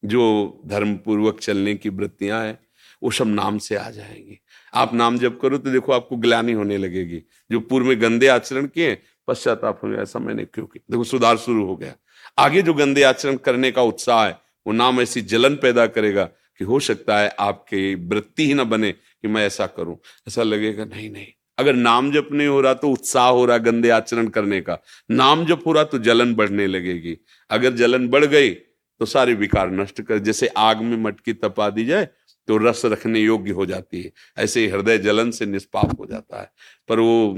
जो 0.04 0.60
धर्म 0.66 0.96
पूर्वक 0.96 1.40
चलने 1.40 1.74
की 1.74 1.88
वृत्तियाँ 1.88 2.44
हैं 2.44 2.65
वो 3.02 3.10
सब 3.10 3.26
नाम 3.26 3.58
से 3.58 3.76
आ 3.76 3.88
जाएँगे। 3.90 4.38
आप 4.74 4.94
नाम 4.94 5.18
जब 5.18 5.38
करो 5.40 5.58
तो 5.58 5.70
देखो 5.70 5.92
आपको 5.92 6.16
ग्लानी 6.16 6.52
होने 6.52 6.78
लगेगी। 6.78 7.22
जो 7.50 7.60
पूर्व 7.60 7.86
में 7.86 8.00
गंदे 8.02 8.28
आचरण 8.28 8.66
किए 8.66 8.98
पश्चाताप 9.28 9.80
हो 9.84 9.92
ऐसा 9.92 10.18
मैंने 10.18 10.44
क्यों 10.44 10.66
किया? 10.66 10.84
देखो 10.90 11.04
सुधार 11.04 11.36
शुरू 11.36 11.64
हो 11.66 11.76
गया। 11.76 11.94
आगे 12.38 12.62
जो 12.62 12.74
गंदे 12.74 13.02
आचरण 13.02 13.36
करने 13.36 13.70
का 13.70 13.82
उत्साह 13.82 14.26
है, 14.26 14.38
वो 14.66 14.72
नाम 14.72 15.00
ऐसी 15.00 15.20
जलन 15.22 15.54
पैदा 15.56 15.86
करेगा 15.86 16.24
कि 16.24 16.64
हो 16.64 16.78
सकता 16.80 17.18
है 17.18 17.28
आपके 17.40 17.94
वृत्ति 17.94 18.46
ही 18.46 18.54
ना 18.54 18.64
बने 18.64 18.92
कि 18.92 19.28
मैं 19.28 19.46
ऐसा 19.46 19.66
करूँ। 19.68 19.96
ऐसा 20.28 20.42
लगेगा, 20.42 20.84
नहीं 20.84 21.10
नहीं, 21.10 21.26
अगर 21.58 21.74
नाम 21.74 22.10
जप 22.12 22.28
नहीं 22.32 22.48
हो 22.48 22.60
रहा 22.60 22.74
तो 22.74 22.88
उत्साह 22.88 23.28
हो 23.28 23.44
रहा 23.46 23.58
गंदे 23.58 23.90
आचरण 23.90 24.28
करने 24.28 24.60
का। 24.60 24.78
नाम 25.10 25.44
जप 25.46 25.62
हो 25.66 25.72
रहा 25.72 25.84
तो 25.84 25.98
जलन 26.00 26.34
बढ़ने 26.34 26.66
लगेगी। 26.66 27.16
अगर 27.50 27.72
जलन 27.74 28.08
बढ़ 28.08 28.24
गई 28.24 28.50
तो 28.50 29.06
सारे 29.06 29.34
विकार 29.34 29.70
नष्ट 29.70 30.00
कर, 30.00 30.18
जैसे 30.18 30.46
आग 30.48 30.80
में 30.80 30.96
मटकी 30.96 31.32
तपा 31.34 31.68
दी 31.70 31.84
जाए 31.84 32.08
तो 32.48 32.56
रस 32.58 32.84
रखने 32.84 33.20
योग्य 33.20 33.52
हो 33.52 33.66
जाती 33.66 34.02
है। 34.02 34.12
ऐसे 34.38 34.60
ही 34.60 34.68
हृदय 34.68 34.98
जलन 34.98 35.30
से 35.30 35.46
निष्पाप 35.46 35.98
हो 36.00 36.06
जाता 36.06 36.40
है। 36.40 36.50
पर 36.88 37.00
वो 37.00 37.34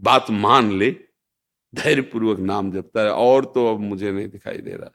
बात 0.00 0.30
मान 0.30 0.72
ले 0.72 0.90
धैर्य 1.72 2.02
पूर्वक 2.02 2.38
नाम 2.40 2.70
जपता 2.72 3.02
है 3.02 3.10
और 3.10 3.44
तो 3.44 3.66
अब 3.66 3.80
मुझे 3.80 4.10
नहीं 4.12 4.28
दिखाई 4.28 4.58
दे 4.58 4.72
रहा। 4.72 4.90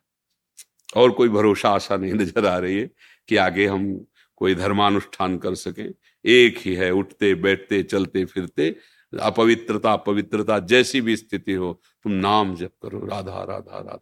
और 0.96 1.12
कोई 1.12 1.30
भरोसा 1.30 1.70
आशा 1.70 1.98
नहीं 1.98 2.14
नज़र 2.14 2.46
आ 2.46 2.58
रही 2.58 2.80
है 2.80 2.90
कि 3.30 3.36
आगे 3.38 3.66
हम 3.68 4.06
कोई 4.38 4.56
धर्मानुष्ठान 4.56 5.38
कर 5.38 5.56
सके। 5.56 5.88
एक 6.26 6.58
ही 6.58 6.74
है 6.76 6.92
उठते 6.92 7.34
बैठते 7.36 7.82
चलते 7.84 8.26
फिरते 8.26 8.70
अपवित्रता 9.14 9.96
पवित्रता 9.96 10.58
जैसी 10.62 11.02
भी 11.02 11.16
स्थिति 11.16 11.54
हो 11.54 11.72
तुम 12.06 12.12
नाम 12.14 12.56
जप 12.56 12.72
करो 12.84 13.06
राधा 13.06 13.44
राधा 13.44 13.80
राधा। 13.80 14.00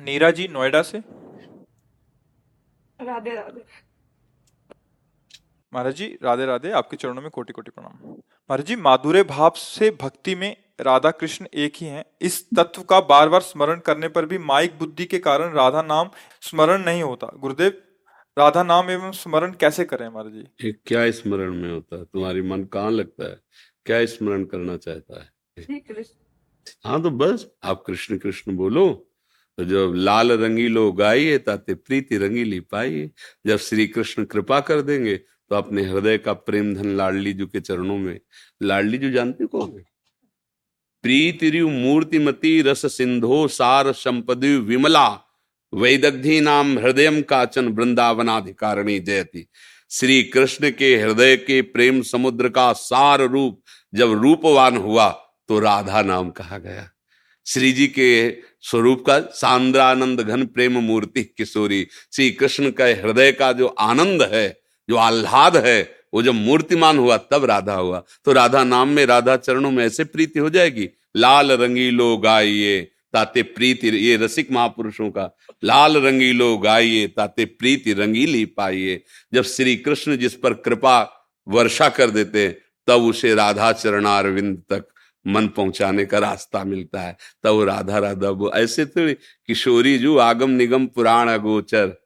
नीरा 0.00 0.30
जी 0.30 0.48
नोएडा 0.48 0.82
से? 0.82 0.98
राधे 2.98 3.34
राधे। 3.34 3.64
महाराज 5.72 5.94
जी 5.94 6.06
राधे 6.22 6.46
राधे 6.46 6.70
आपके 6.70 6.96
चरणों 6.96 7.22
में 7.22 7.30
कोटि 7.30 7.52
कोटि 7.52 7.70
प्रणाम। 7.70 8.08
महाराज 8.08 8.66
जी 8.66 8.76
माधुर्य 8.76 9.22
भाव 9.22 9.52
से 9.56 9.90
भक्ति 10.00 10.34
में 10.34 10.56
राधा 10.80 11.10
कृष्ण 11.10 11.46
एक 11.54 11.72
ही 11.76 11.86
हैं। 11.86 12.04
इस 12.22 12.44
तत्व 12.56 12.82
का 12.82 13.00
बार 13.00 13.28
बार 13.28 13.40
स्मरण 13.40 13.80
करने 13.80 14.08
पर 14.08 14.26
भी 14.26 14.38
माइक 14.38 14.78
बुद्धि 14.78 15.04
के 15.04 15.18
कारण 15.18 15.52
राधा 15.52 15.82
नाम 15.82 16.10
स्मरण 16.40 16.84
नहीं 16.84 17.02
होता। 17.02 17.30
गुरुदेव 17.38 17.80
राधा 18.36 18.62
नाम 18.62 18.90
एवं 18.90 19.12
स्मरण 19.12 19.52
कैसे 19.52 19.84
करें 19.84 20.08
महाराज 20.08 20.32
जी? 20.32 20.44
ये 20.66 20.72
क्या 20.86 21.10
स्मरण 21.10 21.54
में 21.54 21.70
होता 21.70 21.96
है? 21.96 22.04
तुम्हारी 22.04 22.42
मन 22.42 22.64
कहाँ 22.64 22.90
लगता 22.90 23.30
है? 23.30 23.40
क्या 23.86 24.04
स्मरण 24.06 24.44
करना 24.44 24.76
चाहता 24.76 25.20
है? 25.20 26.04
हाँ 26.84 27.02
तो 27.02 27.10
बस 27.10 27.46
आप 27.64 27.82
कृष्ण 27.86 28.18
कृष्ण 28.18 28.56
बोलो। 28.56 28.88
तो 29.58 29.64
जब 29.64 29.92
लाल 29.96 30.32
रंगीलो 30.32 30.90
गाइए 30.92 31.38
ताते 31.38 31.74
प्रीति 31.74 32.16
रंगीली 32.18 32.60
पाइए। 32.60 33.10
जब 33.46 33.56
श्री 33.56 33.86
कृष्ण 33.86 34.24
कृपा 34.24 34.60
कर 34.60 34.80
देंगे 34.80 35.20
तो 35.52 35.56
अपने 35.56 35.82
हृदय 35.82 36.16
का 36.18 36.32
प्रेम 36.32 36.74
धन 36.74 36.88
लाडली 36.96 37.32
जी 37.32 37.44
के 37.44 37.60
चरणों 37.60 37.96
में। 37.98 38.20
लाडली 38.62 38.98
जी 38.98 39.10
जानते 39.12 39.46
कौन 39.46 39.70
है? 39.70 39.84
प्रीति 41.04 41.60
मूर्तिमती 41.62 42.60
रस 42.62 42.84
सिंधो 42.92 43.48
सार 43.48 43.92
संपदि 43.92 44.54
विमला। 44.56 45.08
वैदग्धि 45.72 46.40
नाम 46.40 46.78
हृदय 46.78 47.20
काचन 47.22 47.68
वृंदावनाधिकारिणी 47.68 48.98
जयति। 49.00 49.46
श्री 49.90 50.22
कृष्ण 50.22 50.70
के 50.70 50.96
हृदय 50.96 51.36
के 51.36 51.60
प्रेम 51.62 52.00
समुद्र 52.02 52.48
का 52.48 52.72
सार 52.72 53.22
रूप 53.22 53.60
जब 53.94 54.12
रूपवान 54.12 54.76
हुआ 54.76 55.08
तो 55.48 55.58
राधा 55.58 56.02
नाम 56.02 56.30
कहा 56.30 56.58
गया। 56.58 56.88
श्री 57.46 57.72
जी 57.72 57.86
के 57.88 58.10
स्वरूप 58.62 59.04
का 59.06 59.20
सांद्रानंद 59.20 60.20
घन 60.20 60.46
प्रेम 60.46 60.78
मूर्ति 60.78 61.24
किशोरी। 61.24 61.86
श्री 62.12 62.30
कृष्ण 62.30 62.70
का 62.70 62.86
हृदय 62.86 63.32
का 63.32 63.52
जो 63.52 63.66
आनंद 63.66 64.22
है 64.22 64.61
जो 64.88 64.96
आह्लाद 64.96 65.56
है, 65.56 65.94
वो 66.14 66.22
जब 66.22 66.34
मूर्तिमान 66.34 66.98
हुआ, 66.98 67.16
तब 67.16 67.44
राधा 67.44 67.74
हुआ। 67.74 68.02
तो 68.24 68.32
राधा 68.32 68.64
नाम 68.64 68.88
में, 68.88 69.06
राधा 69.06 69.36
चरणों 69.36 69.70
में 69.70 69.84
ऐसे 69.84 70.04
प्रीति 70.04 70.38
हो 70.38 70.50
जाएगी, 70.50 70.88
लाल 71.16 71.52
रंगीलो 71.52 72.16
गाइए, 72.16 72.80
ताते 73.12 73.42
प्रीति, 73.42 73.88
ये 73.88 74.16
रसिक 74.16 74.52
महापुरुषों 74.52 75.10
का, 75.10 75.36
लाल 75.64 75.96
रंगीलो 75.96 76.58
गाइए, 76.58 77.06
ताते 77.06 77.44
प्रीति 77.44 77.92
रंगीली 77.92 78.44
पाइए। 78.44 79.02
जब 79.34 79.42
श्री 79.42 79.76
कृष्ण 79.76 80.16
जिस 80.16 80.34
पर 80.34 80.54
कृपा 80.54 81.10
वर्षा 81.48 81.88
कर 81.88 82.10
देते 82.10 82.46
हैं, 82.46 82.58
तब 82.86 83.02
उसे 83.02 83.34
राधा 83.34 83.72
चरणारविंद 83.72 84.62
तक 84.70 84.84
मन 85.26 85.48
पहुँचाने 85.48 86.04
का 86.04 86.18
रास्ता 86.18 86.64
मिलता 86.64 87.00
है। 87.00 87.16
तब 87.42 87.62
राधा 87.62 87.98
राधा, 87.98 88.30
वो 88.30 88.52
ऐसे 88.54 88.86
थोड़ी 88.86 89.14
किशोरी 89.46 89.98
जो, 89.98 90.16
आगम 90.18 90.50
निगम 90.50 90.86
पुराण 90.86 91.28
अगोचर 91.28 92.01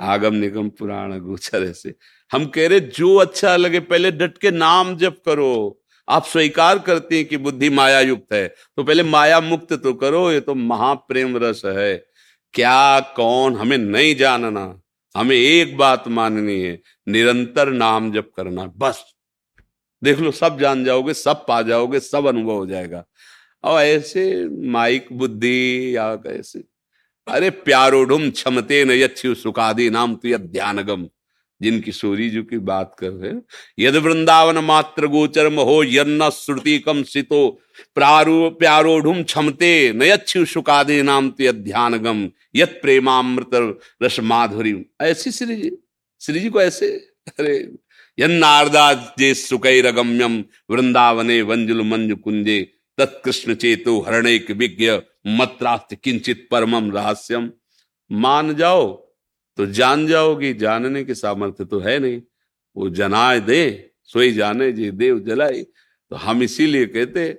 आगम 0.00 0.34
निगम 0.34 0.68
पुराण 0.68 1.18
गोचर 1.18 1.62
ऐसे। 1.62 1.94
हम 2.32 2.46
कह 2.46 2.68
रहे, 2.68 2.80
जो 2.80 3.16
अच्छा 3.16 3.56
लगे, 3.56 3.80
पहले 3.80 4.10
डट 4.10 4.38
के 4.38 4.50
नाम 4.50 4.96
जप 4.96 5.22
करो। 5.26 5.82
आप 6.08 6.24
स्वीकार 6.24 6.78
करते 6.78 7.16
हैं 7.16 7.24
कि 7.24 7.36
बुद्धि 7.36 7.70
माया 7.70 8.00
युक्त 8.00 8.32
है। 8.32 8.54
तो 8.76 8.84
पहले 8.84 9.02
माया 9.02 9.40
मुक्त 9.40 9.72
तो 9.72 9.94
करो, 9.94 10.32
ये 10.32 10.40
तो 10.40 10.54
महाप्रेम 10.54 11.36
रस 11.36 11.62
है। 11.64 12.06
क्या, 12.52 13.00
कौन? 13.00 13.56
हमें 13.56 13.78
नहीं 13.78 14.16
जानना। 14.16 14.80
हमें 15.16 15.36
एक 15.36 15.76
बात 15.76 16.08
माननी 16.08 16.60
है, 16.60 16.80
निरंतर 17.08 17.68
नाम 17.68 18.12
जप 18.12 18.30
करना, 18.36 18.72
बस। 18.76 19.04
देख 20.04 20.20
लो, 20.20 20.30
सब 20.30 20.58
जान 20.58 20.84
जाओगे, 20.84 21.14
सब 21.14 21.46
पा 21.46 21.62
जाओगे, 21.62 22.00
सब 22.00 22.26
अनुभव 22.26 22.52
हो 22.52 22.66
जाएगा। 22.66 23.04
और 23.64 23.82
ऐसे 23.82 24.48
माइक 24.48 25.06
बुद्धि 25.12 25.96
या 25.96 26.14
कैसे 26.14 26.64
अरे 27.28 27.50
प्यारोढ़ 27.50 28.30
क्षमते 28.30 28.84
न 28.84 28.90
यु 28.90 29.34
सुखादि 29.34 29.90
नाम 29.90 30.14
तो 30.14 30.38
ध्यानगम 30.38 31.08
जिन 31.62 31.80
किशोरी 31.80 32.30
जी 32.30 32.42
की 32.42 32.58
बात 32.58 32.96
कर 32.98 33.10
रहे 33.10 33.32
यद 33.84 33.96
वृंदावन 33.96 34.58
मात्र 34.58 35.06
गोचर 35.06 35.52
हो 35.52 35.84
यन्न 35.84 36.30
श्रुति 36.30 36.78
कम 36.78 37.02
सितो, 37.02 37.60
प्रारू 37.94 38.50
प्यारोढ़ 38.50 39.22
क्षमते 39.22 39.92
न 39.92 40.02
यु 40.02 40.44
सुखादि 40.44 41.02
नाम 41.02 41.30
तो 41.30 41.52
ध्यानगम 41.52 42.30
यद 42.56 42.78
प्रेमामृत 42.82 43.78
रस 44.02 44.20
माधुरी 44.20 44.86
ऐसी 45.00 45.30
श्री 45.30 45.56
जी 45.56 45.70
श्री 46.20 46.40
जी 46.40 46.48
को 46.48 46.62
ऐसे, 46.62 46.86
अरे, 47.38 47.74
यन्नारदा 48.18 48.92
जे 49.18 49.34
सुकैरगम्यम, 49.34 50.44
वृंदावने 50.70 51.42
वंजुल 51.42 51.82
मंजु 51.82 52.16
कुंजे 52.16 52.72
तत्कृष्ण 52.98 53.54
चेतो 53.54 54.00
हरणेक 54.00 54.50
विज्ञ 54.50 54.90
मत्रास्त 55.24 55.94
किंचित 55.94 56.48
परमम 56.50 56.90
रहस्यम। 56.90 57.50
मान 58.10 58.54
जाओ 58.54 58.86
तो 59.58 59.66
जान 59.66 60.06
जाओगी, 60.06 60.52
जानने 60.54 61.04
की 61.04 61.14
सामर्थ्य 61.14 61.64
तो 61.64 61.78
है 61.80 61.98
नहीं। 61.98 62.20
वो 62.76 62.88
जनाए 62.90 63.40
दे, 63.40 63.90
सोई 64.04 64.32
जाने, 64.32 64.72
जी 64.72 64.90
देव 64.90 65.20
जलाई। 65.20 65.62
तो 65.62 66.16
हम 66.16 66.42
इसीलिए 66.42 66.86
कहते, 66.86 67.38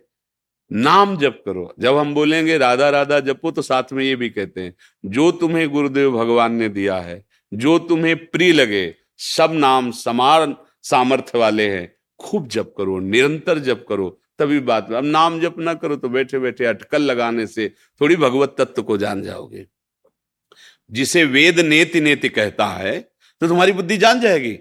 नाम 0.71 1.17
जप 1.17 1.41
करो। 1.45 1.73
जब 1.79 1.97
हम 1.97 2.13
बोलेंगे, 2.13 2.57
राधा 2.57 2.89
राधा 2.89 3.19
जपो 3.19 3.51
तो 3.51 3.61
साथ 3.61 3.93
में 3.93 4.03
ये 4.05 4.15
भी 4.15 4.29
कहते 4.29 4.61
हैं, 4.61 4.75
जो 5.05 5.31
तुम्हें 5.31 5.69
गुरुदेव 5.69 6.11
भगवान 6.11 6.53
ने 6.53 6.69
दिया 6.69 6.97
है, 6.97 7.25
जो 7.53 7.79
तुम्हें 7.79 8.15
प्रिय 8.25 8.51
लगे, 8.51 8.95
सब 9.17 9.51
नाम 9.53 9.91
समान 9.91 10.55
सामर्थ्य 10.83 11.37
वाले 11.37 11.69
हैं, 11.69 11.95
खूब 12.19 12.47
जप 12.47 12.73
करो, 12.77 12.99
निरंतर 12.99 13.59
जप 13.59 13.85
करो। 13.89 14.20
तभी 14.41 14.59
बात 14.61 14.91
अब 14.91 15.05
नाम 15.05 15.39
जप 15.41 15.59
ना 15.59 15.73
करो 15.73 15.95
तो 15.95 16.09
बैठे 16.09 16.39
बैठे 16.39 16.65
अटकल 16.65 17.01
लगाने 17.01 17.47
से 17.47 17.67
थोड़ी 18.01 18.15
भगवत 18.15 18.55
तत्व 18.57 18.83
को 18.83 18.97
जान 18.97 19.21
जाओगे। 19.23 19.65
जिसे 20.91 21.23
वेद 21.25 21.59
नेति 21.59 22.01
नेति 22.01 22.29
कहता 22.29 22.65
है 22.67 22.99
तो 23.41 23.47
तुम्हारी 23.47 23.71
बुद्धि 23.71 23.97
जान 23.97 24.19
जाएगी। 24.19 24.57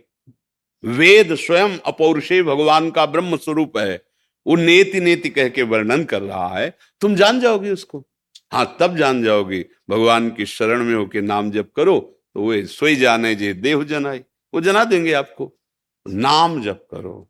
वेद 0.85 1.35
स्वयं 1.35 1.79
अपौरुषे 1.87 2.43
भगवान 2.43 2.91
का 2.91 3.07
ब्रह्म 3.07 3.37
स्वरूप 3.37 3.79
है। 3.79 4.03
वो 4.47 4.57
नेति 4.57 5.01
नेति 5.01 5.29
कह 5.29 5.49
के 5.49 5.63
वर्णन 5.63 6.05
कर 6.05 6.23
रहा 6.23 6.49
है। 6.49 6.73
तुम 7.01 7.15
जान 7.15 7.41
जाओगे 7.41 7.71
उसको। 7.71 8.05
हाँ 8.53 8.77
तब 8.81 8.97
जान 8.97 9.23
जाओगे। 9.25 9.65
भगवान 9.91 10.31
की 10.31 10.47
शरण 10.47 10.85
में 10.85 10.95
होके 10.95 11.21
नाम 11.21 11.51
जप 11.51 11.71
करो 11.77 11.99
तो 12.35 12.49
वे 12.49 12.65
सोई 12.67 12.97
जाने 12.97 13.35
जे 13.35 13.53
देव 13.55 13.85
जनाई 13.85 14.19
वो 14.55 14.61
जना 14.61 14.85
देंगे 14.85 15.13
आपको। 15.13 15.53
नाम 16.07 16.61
जप 16.63 16.87
करो। 16.91 17.30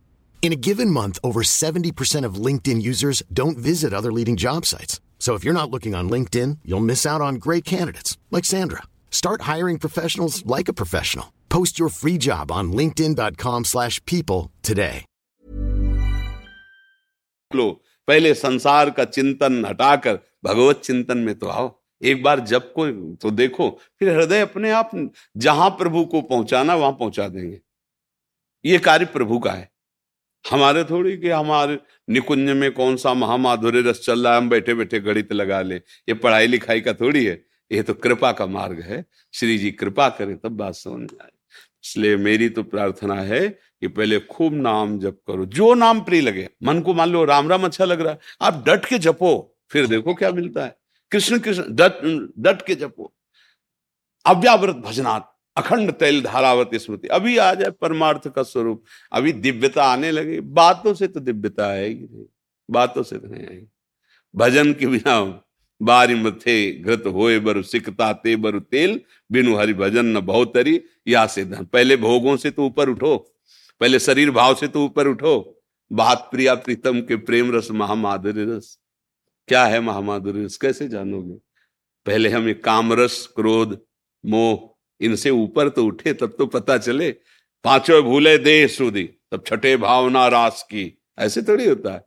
In 0.42 0.52
a 0.52 0.62
given 0.68 0.90
month, 0.90 1.18
over 1.24 1.42
70% 1.42 2.24
of 2.24 2.36
LinkedIn 2.36 2.80
users 2.80 3.24
don't 3.32 3.58
visit 3.58 3.92
other 3.92 4.12
leading 4.12 4.36
job 4.36 4.64
sites. 4.64 5.00
So 5.18 5.34
if 5.34 5.42
you're 5.42 5.60
not 5.60 5.72
looking 5.72 5.94
on 5.96 6.08
LinkedIn, 6.08 6.58
you'll 6.64 6.88
miss 6.92 7.04
out 7.04 7.20
on 7.20 7.36
great 7.36 7.64
candidates 7.64 8.16
like 8.30 8.44
Sandra. 8.44 8.82
Start 9.10 9.42
hiring 9.42 9.78
professionals 9.78 10.46
like 10.46 10.68
a 10.68 10.72
professional. 10.72 11.32
Post 11.48 11.80
your 11.80 11.88
free 11.88 12.16
job 12.18 12.52
on 12.52 12.70
linkedin.com/people 12.70 13.64
slash 13.64 14.00
people 14.04 14.50
today. 14.62 15.04
लो 17.54 17.70
पहले 18.06 18.34
संसार 18.34 18.90
का 18.90 19.04
चिंतन 19.04 19.64
हटाकर 19.64 20.18
भगवत 20.44 20.80
चिंतन 20.84 21.18
में 21.18 21.38
तो 21.38 21.46
आओ 21.46 21.82
एक 22.02 22.22
बार 22.22 22.40
जब 22.40 22.72
को 22.72 22.86
तो 23.14 23.30
देखो 23.30 23.70
फिर 23.98 24.16
हृदय 24.16 24.40
अपने 24.40 24.70
आप 24.70 24.90
जहां 25.36 25.70
प्रभु 25.70 26.04
को 26.04 26.20
पहुंचाना 26.22 26.74
वहां 26.74 26.92
पहुंचा 26.92 27.28
देंगे 27.28 27.60
ये 28.64 28.78
कार्य 28.78 29.04
प्रभु 29.04 29.38
का 29.38 29.52
है 29.52 29.69
हमारे 30.45 30.83
थोड़ी 30.83 31.17
कि 31.17 31.29
हमारे 31.29 31.79
निकुंज 32.09 32.49
में 32.49 32.71
कौन 32.71 32.95
सा 32.95 33.13
महामाधुर्य 33.13 33.81
रस 33.81 33.99
चल 33.99 34.23
रहा 34.23 34.33
है, 34.33 34.37
हम 34.37 34.49
बैठे 34.49 34.73
बैठे 34.73 34.99
गणित 34.99 35.33
लगा 35.33 35.61
ले। 35.61 35.75
ये 35.75 36.13
पढ़ाई 36.13 36.47
लिखाई 36.47 36.81
का 36.81 36.93
थोड़ी 36.93 37.25
है। 37.25 37.43
ये 37.71 37.83
तो 37.83 37.93
कृपा 37.93 38.31
का 38.31 38.45
मार्ग 38.45 38.79
है। 38.79 39.05
श्री 39.33 39.57
जी 39.57 39.71
कृपा 39.71 40.09
करें, 40.09 40.37
तब 40.37 40.51
बात 40.51 40.75
समझ 40.75 41.11
में 41.11 41.19
आए। 41.21 41.29
इसलिए 41.83 42.17
मेरी 42.17 42.49
तो 42.49 42.63
प्रार्थना 42.63 43.15
है 43.15 43.47
कि 43.49 43.87
पहले 43.87 44.19
खूब 44.19 44.53
नाम 44.53 44.99
जप 44.99 45.17
करो। 45.27 45.45
जो 45.45 45.73
नाम 45.73 46.01
प्रिय 46.01 46.21
लगे, 46.21 46.49
मन 46.63 46.81
को 46.81 46.93
मान 46.93 47.09
लो 47.09 47.23
राम 47.25 47.49
राम 47.49 47.65
अच्छा 47.65 47.85
लग 47.85 48.01
रहा 48.01 48.13
है, 48.13 48.19
आप 48.41 48.63
डट 48.67 48.85
के 48.85 48.97
जपो, 48.97 49.57
फिर 49.71 49.87
देखो 49.87 50.13
क्या 50.13 50.31
मिलता 50.31 50.65
है। 50.65 50.75
कृष्ण 51.11 51.39
कृष्ण, 51.39 51.63
डट 51.69 52.01
डट 52.39 52.61
के 52.61 52.75
जपो। 52.75 53.13
अव्यावृत 54.25 54.75
भजनात् 54.75 55.30
अखंड 55.57 55.91
तैल 55.91 56.21
धारावत 56.21 56.69
स्मृति। 56.75 57.07
अभी 57.07 57.37
आ 57.37 57.53
जाए 57.53 57.69
परमार्थ 57.69 58.27
का 58.27 58.43
स्वरूप। 58.43 58.83
अभी 59.11 59.33
दिव्यता 59.33 59.83
आने 59.83 60.11
लगे। 60.11 60.39
बातों 60.39 60.93
से 60.93 61.07
तो 61.07 61.19
दिव्यता 61.19 61.67
आएगी 61.67 62.07
नहीं। 62.15 62.25
बातों 62.71 63.03
से 63.03 63.17
तो 63.17 63.27
नहीं 63.27 63.47
आएगी। 63.47 63.67
भजन 64.35 64.73
के 64.73 64.87
बिना 64.87 65.43
बारी 65.81 66.15
मथे 66.15 66.79
घृत 66.79 67.03
होए 67.07 67.39
बरु 67.39 67.63
सिकता 67.63 68.13
ते 68.13 68.35
बरु 68.35 68.59
तेल। 68.59 69.01
बिनु 69.31 69.55
हरि 69.55 69.73
भजन 69.73 70.05
न 70.05 70.19
बहुतरी। 70.19 70.83
या 71.07 71.27
से 71.27 71.45
धन। 71.45 71.65
पहले 71.65 71.97
भोगों 71.97 72.37
से 72.37 72.51
तो 72.51 72.65
ऊपर 72.65 72.89
उठो। 72.89 73.35
पहले 73.79 73.99
शरीर 73.99 74.31
भाव 74.31 74.55
से 74.55 74.67
तो 74.67 74.85
ऊपर 74.85 75.07
उठो। 75.07 75.63
बात 75.91 76.29
प्रिया 76.31 76.55
प्रीतम 76.55 77.01
के 77.01 77.15
प्रेम 77.15 77.55
रस 77.55 77.71
महामाधुरी 77.71 78.43
रस। 78.43 78.79
क्या 79.47 79.65
है 79.65 79.79
महामाधुरी 79.79 80.45
रस? 80.45 80.57
कैसे 80.57 80.87
जानोगे? 80.87 81.33
पहले 82.05 82.29
हमें 82.29 82.61
काम 82.61 82.93
रस, 82.93 83.29
क्रोध, 83.35 83.81
मोह 84.25 84.71
इनसे 85.01 85.29
ऊपर 85.29 85.69
तो 85.69 85.85
उठे 85.85 86.13
तब 86.13 86.35
तो 86.37 86.45
पता 86.47 86.77
चले। 86.77 87.09
पाँचों 87.65 88.01
भूले 88.03 88.37
देह 88.37 88.67
सुधी, 88.67 89.03
तब 89.03 89.43
छठे 89.47 89.75
भावना 89.77 90.27
रास 90.27 90.63
की। 90.63 90.97
ऐसे 91.19 91.41
थोड़ी 91.41 91.67
होता 91.67 91.93
है। 91.93 92.03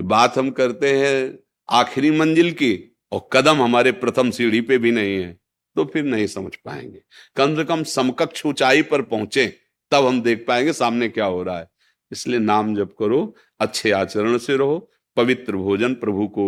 बात 0.00 0.38
हम 0.38 0.50
करते 0.50 0.92
हैं 0.92 1.38
आखिरी 1.68 2.10
मंजिल 2.10 2.50
की, 2.52 2.96
और 3.12 3.28
कदम 3.32 3.62
हमारे 3.62 3.92
प्रथम 3.94 4.30
सीढ़ी 4.30 4.60
पे 4.60 4.78
भी 4.78 4.90
नहीं 4.90 5.16
है 5.16 5.38
तो 5.76 5.84
फिर 5.84 6.04
नहीं 6.04 6.26
समझ 6.26 6.54
पाएँगे। 6.56 7.00
कम 7.36 7.54
से 7.56 7.64
कम 7.64 7.82
समकक्ष 7.84 8.44
ऊंचाई 8.46 8.82
पर 8.82 9.02
पहुँचे, 9.02 9.46
तब 9.92 10.06
हम 10.06 10.20
देख 10.22 10.44
पाएँगे 10.48 10.72
सामने 10.72 11.08
क्या 11.08 11.24
हो 11.24 11.42
रहा 11.42 11.58
है। 11.58 11.68
इसलिए 12.12 12.38
नाम 12.38 12.74
जप 12.76 12.94
करो, 12.98 13.34
अच्छे 13.60 13.90
आचरण 13.92 14.38
से 14.38 14.56
रहो 14.56 14.89
पवित्र 15.20 15.56
भोजन 15.56 15.94
प्रभु 15.94 16.26
को 16.28 16.44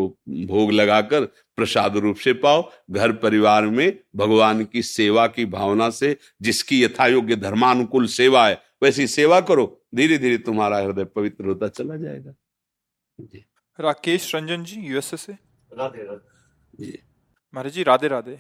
भोग 0.47 0.73
लगाकर 0.73 1.25
प्रसाद 1.59 1.97
रूप 1.97 2.17
से 2.17 2.33
पाओ। 2.33 2.71
घर 2.91 3.13
परिवार 3.13 3.67
में 3.67 3.99
भगवान 4.17 4.65
की 4.65 4.83
सेवा 4.83 5.27
की 5.27 5.45
भावना 5.47 5.91
से 5.91 6.17
जिसकी 6.43 6.83
यथा 6.85 7.07
योग्य 7.07 7.37
धर्मानुकूल 7.37 8.07
सेवा 8.07 8.47
है 8.49 8.61
वैसी 8.83 9.07
सेवा 9.07 9.41
करो। 9.41 9.67
धीरे 9.95 10.19
धीरे 10.19 10.39
तुम्हारा 10.39 10.79
हृदय 10.79 11.05
पवित्र 11.05 11.47
होता 11.47 11.69
चला 11.69 11.97
जाएगा। 11.97 12.35
जी। 13.21 13.45
राकेश 13.79 14.35
रंजन 14.35 14.65
जी 14.65 14.81
यूएसए 14.81 15.17
से? 15.17 15.33
राधे 15.73 16.03
राधे 16.03 16.85
जी। 16.85 16.99
महाराज 17.55 17.73
जी 17.73 17.83
राधे 17.83 18.09
राधे 18.09 18.39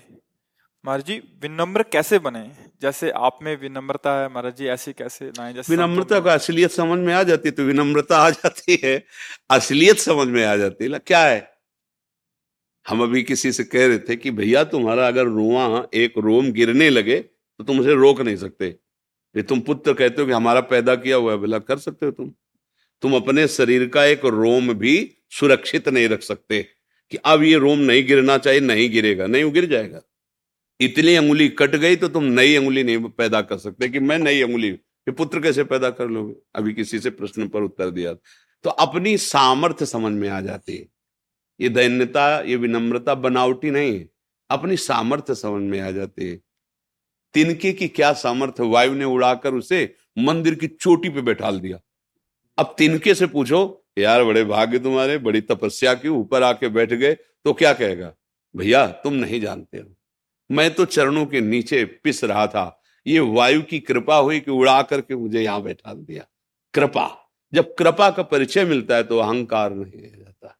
महाराज 0.84 1.04
जी 1.06 1.16
विनम्र 1.42 1.82
कैसे 1.82 2.18
बने? 2.18 2.40
जैसे 2.82 3.10
आप 3.10 3.38
में 3.42 3.56
विनम्रता 3.60 4.12
है 4.20 4.28
महाराज 4.28 4.56
जी 4.56 4.66
ऐसे 4.66 4.92
कैसे 4.92 5.26
लाए? 5.28 5.52
जैसे 5.54 5.76
विनम्रता 5.76 6.18
का 6.20 6.32
असलियत 6.34 6.70
समझ 6.70 6.98
में 6.98 7.12
आ 7.14 7.22
जाती 7.22 7.48
है 7.48 7.52
तो 7.52 7.62
विनम्रता 7.62 8.16
आ 8.16 8.30
जाती 8.30 8.78
है। 8.84 9.04
असलियत 9.50 9.98
समझ 9.98 10.26
में 10.28 10.44
आ 10.44 10.56
जाती 10.56 10.84
है। 10.84 10.98
क्या 10.98 11.24
है? 11.24 11.50
हम 12.86 13.02
अभी 13.02 13.22
किसी 13.22 13.52
से 13.52 13.64
कह 13.64 13.86
रहे 13.86 13.98
थे 13.98 14.16
कि 14.16 14.30
भैया 14.30 14.64
तुम्हारा 14.64 15.06
अगर 15.08 15.26
रोआ 15.26 15.86
एक 15.94 16.18
रोम 16.18 16.52
गिरने 16.52 16.90
लगे 16.90 17.18
तो 17.20 17.64
तुम 17.64 17.80
उसे 17.80 17.94
रोक 17.94 18.20
नहीं 18.20 18.36
सकते। 18.36 18.66
ये 19.34 19.42
तुम 19.42 19.60
पुत्र 19.60 19.94
कहते 19.94 20.22
हो 20.22 20.26
कि 20.26 20.32
हमारा 20.32 20.60
पैदा 20.60 20.94
किया 20.94 21.16
हुआ 21.16 21.32
है 21.32 21.38
बोला 21.38 21.58
कर 21.58 21.78
सकते 21.78 22.06
हो 22.06 22.12
तुम? 22.12 22.32
तुम 23.02 23.16
अपने 23.16 23.48
शरीर 23.48 23.88
का 23.88 24.04
एक 24.04 24.24
रोम 24.24 24.72
भी 24.74 24.94
सुरक्षित 25.30 25.88
नहीं 25.88 26.08
रख 26.08 26.22
सकते 26.22 26.62
कि 27.12 27.18
अब 27.24 27.42
ये 27.42 27.58
रोम 27.58 27.78
नहीं 27.78 28.06
गिरना 28.06 28.38
चाहिए 28.38 28.60
नहीं 28.60 28.90
गिरेगा 28.90 29.26
नहीं 29.26 29.44
वो 29.44 29.50
गिर 29.50 29.66
जाएगा। 29.66 30.00
इतनी 30.84 31.14
अंगुली 31.14 31.48
कट 31.48 31.76
गई 31.76 31.96
तो 31.96 32.08
तुम 32.08 32.24
नई 32.24 32.54
अंगुली 32.54 32.82
नहीं 32.84 32.98
पैदा 32.98 33.40
कर 33.40 33.58
सकते 33.58 33.88
कि 33.88 34.00
मैं 34.00 34.18
नई 34.18 34.42
अंगुली 34.42 34.68
ये 34.68 35.10
पुत्र 35.10 35.40
कैसे 35.40 35.64
पैदा 35.64 35.90
कर 35.90 36.08
लोगे? 36.08 36.34
अभी 36.54 36.72
किसी 36.72 36.98
से 36.98 37.10
प्रश्न 37.10 37.48
पर 37.48 37.62
उत्तर 37.62 37.90
दिया। 37.90 38.12
तो 38.64 38.70
अपनी 38.70 39.16
सामर्थ्य 39.18 39.86
समझ 39.86 40.12
में 40.12 40.28
आ 40.28 40.40
जाती 40.40 40.76
है। 40.76 40.86
ये 41.60 41.68
दैन्यता 41.68 42.40
ये 42.40 42.56
विनम्रता, 42.56 43.14
बनावटी 43.14 43.70
नहीं 43.70 43.98
है। 43.98 44.08
अपनी 44.50 44.76
सामर्थ्य 44.76 45.34
समझ 45.34 45.62
में 45.62 45.80
आ 45.80 45.90
जाती 45.90 46.28
है। 46.28 46.40
तिनके 47.34 47.72
की 47.72 47.88
क्या 47.88 48.12
सामर्थ्य? 48.12 48.62
वायु 48.62 48.94
ने 48.94 49.04
उड़ाकर 49.04 49.54
उसे 49.54 49.94
मंदिर 50.18 50.54
की 50.54 50.66
चोटी 50.66 51.08
पे 51.08 51.20
बैठाल 51.20 51.60
दिया। 51.60 51.80
अब 52.58 52.74
तिनके 52.78 53.14
से 53.14 53.26
पूछो, 53.26 53.84
यार, 53.98 54.24
बड़े 54.24 54.44
भाग्य 54.44 54.78
तुम्हारे, 54.78 55.18
बड़ी 55.18 55.40
तपस्या 55.40 55.94
की 55.94 56.08
ऊपर 56.08 56.42
आके 56.42 56.68
बैठ 56.68 56.92
गए 56.92 57.12
तो 57.44 57.52
क्या 57.52 57.72
कहेगा? 57.72 58.14
भैया, 58.56 58.86
तुम 58.86 59.14
नहीं 59.14 59.40
जानते 59.40 59.78
हो। 59.78 59.94
मैं 60.52 60.74
तो 60.74 60.84
चरणों 60.84 61.26
के 61.26 61.40
नीचे 61.40 61.84
पिस 61.84 62.24
रहा 62.24 62.46
था। 62.46 62.82
ये 63.06 63.20
वायु 63.20 63.62
की 63.62 63.80
कृपा 63.80 64.16
हुई 64.16 64.40
कि 64.40 64.50
उड़ा 64.50 64.82
करके 64.82 65.16
मुझे 65.16 65.40
यहाँ 65.42 65.62
बैठा 65.62 65.94
दिया। 65.94 66.24
कृपा। 66.74 67.32
जब 67.54 67.74
कृपा 67.74 68.10
का 68.10 68.22
परिचय 68.22 68.64
मिलता 68.64 68.96
है 68.96 69.02
तो 69.02 69.18
अहंकार 69.18 69.74
नहीं 69.74 69.92
रह 69.92 70.18
जाता। 70.18 70.58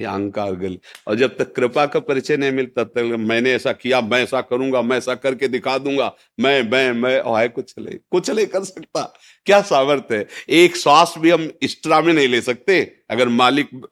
ये 0.00 0.06
अहंकार 0.06 0.52
गल। 0.52 0.78
और 1.06 1.14
जब 1.14 1.36
तक 1.36 1.54
कृपा 1.54 1.86
का 1.86 2.00
परिचय 2.00 2.36
नहीं 2.36 2.52
मिलता, 2.52 2.84
तब 2.84 2.90
तक 2.90 3.16
मैंने 3.18 3.52
ऐसा 3.52 3.72
किया, 3.72 4.00
मैं 4.00 4.22
ऐसा 4.22 4.40
करूँगा, 4.40 4.82
मैं 4.82 4.96
ऐसा 4.96 5.14
करके 5.14 5.48
दिखा 5.48 5.78
दूँगा। 5.78 6.14
मैं 6.40 6.70
मैं 6.70 6.92
मैं, 6.92 7.20
और 7.20 7.40
है 7.40 7.48
कुछ 7.48 7.74
नहीं। 7.78 7.98
कुछ 8.10 8.30
नहीं 8.30 8.46
कर 8.46 8.64
सकता। 8.64 9.14
क्या 9.46 9.60
सामर्थ्य 9.62 10.16
है? 10.16 10.26
एक 10.48 10.76
श्वास 10.76 11.14
भी 11.18 11.30
हम 11.30 11.42
एक्स्ट्रा 11.42 12.00
में 12.00 12.12
नहीं 12.12 12.28
ले 12.28 12.40
सकते। 12.40 12.96
अगर 13.10 13.28
मालिक 13.28 13.86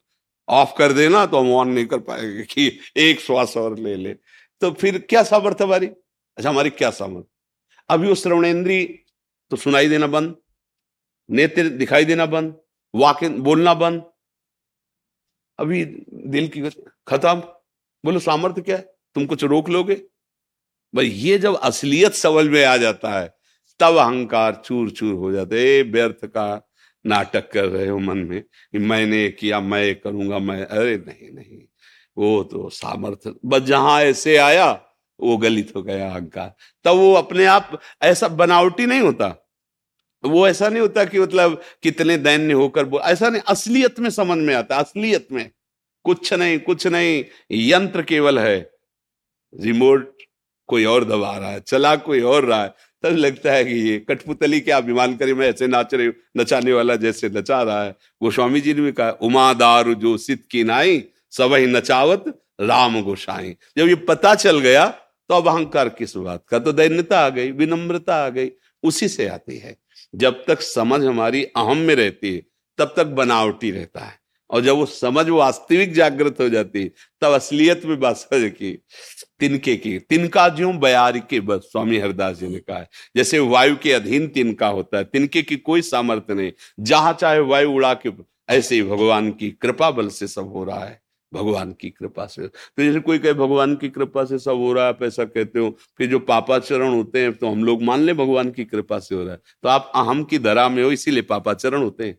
ऑफ़ 0.48 0.70
कर 0.78 0.92
देना 0.92 1.26
तो 1.26 1.38
हम 1.38 1.52
ऑन 1.52 1.68
नहीं 1.68 1.86
कर 1.86 1.98
पाएँगे 1.98 2.42
कि 2.42 2.78
एक 2.96 3.20
श्वास 3.20 3.56
और 3.56 3.78
ले 3.78 3.94
ले। 3.94 4.14
तो 4.60 4.70
फिर 4.72 4.98
क्या 4.98 5.22
सामर्थ्य 5.22 5.64
हमारी? 5.64 5.86
अच्छा 6.36 6.48
हमारी 6.48 6.70
क्या 6.70 6.90
सामर्थ्य? 6.90 7.28
अभी 7.88 8.08
वो 8.08 8.14
श्रवणेन्द्री 8.14 8.84
तो 9.50 9.56
सुनाई 9.56 9.88
देना 9.88 10.06
बंद, 10.06 10.36
नेत्र 11.30 11.68
दिखाई 11.68 12.04
देना 12.04 12.26
बंद 12.26 12.60
वाक 12.94 13.24
बोलना 13.24 13.74
बंद। 13.74 14.04
अभी 15.58 15.84
दिल 16.12 16.48
की 16.48 16.62
खत्म। 17.08 17.34
बोलो, 18.04 18.18
सामर्थ्य 18.18 18.62
क्या 18.62 18.76
है? 18.76 18.82
तुम 19.14 19.26
कुछ 19.26 19.44
रोक 19.44 19.68
लोगे? 19.68 19.94
भाई, 20.94 21.06
ये 21.06 21.38
जब 21.38 21.56
असलियत 21.56 22.12
समझ 22.12 22.46
में 22.46 22.64
आ 22.64 22.76
जाता 22.76 23.20
है, 23.20 23.36
तब 23.80 23.96
अहंकार 23.96 24.62
चूर 24.64 24.90
चूर 24.90 25.14
हो। 25.14 25.32
जाते 25.32 25.82
व्यर्थ 25.82 26.26
का 26.26 26.68
नाटक 27.06 27.52
कर 27.52 27.64
रहे 27.64 27.88
हो 27.88 27.98
मन 27.98 28.18
में 28.18 28.42
कि 28.42 28.78
मैंने 28.78 29.28
किया, 29.28 29.60
मैं 29.60 30.00
करूँगा, 30.00 30.38
मैं, 30.38 30.64
अरे 30.64 30.96
नहीं 30.96 31.32
नहीं। 31.32 31.62
वो 32.18 32.42
तो 32.44 32.68
सामर्थ्य, 32.68 33.34
बस 33.44 33.62
जहाँ 33.62 34.00
ऐसे 34.02 34.36
आया, 34.36 34.80
वो 35.20 35.36
गलित 35.36 35.72
हो 35.76 35.82
गया 35.82 36.10
अहंकार। 36.10 36.54
तब 36.84 36.90
वो 36.90 37.12
अपने 37.14 37.44
आप 37.44 37.80
ऐसा 38.02 38.28
बनावटी 38.28 38.86
नहीं 38.86 39.00
होता। 39.00 39.52
वो 40.24 40.48
ऐसा 40.48 40.68
नहीं 40.68 40.80
होता 40.80 41.04
कि 41.04 41.18
मतलब 41.18 41.60
कितने 41.82 42.16
दैन्य 42.16 42.52
होकर 42.52 42.88
ऐसा 43.02 43.28
नहीं, 43.28 43.42
असलियत 43.48 44.00
में 44.00 44.10
समझ 44.10 44.38
में 44.38 44.54
आता, 44.54 44.76
असलियत 44.76 45.28
में। 45.32 45.50
कुछ 46.04 46.32
नहीं 46.32 46.58
कुछ 46.58 46.86
नहीं, 46.86 47.24
यंत्र 47.52 48.02
केवल 48.02 48.38
है। 48.38 48.70
रिमोट 49.60 50.16
कोई 50.66 50.84
और 50.84 51.04
दबा 51.04 51.36
रहा 51.38 51.50
है 51.50 51.60
चला 51.60 51.96
कोई 51.96 52.20
और 52.20 52.44
रहा 52.44 52.62
है। 52.62 52.74
तब 53.02 53.08
लगता 53.08 53.52
है 53.52 53.64
कि 53.64 53.74
ये 53.74 53.98
कठपुतली 53.98 54.60
क्या 54.60 54.76
अभिमान 54.76 55.16
करे, 55.16 55.34
मैं 55.34 55.48
ऐसे 55.48 55.66
नाच 55.66 55.94
रही 55.94 56.10
नचाने 56.36 56.72
वाला 56.72 56.96
जैसे 56.96 57.28
नचा 57.28 57.62
रहा 57.62 57.84
है। 57.84 57.96
गोस्वामी 58.22 58.60
जी 58.60 58.74
ने 58.74 58.80
भी 58.80 58.92
कहा 58.92 59.10
उमादार 59.10 59.92
जो 59.94 60.16
सिद्ध 60.16 60.42
की 60.50 60.64
नाई 60.64 60.98
सबही 61.30 61.66
नचावत 61.66 62.24
राम 62.60 63.02
गोसाई। 63.02 63.56
जब 63.78 63.88
ये 63.88 63.94
पता 63.94 64.34
चल 64.34 64.58
गया 64.58 64.86
तो 65.28 65.34
अब 65.34 65.48
अहंकार 65.48 65.88
किस 65.88 66.16
बात 66.16 66.44
का? 66.48 66.58
तो 66.58 66.72
दैन्यता 66.72 67.20
आ 67.20 67.28
गई, 67.28 67.50
विनम्रता 67.50 68.14
आ 68.16 68.28
गई, 68.28 68.50
उसी 68.82 69.08
से 69.08 69.28
आती 69.28 69.58
है। 69.58 69.76
जब 70.14 70.44
तक 70.48 70.60
समझ 70.60 71.04
हमारी 71.04 71.44
अहम 71.44 71.76
में 71.76 71.94
रहती 71.94 72.34
है, 72.34 72.42
तब 72.78 72.94
तक 72.96 73.06
बनावटी 73.06 73.70
रहता 73.70 74.00
है। 74.00 74.18
और 74.50 74.60
जब 74.60 74.76
वो 74.76 74.86
समझ 74.86 75.28
वास्तविक 75.28 75.94
जागृत 75.94 76.36
हो 76.40 76.48
जाती 76.48 76.82
है, 76.82 76.90
तब 77.20 77.32
असलियत 77.32 77.84
में 77.84 78.00
बात 78.00 78.16
समझ 78.16 78.50
की, 78.50 78.84
तिनके 79.40 79.76
की, 79.76 79.98
तिनका 79.98 80.48
ज्यो 80.48 80.72
बयारी 80.72 81.20
के 81.20 81.40
बस, 81.40 81.60
स्वामी 81.60 81.98
हरदास 81.98 82.36
जी 82.36 82.46
ने 82.46 82.58
कहा 82.58 82.78
है। 82.78 82.88
जैसे 83.16 83.38
वायु 83.38 83.76
के 83.76 83.92
अधीन 83.92 84.28
तिनका 84.28 84.68
होता 84.68 84.98
है, 84.98 85.04
तिनके 85.04 85.42
की 85.42 85.56
कोई 85.56 85.82
सामर्थ्य 85.82 86.34
नहीं। 86.34 86.52
जहाँ 86.80 87.12
चाहे 87.12 87.40
वायु 87.40 87.72
उड़ा 87.72 87.94
के, 87.94 88.10
ऐसे 88.48 88.74
ही 88.74 88.82
भगवान 88.82 89.30
की 89.30 89.50
कृपा 89.50 89.90
बल 89.90 90.08
से 90.08 90.26
सब 90.26 90.48
हो 90.48 90.64
रहा 90.64 90.84
है। 90.84 91.05
भगवान 91.36 91.72
की 91.72 91.90
कृपा 91.90 92.26
से। 92.26 92.46
तो 92.46 92.82
जैसे 92.82 93.00
कोई 93.00 93.18
कहे, 93.18 93.32
भगवान 93.34 93.74
की 93.76 93.88
कृपा 93.88 94.24
से 94.24 94.38
सब 94.38 94.56
हो 94.56 94.72
रहा 94.72 94.84
है, 94.84 94.90
आप 94.90 95.02
ऐसा 95.02 95.24
कहते 95.26 95.58
हो 95.58 95.76
फिर 95.98 96.10
जो 96.10 96.18
पापाचरण 96.20 96.94
होते 96.94 97.20
हैं 97.20 97.32
तो 97.32 97.48
हम 97.48 97.64
लोग 97.64 97.82
मान 97.82 98.00
ले 98.00 98.12
भगवान 98.14 98.50
की 98.50 98.64
कृपा 98.66 98.98
से 98.98 99.14
हो 99.14 99.22
रहा 99.22 99.32
है। 99.32 99.40
तो 99.62 99.68
आप 99.68 99.90
अहम 99.94 100.22
की 100.24 100.38
धरा 100.40 100.68
में 100.68 100.82
हो, 100.84 100.90
इसीलिए 100.92 101.22
पापाचरण 101.24 101.82
होते 101.82 102.04
हैं। 102.04 102.18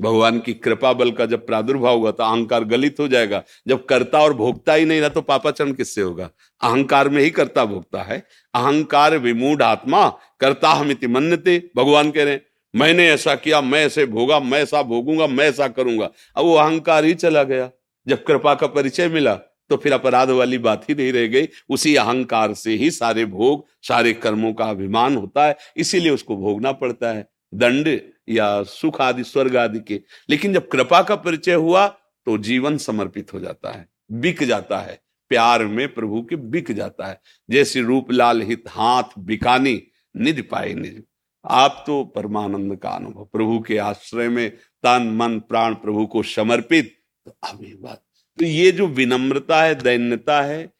भगवान 0.00 0.38
की 0.40 0.52
कृपा 0.54 0.92
बल 0.92 1.10
का 1.10 1.24
जब 1.26 1.46
प्रादुर्भाव 1.46 1.94
होगा 1.94 2.10
तो 2.10 2.24
अहंकार 2.24 2.64
गलित 2.64 3.00
हो 3.00 3.06
जाएगा। 3.08 3.42
जब 3.68 3.84
कर्ता 3.86 4.18
और 4.18 4.34
भोगता 4.34 4.74
ही 4.74 4.84
नहीं 4.84 5.00
रहा 5.00 5.08
तो 5.08 5.20
पापाचरण 5.22 5.72
किससे 5.72 6.00
होगा? 6.00 6.30
अहंकार 6.60 7.08
में 7.08 7.22
ही 7.22 7.30
कर्ता 7.30 7.64
भोगता 7.64 8.02
है। 8.02 8.18
अहंकार 8.54 9.16
विमूढ़ 9.18 9.62
आत्मा 9.62 10.08
कर्ता 10.40 10.68
हम 10.70 10.90
इति 10.90 11.06
मन्यते। 11.06 11.58
भगवान 11.76 12.10
कह 12.10 12.24
रहे 12.24 12.32
हैं, 12.32 12.42
मैंने 12.74 13.08
ऐसा 13.08 13.34
किया, 13.34 13.60
मैं 13.60 13.84
ऐसे 13.86 14.06
भोगा, 14.06 14.38
मैं 14.40 14.60
ऐसा 14.60 14.82
भोगूँगा, 14.84 15.26
मैं 15.26 15.44
ऐसा 15.44 15.68
करूँगा। 15.68 16.10
अब 16.36 16.44
वो 16.44 16.54
अहंकार 16.54 17.04
ही 17.04 17.14
चला 17.16 17.42
गया। 17.44 17.70
जब 18.08 18.24
कृपा 18.24 18.54
का 18.54 18.66
परिचय 18.66 19.08
मिला 19.08 19.34
तो 19.70 19.76
फिर 19.76 19.92
अपराध 19.92 20.30
वाली 20.30 20.58
बात 20.58 20.88
ही 20.88 20.94
नहीं 20.94 21.12
रह 21.12 21.26
गई। 21.26 21.48
उसी 21.68 21.96
अहंकार 21.96 22.54
से 22.54 22.74
ही 22.74 22.90
सारे 22.90 23.24
भोग, 23.24 23.66
सारे 23.82 24.12
कर्मों 24.12 24.52
का 24.52 24.64
अभिमान 24.64 25.16
होता 25.16 25.46
है, 25.46 25.56
इसीलिए 25.76 26.10
उसको 26.10 26.36
भोगना 26.36 26.72
पड़ता 26.72 27.12
है। 27.12 27.28
दंड 27.54 28.00
या 28.28 28.62
सुख 28.62 29.00
आदि, 29.00 29.24
स्वर्ग 29.24 29.56
आदि 29.56 29.80
के। 29.80 30.00
लेकिन 30.30 30.52
जब 30.52 30.68
कृपा 30.68 31.02
का 31.02 31.16
परिचय 31.16 31.54
हुआ 31.54 31.86
तो 32.26 32.38
जीवन 32.38 32.76
समर्पित 32.76 33.32
हो 33.34 33.40
जाता 33.40 33.72
है, 33.72 33.88
बिक 34.12 34.42
जाता 34.44 34.78
है। 34.78 35.00
प्यार 35.28 35.64
में 35.64 35.94
प्रभु 35.94 36.22
के 36.22 36.36
बिक 36.36 36.72
जाता 36.72 37.06
है। 37.06 37.20
जैसे 37.50 37.80
रूप 37.80 38.12
लाल 38.12 38.42
हित 38.42 38.64
हाथ 38.68 39.04
बिकानी 39.18 39.82
निध 40.16 40.42
पाए 40.50 40.74
निज। 40.74 41.02
आप 41.44 41.84
तो 41.86 42.04
परमानंद 42.04 42.76
का 42.76 42.90
अनुभव। 42.90 43.24
प्रभु 43.24 43.58
के 43.60 43.78
आश्रय 43.78 44.28
में 44.28 44.50
तन, 44.50 45.16
मन, 45.16 45.38
प्राण 45.38 45.74
प्रभु 45.74 46.06
को 46.06 46.22
समर्पित 46.22 46.97
तो 47.28 47.48
अभी 47.48 47.74
बात। 47.74 48.04
तो 48.38 48.44
ये 48.44 48.72
जो 48.72 48.86
विनम्रता 48.86 49.62
है, 49.62 49.74
दैन्यता 49.74 50.42
है, 50.42 50.72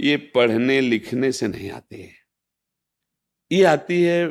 ये 0.00 0.16
पढ़ने, 0.16 0.80
लिखने 0.80 1.32
से 1.32 1.48
नहीं 1.48 1.70
आती 1.70 2.02
है। 2.02 2.12
ये 3.52 3.64
आती 3.64 4.02
है 4.02 4.28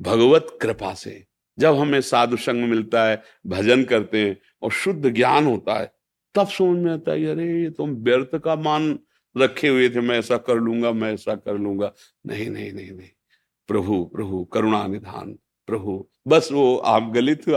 भगवत 0.00 0.58
कृपा 0.62 0.94
से। 0.94 1.26
जब 1.58 1.74
हमें 1.74 2.00
साधु 2.00 2.36
संग 2.36 2.64
मिलता 2.64 3.04
है, 3.04 3.22
भजन 3.46 3.84
करते 3.84 4.26
हैं 4.26 4.40
और 4.62 4.72
शुद्ध 4.72 5.10
ज्ञान 5.10 5.46
होता 5.46 5.80
है, 5.80 5.92
तब 6.34 6.48
समझ 6.48 6.78
में 6.78 6.92
आता 6.92 7.12
है 7.12 7.26
अरे, 7.26 7.62
ये 7.62 7.70
तुम 7.70 7.96
तो 7.96 8.02
व्यर्थ 8.02 8.36
का 8.36 8.56
मान 8.56 8.98
रखे 9.38 9.68
हुए 9.68 9.88
थे, 9.88 10.00
मैं 10.00 10.18
ऐसा 10.18 10.36
कर 10.36 10.54
लूँगा, 10.54 10.92
मैं 10.92 11.12
ऐसा 11.12 11.34
कर 11.34 11.58
लूँगा। 11.58 11.92
नहीं 12.26 12.50
नहीं 12.50 12.72
नहीं 12.72 12.90
नहीं। 12.90 13.08
प्रभु 13.68 14.04
प्रभु, 14.04 14.44
करुणा 14.44 14.86
निधान, 14.86 15.38
प्रभु। 15.66 16.08
बस 16.26 16.48
वो 16.52 16.76
आप 16.76 17.12
गलित 17.14 17.48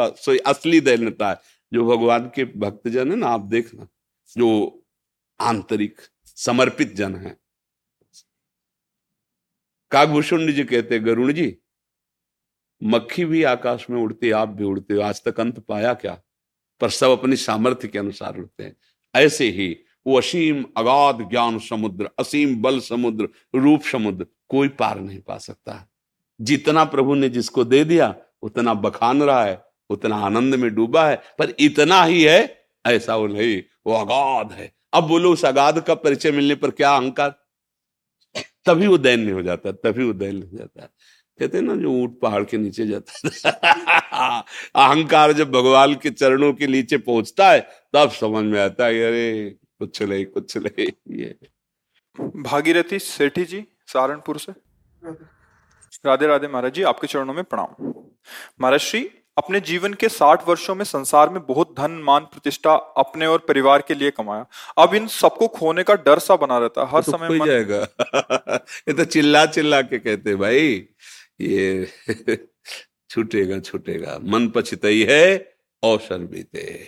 असली 0.46 0.80
दैन्यता 0.80 1.30
है। 1.30 1.36
जो 1.74 1.86
भगवान 1.86 2.32
के 2.36 2.46
भक्तजन 2.46 3.12
है 3.12 3.18
ना, 3.18 3.28
आप 3.28 3.42
देखना, 3.42 3.88
जो 4.38 4.80
आंतरिक 5.40 6.02
समर्पित 6.26 6.94
जन 6.94 7.16
है। 7.16 7.38
कागभूषण 9.92 10.52
जी 10.52 10.64
कहते 10.64 11.00
गरुण 11.00 11.34
जी, 11.34 11.58
मक्खी 12.84 13.26
भी 13.26 13.44
आकाश 13.44 13.90
में 13.90 14.02
उड़ती, 14.02 14.32
आप 14.32 14.50
भी 14.50 14.64
उड़ते 14.64 14.94
हो, 14.94 15.02
आज 15.02 15.24
तक 15.24 15.40
अंत 15.40 15.60
पाया 15.60 15.94
क्या? 15.94 16.22
पर 16.82 16.90
सब 16.90 17.10
अपनी 17.10 17.36
सामर्थ्य 17.36 17.88
के 17.88 18.00
अनुसार 18.00 18.38
उड़ते 18.38 18.64
हैं। 18.64 18.76
ऐसे 19.16 19.50
ही 19.50 19.78
वो 20.08 20.18
असीम 20.18 20.66
अगाध 20.78 21.30
ज्ञान 21.30 21.60
समुद्र, 21.60 22.10
असीम 22.20 22.62
बल 22.62 22.80
समुद्र, 22.80 23.30
रूप 23.56 23.82
समुद्र, 23.82 24.28
कोई 24.50 24.70
पार 24.70 25.00
नहीं 25.00 25.20
पा 25.20 25.38
सकता। 25.38 25.92
जितना 26.42 26.86
प्रभु 26.86 27.16
ने 27.16 27.30
जिसको 27.30 27.64
दे 27.64 27.86
दिया, 27.86 28.16
उतना 28.42 28.74
बखान 28.74 29.24
रहा 29.24 29.46
है। 29.46 29.73
उतना 29.94 30.16
आनंद 30.16 30.56
में 30.56 30.76
डूबा 30.76 31.10
है, 31.10 31.16
पर 31.16 31.54
इतना 31.60 32.04
ही 32.04 32.24
है, 32.24 32.66
ऐसा 32.86 33.16
वो 33.16 33.28
नहीं, 33.28 33.64
वो 33.88 33.94
अगाध 33.94 34.52
है। 34.52 34.74
अब 34.94 35.04
बोलो, 35.04 35.34
उस 35.34 35.46
अगाध 35.46 35.84
का 35.84 35.96
परिचय 35.96 36.32
मिलने 36.32 36.56
पर 36.56 36.72
क्या 36.72 36.96
अहंकार? 36.96 37.44
तभी 38.66 38.88
वो 38.88 38.98
दैन्य 38.98 39.32
हो 39.32 39.42
जाता, 39.42 39.72
तभी 39.72 40.04
वो 40.04 40.14
दैन्य 40.14 40.46
हो 40.54 40.58
जाता 40.58 40.82
है। 40.82 40.90
कहते 41.40 41.58
हैं 41.58 41.66
ना, 41.66 41.76
जो 41.76 41.92
ऊट 41.92 42.20
पहाड़ 42.20 42.44
के 42.44 42.58
नीचे 42.58 42.88
जाता 42.88 43.14
है। 43.26 43.52
अहंकार 44.76 45.34
जब 45.34 45.52
भगवान 45.52 45.96
के 45.96 46.10
चरणों 46.10 46.54
के 46.54 46.68
नीचे 46.68 46.98
पहुँचता 46.98 47.52
है, 47.52 47.68
तब 47.94 48.12
समझ 48.12 48.46
में 48.46 48.62
आता 48.62 48.86
है, 48.86 49.08
अरे, 49.08 49.56
कुछ 49.80 50.02
नहीं 50.02 50.26
कुछ 50.26 50.58
नहीं, 50.58 50.88
ये। 51.10 51.36
भागीरथी 52.22 53.00
सेठी 53.00 53.46
जी, 53.46 53.66
सहारनपुर 53.88 54.40
से। 54.40 54.52
राधे 56.06 56.28
राधे 56.28 56.48
महाराज 56.48 56.74
जी, 56.74 56.84
आपके 56.84 57.08
चरणों 57.08 57.34
में 57.34 57.44
प्रणाम। 57.44 57.94
महाराज 58.62 58.80
श्री 58.80 59.12
अपने 59.38 59.60
जीवन 59.60 59.94
के 59.94 60.10
साठ 60.10 60.48
वर्षों 60.48 60.76
में 60.76 60.86
संसार 60.86 61.30
में 61.30 61.46
बहुत 61.46 61.76
धन 61.78 61.92
मान 61.92 62.22
प्रतिष्ठा 62.22 62.74
अपने 62.74 63.26
और 63.26 63.38
परिवार 63.38 63.82
के 63.82 63.94
लिए 63.94 64.12
कमाया। 64.12 64.46
अब 64.78 64.94
इन 64.94 65.08
सबको 65.08 65.48
खोने 65.48 65.84
का 65.84 65.96
डर 65.96 66.20
सा 66.20 66.36
बना 66.36 66.58
रहता 66.58 66.84
है। 66.84 66.92
हर 66.92 67.04
तो 67.04 67.12
समय 67.12 67.30
मन... 67.30 67.46
जाएगा। 67.46 67.88
ये 68.88 68.94
तो 68.94 69.06
चिल्ला 69.06 69.46
चिल्ला 69.46 69.82
के 69.82 70.00
कहते 70.00 70.36
भाई 70.36 70.88
ये 71.42 71.88
छूटेगा 73.10 73.60
छूटेगा। 73.60 74.20
मन 74.24 74.48
पछतई 74.50 75.04
है 75.10 75.56
औसर 75.84 76.18
बीते। 76.18 76.88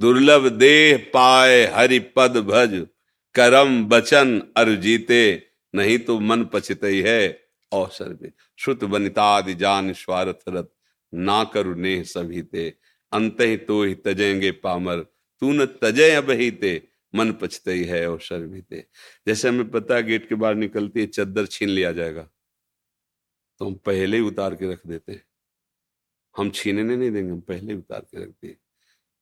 दुर्लभ 0.00 0.48
देह 0.48 0.96
पाए 1.14 1.66
हरि 1.66 1.98
पद 1.98 2.36
भज 2.36 2.86
करम 3.34 3.84
बचन 3.84 4.42
अर 4.56 4.74
जीते। 4.74 5.46
नहीं 5.74 5.98
तो 5.98 6.20
मन 6.20 6.44
पछतई 6.44 7.00
है 7.00 7.48
औसर 7.72 8.08
भी 8.08 8.30
श्रुत 8.58 8.84
बनितादि 8.84 9.54
जान 9.54 9.92
स्वार्थ 9.92 10.38
रथ 10.48 10.75
ना 11.14 11.44
करु 11.44 11.74
नेह 11.74 12.02
सभी 12.02 12.42
ते। 12.42 12.74
अंत 13.12 13.36
तो 13.40 13.82
ही 13.82 13.94
तजेंगे 13.94 14.50
पामर। 14.50 15.00
तू 15.40 15.52
न 15.52 15.66
तजे 15.66 16.10
अब 16.10 16.30
ही 16.30 16.50
ते। 16.50 16.88
मन 17.14 17.32
पछते 17.32 17.72
ही 17.72 17.84
है 17.84 18.10
और 18.10 18.18
ते। 18.60 18.86
जैसे 19.28 19.48
हमें 19.48 19.70
पता 19.70 19.96
है 19.96 20.02
गेट 20.02 20.28
के 20.28 20.34
बाहर 20.34 20.54
निकलती 20.54 21.00
है, 21.00 21.06
चद्दर 21.06 21.46
छीन 21.46 21.68
लिया 21.68 21.92
जाएगा। 21.92 22.30
तो 23.58 23.66
हम 23.66 23.74
पहले 23.74 24.16
ही 24.16 24.22
उतार 24.22 24.54
के 24.54 24.72
रख 24.72 24.86
देते 24.86 25.12
हैं। 25.12 25.26
हम 26.36 26.50
छीनने 26.50 26.96
नहीं 26.96 27.10
देंगे, 27.10 27.32
हम 27.32 27.40
पहले 27.40 27.72
ही 27.72 27.78
उतार 27.78 28.00
के 28.00 28.22
रख 28.22 28.28
दिए। 28.28 28.56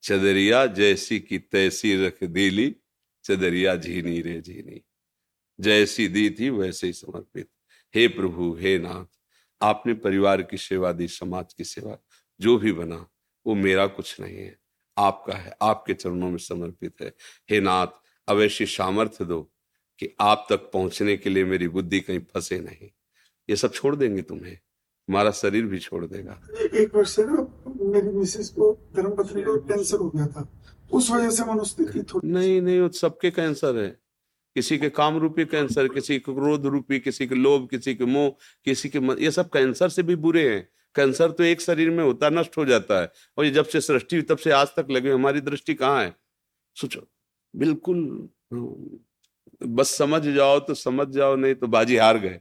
चदरिया 0.02 0.66
जैसी 0.66 1.20
की 1.20 1.38
तैसी 1.38 2.06
रख 2.06 2.24
दिली 2.24 2.76
चदरिया 3.24 3.76
झीनी 3.76 4.20
रे 4.20 4.40
झीनी। 4.40 4.84
जैसी 5.60 6.08
दी 6.08 6.30
थी, 6.30 6.50
वैसे 6.50 6.86
ही 6.86 6.92
समर्पित। 6.92 7.48
हे 7.94 8.08
प्रभु, 8.08 8.54
हे 8.60 8.78
नाथ 8.78 9.18
आपने 9.62 9.94
परिवार 9.94 10.42
की 10.42 10.56
सेवा 10.56 10.92
दी 10.92 11.08
समाज 11.08 11.54
की 11.54 11.64
सेवा 11.64 11.98
जो 12.40 12.58
भी 12.58 12.72
बना 12.72 13.06
वो 13.46 13.54
मेरा 13.54 13.86
कुछ 13.86 14.20
नहीं 14.20 14.36
है। 14.36 14.58
आपका 14.98 15.34
है 15.34 15.56
आपके 15.62 15.94
चरणों 15.94 16.30
में 16.30 16.38
समर्पित 16.38 16.94
है। 17.02 17.14
हे 17.50 17.60
नाथ 17.60 17.86
अवश्य 18.28 18.66
सामर्थ्य 18.66 19.24
दो 19.24 19.52
कि 19.98 20.16
आप 20.20 20.46
तक 20.50 20.56
पहुँचने 20.56 21.16
के 21.16 21.30
लिए 21.30 21.44
मेरी 21.44 21.68
बुद्धि 21.68 22.00
कहीं 22.00 22.18
फंसे 22.18 22.58
नहीं। 22.58 22.90
ये 23.50 23.56
सब 23.56 23.72
छोड़ 23.72 23.96
देंगे 23.96 24.22
तुम्हें। 24.22 24.56
तुम्हारा 24.56 25.30
शरीर 25.30 25.64
भी 25.64 25.78
छोड़ 25.78 26.06
देगा। 26.06 26.40
एक 26.74 26.94
वर्ष 26.94 27.16
से 27.16 27.24
ना 27.24 27.64
मेरी 27.92 28.08
मिसेस 28.08 28.48
को 28.48 28.92
धर्मपत्नी 28.96 29.42
को 29.42 29.58
कैंसर 29.58 29.96
हो 29.96 30.10
गया 30.10 30.26
था। 30.26 30.62
उस 30.92 31.10
वजह 31.10 31.30
से 31.30 31.44
मनोस्थिति 31.44 32.02
थोड़ी 32.02 32.28
नहीं 32.28 32.62
नहीं 32.62 32.88
सबके 32.88 33.30
कैंसर 33.30 33.76
है। 33.76 34.03
किसी 34.54 34.78
के 34.78 34.88
काम 34.90 35.16
रूपी 35.16 35.44
कैंसर, 35.44 35.88
किसी 35.88 36.18
के 36.18 36.34
क्रोध 36.34 36.66
रूपी, 36.66 37.00
किसी 37.00 37.26
के 37.26 37.34
लोभ, 37.34 37.68
किसी 37.70 37.94
के 37.94 38.04
मोह, 38.04 38.30
किसी 38.64 38.88
के 38.88 38.98
ये 39.24 39.30
सब 39.30 39.48
कैंसर 39.48 39.88
से 39.88 40.02
भी 40.02 40.16
बुरे 40.16 40.54
हैं। 40.54 40.68
कैंसर 40.94 41.30
तो 41.30 41.44
एक 41.44 41.60
शरीर 41.60 41.90
में 41.90 42.04
होता, 42.04 42.30
नष्ट 42.30 42.56
हो 42.56 42.64
जाता 42.64 43.00
है। 43.00 43.12
और 43.38 43.44
ये 43.44 43.50
जब 43.50 43.68
से 43.68 43.80
सृष्टि, 43.80 44.22
तब 44.22 44.38
से 44.38 44.50
आज 44.50 44.68
तक 44.68 44.86
लगे, 44.90 45.10
हमारी 45.10 45.40
दृष्टि 45.40 45.74
कहाँ 45.74 46.04
है? 46.04 46.16
सोचो, 46.74 47.08
बिल्कुल 47.56 48.28
बस 49.62 49.96
समझ 49.96 50.22
जाओ 50.22 50.60
तो 50.60 50.74
समझ 50.74 51.08
जाओ, 51.08 51.36
नहीं 51.36 51.54
तो 51.54 51.66
बाजी 51.66 51.96
हार 51.96 52.18
गए। 52.18 52.40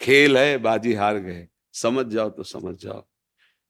खेल 0.00 0.38
है, 0.38 0.58
बाजी 0.58 0.94
हार 0.94 1.18
गए। 1.18 1.48
समझ 1.72 2.06
जाओ 2.06 2.30
तो 2.30 2.42
समझ 2.42 2.76
जाओ। 2.76 3.08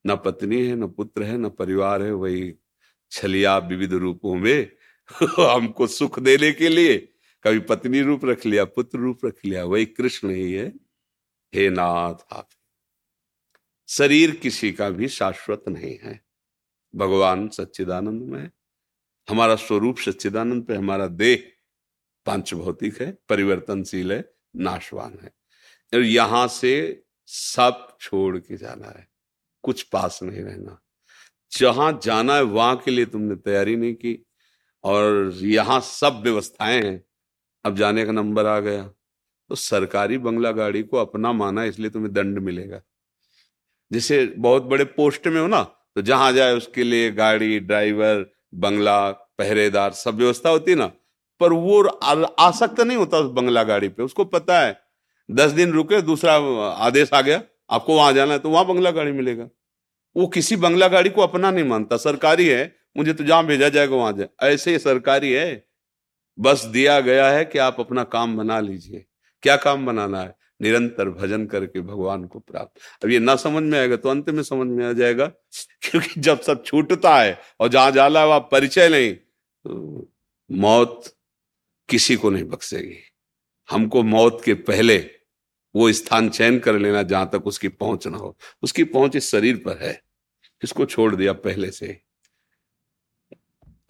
न 0.06 0.16
पत्नी 0.16 0.66
है, 0.66 0.76
न 0.76 0.88
पुत्र 0.88 1.22
है, 1.22 1.38
न 1.38 1.48
परिवार 1.48 2.02
है, 2.02 2.12
वही 2.12 2.54
छलिया 3.10 3.58
विविध 3.58 3.92
रूपों 3.92 4.34
में 4.34 4.72
हमको 5.38 5.86
सुख 5.86 6.20
देने 6.20 6.52
के 6.52 6.68
लिए 6.68 7.12
कभी 7.44 7.58
पत्नी 7.58 8.00
रूप 8.00 8.24
रख 8.24 8.46
लिया, 8.46 8.64
पुत्र 8.64 8.98
रूप 8.98 9.26
रख 9.26 9.36
लिया, 9.44 9.64
वही 9.64 9.86
कृष्ण 9.86 10.30
ही 10.30 10.52
है। 10.52 10.72
हे 11.54 11.70
नाथ, 11.70 12.14
आप। 12.32 12.48
शरीर 13.88 14.36
किसी 14.36 14.72
का 14.72 14.90
भी 14.90 15.08
शाश्वत 15.08 15.64
नहीं 15.68 15.98
है। 16.02 16.24
भगवान 16.94 17.48
सच्चिदानंद 17.48 18.22
में 18.22 18.50
हमारा 19.28 19.56
स्वरूप 19.56 19.98
सच्चिदानंद 19.98 20.64
पे, 20.64 20.74
हमारा 20.74 21.06
देह 21.06 21.52
पाँच 22.26 22.54
भौतिक 22.54 23.00
है, 23.00 23.18
परिवर्तनशील 23.28 24.12
है, 24.12 24.32
नाशवान 24.56 25.18
है। 25.22 25.34
और 25.94 26.00
यहाँ 26.00 26.48
से 26.48 27.04
सब 27.26 27.96
छोड़ 28.00 28.38
के 28.38 28.56
जाना 28.56 28.88
है। 28.88 29.08
कुछ 29.62 29.82
पास 29.82 30.22
नहीं 30.22 30.40
रहना। 30.40 30.80
जहाँ 31.52 32.00
जाना 32.02 32.34
है, 32.34 32.42
वहाँ 32.42 32.76
के 32.76 32.90
लिए 32.90 33.06
तुमने 33.06 33.36
तैयारी 33.36 33.76
नहीं 33.76 33.94
की। 33.94 34.26
और 34.84 35.32
यहाँ 35.34 35.80
सब 35.80 36.20
व्यवस्थाएँ 36.24 36.82
हैं। 36.82 37.07
अब 37.64 37.76
जाने 37.76 38.04
का 38.04 38.12
नंबर 38.12 38.46
आ 38.46 38.58
गया। 38.60 38.82
तो 39.50 39.54
सरकारी 39.54 40.18
बंगला 40.18 40.50
गाड़ी 40.52 40.82
को 40.82 40.96
अपना 40.96 41.32
माना, 41.32 41.64
इसलिए 41.64 41.90
तुम्हें 41.90 42.12
दंड 42.12 42.38
मिलेगा। 42.38 42.80
जैसे 43.90 44.24
बहुत 44.38 44.62
बड़े 44.64 44.84
पोस्ट 44.86 45.26
में 45.26 45.40
हो 45.40 45.46
ना 45.46 45.62
तो 45.96 46.02
जहाँ 46.02 46.32
जाए 46.32 46.54
उसके 46.54 46.84
लिए 46.84 47.10
गाड़ी, 47.12 47.58
ड्राइवर, 47.60 48.24
बंगला, 48.54 49.10
पहरेदार, 49.10 49.92
सब 49.92 50.14
व्यवस्था 50.14 50.50
होती 50.50 50.74
ना, 50.74 50.86
पर 51.40 51.52
वो 51.52 51.82
आसक्त 51.82 52.80
नहीं 52.80 52.96
होता 52.96 53.18
उस 53.18 53.30
बंगला 53.32 53.62
गाड़ी 53.64 53.88
पे। 53.88 54.02
उसको 54.02 54.24
पता 54.26 54.60
है, 54.60 54.78
दस 55.28 55.50
दिन 55.52 55.72
रुके, 55.72 56.00
दूसरा 56.02 56.34
आदेश 56.86 57.12
आ 57.14 57.20
गया, 57.20 57.42
आपको 57.70 57.96
वहाँ 57.96 58.12
जाना 58.12 58.32
है 58.32 58.38
तो 58.38 58.50
वहाँ 58.50 58.66
बंगला 58.66 58.90
गाड़ी 58.90 59.12
मिलेगा। 59.12 59.48
वो 60.16 60.26
किसी 60.28 60.56
बंगला 60.58 60.88
गाड़ी 60.88 61.10
को 61.10 61.22
अपना 61.22 61.50
नहीं 61.50 61.64
मानता। 61.64 61.96
सरकारी 61.98 62.46
है, 62.48 62.74
मुझे 62.96 63.12
तो 63.12 63.24
जहाँ 63.24 63.46
भेजा 63.46 63.68
जाएगा, 63.68 63.96
वहाँ 63.96 64.12
जाए। 64.12 64.28
ऐसे 64.44 64.78
सरकारी 64.78 65.32
है। 65.32 65.67
बस 66.38 66.64
दिया 66.66 66.98
गया 67.00 67.30
है 67.30 67.44
कि 67.44 67.58
आप 67.58 67.80
अपना 67.80 68.04
काम 68.06 68.36
बना 68.36 68.58
लीजिए। 68.60 69.04
क्या 69.42 69.56
काम 69.56 69.86
बनाना 69.86 70.20
है? 70.22 70.34
निरंतर 70.62 71.08
भजन 71.10 71.46
करके 71.46 71.80
भगवान 71.80 72.24
को 72.26 72.38
प्राप्त। 72.38 73.04
अब 73.04 73.10
ये 73.10 73.18
ना 73.18 73.34
समझ 73.36 73.62
में 73.62 73.78
आएगा 73.78 73.96
तो 73.96 74.08
अंत 74.08 74.30
में 74.30 74.42
समझ 74.42 74.66
में 74.68 74.84
आ 74.86 74.92
जाएगा, 74.92 75.26
क्योंकि 75.82 76.20
जब 76.20 76.40
सब 76.40 76.62
छूटता 76.64 77.16
है 77.20 77.38
और 77.60 77.68
जहाँ 77.68 77.90
जाला 77.90 78.20
है 78.20 78.26
वहाँ 78.26 78.40
परिचय 78.52 78.88
नहीं 78.88 79.12
तो 79.14 80.08
मौत 80.50 81.04
किसी 81.88 82.16
को 82.16 82.30
नहीं 82.30 82.44
बख्शेगी। 82.44 82.96
हमको 83.68 84.02
मौत 84.04 84.42
के 84.44 84.54
पहले 84.54 84.98
वो 85.74 85.92
स्थान 85.92 86.28
चयन 86.30 86.58
कर 86.60 86.78
लेना 86.78 87.02
जहाँ 87.04 87.30
तक 87.34 87.46
उसकी 87.46 87.68
पहुँच 87.70 88.06
ना 88.08 88.18
हो। 88.18 88.36
उसकी 88.62 88.84
पहुँच 88.86 89.16
इस 89.16 89.30
शरीर 89.30 89.56
पर 89.66 89.78
है। 89.82 90.00
इसको 90.62 90.86
छोड़ 90.86 91.14
दिया 91.16 91.32
पहले 91.34 91.70
से। 91.70 92.00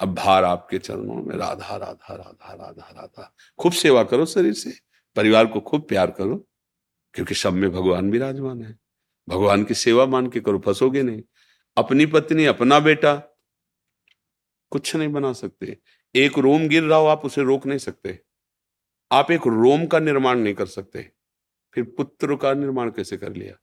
अब 0.00 0.14
भार 0.14 0.44
आपके 0.44 0.78
चरणों 0.78 1.14
में। 1.14 1.36
राधा 1.36 1.76
राधा 1.76 2.14
राधा 2.14 2.52
राधा 2.52 2.90
राधा। 2.96 3.34
खूब 3.58 3.72
सेवा 3.72 4.02
करो 4.04 4.26
शरीर 4.26 4.52
से। 4.52 4.72
परिवार 5.16 5.46
को 5.46 5.60
खूब 5.60 5.88
प्यार 5.88 6.10
करो, 6.10 6.36
क्योंकि 7.14 7.34
सब 7.34 7.52
में 7.52 7.70
भगवान 7.70 8.10
विराजमान 8.10 8.62
है। 8.62 8.78
भगवान 9.28 9.64
की 9.64 9.74
सेवा 9.74 10.06
मान 10.06 10.26
के 10.26 10.40
करो, 10.40 10.58
फंसोगे 10.58 11.02
नहीं। 11.02 11.22
अपनी 11.76 12.06
पत्नी, 12.06 12.44
अपना 12.44 12.80
बेटा, 12.80 13.14
कुछ 14.70 14.96
नहीं 14.96 15.08
बना 15.08 15.32
सकते। 15.32 15.76
एक 16.14 16.38
रोम 16.38 16.68
गिर 16.68 16.82
रहा 16.82 16.98
हो, 16.98 17.06
आप 17.06 17.24
उसे 17.24 17.42
रोक 17.42 17.66
नहीं 17.66 17.78
सकते। 17.78 18.18
आप 19.12 19.30
एक 19.30 19.46
रोम 19.46 19.86
का 19.86 19.98
निर्माण 19.98 20.38
नहीं 20.38 20.54
कर 20.54 20.66
सकते। 20.66 21.10
फिर 21.74 21.84
पुत्र 21.84 22.36
का 22.36 22.54
निर्माण 22.54 22.90
कैसे 22.90 23.16
कर 23.16 23.32
लिया? 23.32 23.54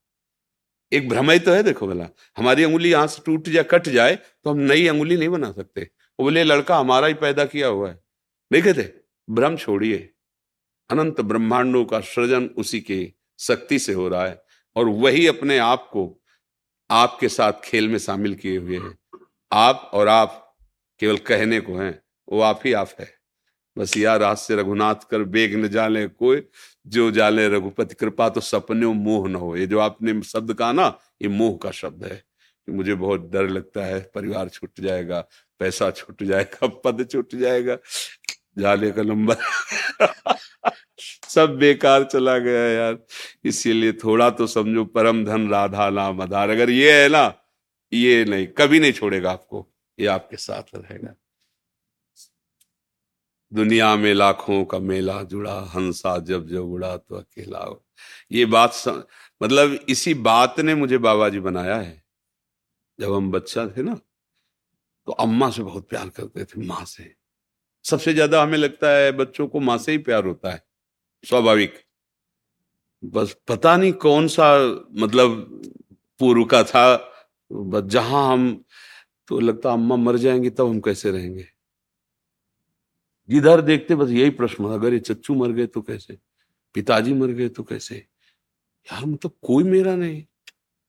एक 0.91 1.09
भ्रमय 1.09 1.39
तो 1.39 1.51
है, 1.51 1.63
देखो 1.63 1.87
भला। 1.87 2.07
हमारी 2.37 2.63
अंगुली 2.63 2.91
यहाँ 2.91 3.07
से 3.07 3.21
टूट 3.25 3.49
जाए 3.49 3.63
कट 3.63 3.89
जाए 3.89 4.15
तो 4.15 4.49
हम 4.49 4.57
नई 4.57 4.87
अंगुली 4.87 5.17
नहीं 5.17 5.29
बना 5.29 5.51
सकते। 5.51 5.89
बोले, 6.19 6.43
लड़का, 6.43 6.77
हमारा 6.77 7.07
ही 7.07 7.13
पैदा 7.13 7.45
किया 7.45 7.67
हुआ 7.67 7.89
है। 7.89 8.03
देखे 8.51 8.73
थे, 8.73 8.87
भ्रम 9.29 9.57
छोड़िए। 9.57 10.09
अनंत 10.89 11.21
ब्रह्मांडों 11.21 11.85
का 11.85 11.99
सृजन 11.99 12.45
उसी 12.45 12.79
के 12.79 13.13
शक्ति 13.39 13.79
से 13.79 13.93
हो 13.93 14.07
रहा 14.07 14.27
है 14.27 14.43
और 14.75 14.89
वही 14.89 15.27
अपने 15.27 15.57
आप 15.57 15.89
को 15.93 16.21
आपके 16.91 17.29
साथ 17.29 17.53
खेल 17.63 17.89
में 17.89 17.97
शामिल 17.97 18.35
किए 18.35 18.57
हुए 18.57 18.77
हैं। 18.77 18.97
आप 19.51 19.91
और 19.93 20.07
आप 20.07 20.57
केवल 20.99 21.17
कहने 21.17 21.59
को 21.59 21.75
हैं, 21.75 22.01
वो 22.31 22.41
आप 22.41 22.59
ही 22.65 22.73
आप 22.73 22.89
है। 22.99 23.13
बस 23.77 23.97
यार 23.97 24.19
रात 24.19 24.37
से 24.37 24.55
रघुनाथ 24.55 24.95
कर 24.95 25.23
बेग 25.23 25.55
न 25.55 25.67
जाले 25.67 26.07
कोई, 26.07 26.47
जो 26.87 27.11
जाले 27.11 27.47
रघुपति, 27.49 27.95
कृपा 27.95 28.29
तो 28.29 28.41
सपने 28.41 28.85
मोह 28.85 29.27
न 29.27 29.35
हो। 29.35 29.57
ये 29.57 29.67
जो 29.67 29.79
आपने 29.79 30.21
शब्द 30.21 30.53
कहा 30.53 30.71
ना, 30.71 30.99
ये 31.21 31.27
मोह 31.27 31.57
का 31.57 31.71
शब्द 31.71 32.03
है। 32.03 32.23
मुझे 32.69 32.95
बहुत 32.95 33.29
डर 33.31 33.49
लगता 33.49 33.85
है, 33.85 34.11
परिवार 34.15 34.49
छूट 34.49 34.71
जाएगा 34.79 35.27
पैसा 35.59 35.91
छूट 35.91 36.23
जाएगा, 36.23 36.67
पद 36.67 37.07
छूट 37.11 37.35
जाएगा 37.35 37.77
जाले 38.57 38.91
का 38.91 39.01
नंबर। 39.01 39.35
सब 41.29 41.57
बेकार 41.57 42.03
चला 42.03 42.37
गया 42.37 42.61
यार। 42.61 42.97
इसीलिए 43.45 43.93
थोड़ा 43.93 44.29
तो 44.29 44.47
समझो 44.47 44.85
परम 44.85 45.25
धन 45.25 45.49
राधा 45.49 45.89
नाम 45.89 46.21
आधार। 46.21 46.49
अगर 46.49 46.69
ये 46.69 47.03
है 47.03 47.09
ना, 47.09 47.33
ये 47.93 48.25
नहीं, 48.25 48.47
कभी 48.47 48.79
नहीं 48.79 48.91
छोड़ेगा 48.91 49.31
आपको। 49.31 49.67
ये 49.99 50.07
आपके 50.07 50.37
साथ 50.37 50.63
रहेगा। 50.75 51.15
दुनिया 53.53 53.95
में 53.95 54.13
लाखों 54.13 54.65
का 54.65 54.79
मेला 54.79 55.21
जुड़ा, 55.23 55.59
हंसा, 55.59 56.17
जब 56.17 56.47
जब 56.47 56.63
उड़ा 56.63 56.97
तो 56.97 57.15
अकेला 57.15 57.59
हो। 57.59 57.85
ये 58.31 58.45
बात 58.45 58.73
स... 58.73 58.87
मतलब 59.43 59.79
इसी 59.89 60.13
बात 60.13 60.59
ने 60.59 60.75
मुझे 60.75 60.97
बाबा 60.97 61.29
जी 61.29 61.39
बनाया 61.39 61.75
है। 61.75 62.03
जब 62.99 63.13
हम 63.13 63.31
बच्चा 63.31 63.67
थे 63.67 63.83
ना 63.83 63.99
तो 65.07 65.11
अम्मा 65.13 65.49
से 65.51 65.63
बहुत 65.63 65.87
प्यार 65.89 66.09
करते 66.09 66.45
थे, 66.45 66.61
माँ 66.61 66.83
से। 66.85 67.13
सबसे 67.85 68.13
ज़्यादा 68.13 68.41
हमें 68.43 68.57
लगता 68.57 68.89
है 68.89 69.11
बच्चों 69.13 69.47
को 69.47 69.59
माँ 69.61 69.77
से 69.77 69.91
ही 69.91 69.97
प्यार 69.99 70.25
होता 70.25 70.51
है, 70.51 70.61
स्वाभाविक। 71.23 71.83
बस 73.03 73.35
पता 73.47 73.75
नहीं 73.77 73.91
कौन 73.95 74.27
सा 74.27 74.47
मतलब 74.97 75.61
पूर्व 76.19 76.43
का 76.45 76.63
था, 76.63 76.95
बस 77.51 77.83
जहाँ 77.85 78.31
हम 78.33 78.63
तो 79.27 79.39
लगता 79.39 79.73
अम्मा 79.73 79.95
मर 79.95 80.17
जाएँगी 80.17 80.49
तब 80.49 80.67
हम 80.67 80.79
कैसे 80.79 81.11
रहेंगे? 81.11 81.45
जिधर 83.29 83.61
देखते 83.61 83.95
बस 83.95 84.09
यही 84.09 84.29
प्रश्न, 84.29 84.65
अगर 84.65 84.93
ये 84.93 84.99
चच्चू 84.99 85.35
मर 85.35 85.51
गए 85.51 85.65
तो 85.67 85.81
कैसे? 85.81 86.17
पिताजी 86.75 87.13
मर 87.13 87.27
गए 87.29 87.49
तो 87.49 87.63
कैसे? 87.63 87.95
यार 88.87 89.05
मतलब 89.05 89.31
कोई 89.43 89.63
मेरा 89.63 89.95
नहीं, 89.95 90.23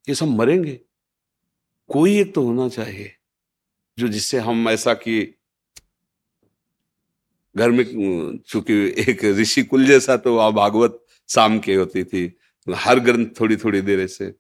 ये 0.08 0.14
सब 0.14 0.28
मरेंगे। 0.28 0.80
कोई 1.90 2.18
एक 2.20 2.34
तो 2.34 2.42
होना 2.42 2.68
चाहिए। 2.68 3.12
जो 3.99 4.09
जिससे 4.09 4.38
हम 4.38 4.68
ऐसा 4.68 4.94
कि 4.94 5.34
घर 7.57 7.70
में, 7.70 7.84
चूँकि 8.47 8.74
एक 9.09 9.24
ऋषि 9.38 9.62
कुल 9.62 9.86
जैसा 9.86 10.16
तो 10.16 10.34
वहाँ 10.36 10.53
भागवत 10.53 11.05
शाम 11.28 11.59
के 11.59 11.74
होती 11.74 12.05
थी, 12.05 12.32
हर 12.66 13.01
ग्रंथ 13.01 13.26
थोड़ी 13.40 13.57
थोड़ी 13.57 13.80
देर 13.80 14.07
से 14.07 14.30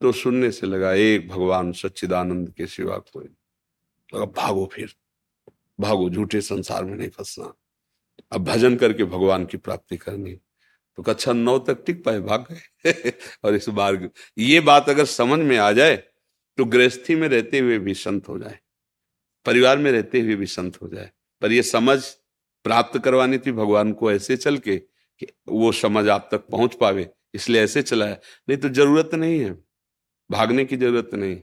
तो 0.00 0.12
सुनने 0.12 0.50
से 0.52 0.66
लगा 0.66 0.92
एक 0.94 1.28
भगवान, 1.28 1.72
सच्चिदानंद 1.72 2.50
के 2.50 2.66
सिवा 2.66 2.98
कोई 2.98 3.24
लगा 4.14 4.24
भागो 4.26 4.70
फिर, 4.72 4.94
भागो, 5.80 6.10
झूठे 6.10 6.40
संसार 6.40 6.84
में 6.84 6.96
नहीं 6.96 7.10
फंसना। 7.10 7.54
अब 8.32 8.44
भजन 8.44 8.76
करके 8.76 9.04
भगवान 9.04 9.46
की 9.46 9.56
प्राप्ति 9.56 9.96
करनी। 9.96 10.34
तो 10.98 11.02
कक्षा 11.02 11.32
नौ 11.32 11.58
तक 11.58 11.84
टिक 11.86 12.04
पाए, 12.04 12.20
भाग 12.20 12.46
गए। 12.52 13.12
और 13.44 13.54
इस 13.54 13.68
बार, 13.68 14.10
ये 14.38 14.60
बात 14.60 14.88
अगर 14.88 15.04
समझ 15.04 15.40
में 15.40 15.58
आ 15.58 15.72
जाए 15.72 15.96
तो 16.58 16.64
गृहस्थी 16.64 17.16
में 17.16 17.28
रहते 17.28 17.58
हुए 17.58 17.78
भी 17.78 17.94
संत 17.94 18.28
हो 18.28 18.38
जाए। 18.38 18.58
परिवार 19.48 19.78
में 19.78 19.90
रहते 19.92 20.20
हुए 20.20 20.34
भी 20.34 20.46
संत 20.46 20.80
हो 20.82 20.88
जाए। 20.88 21.10
पर 21.42 21.52
यह 21.52 21.62
समझ 21.62 21.98
प्राप्त 22.64 22.98
करवानी 22.98 23.38
थी 23.38 23.52
भगवान 23.52 23.92
को 23.92 24.10
ऐसे 24.12 24.36
चल 24.36 24.56
के 24.58 24.76
कि 24.76 25.26
वो 25.48 25.70
समझ 25.72 26.08
आप 26.08 26.28
तक 26.32 26.46
पहुँच 26.46 26.74
पावे, 26.74 27.08
इसलिए 27.34 27.62
ऐसे 27.62 27.82
चला 27.82 28.06
है 28.06 28.20
नहीं 28.48 28.58
तो 28.58 28.68
ज़रूरत 28.68 29.14
नहीं 29.14 29.38
है। 29.40 29.52
भागने 30.30 30.64
की 30.64 30.76
ज़रूरत 30.76 31.14
नहीं। 31.14 31.40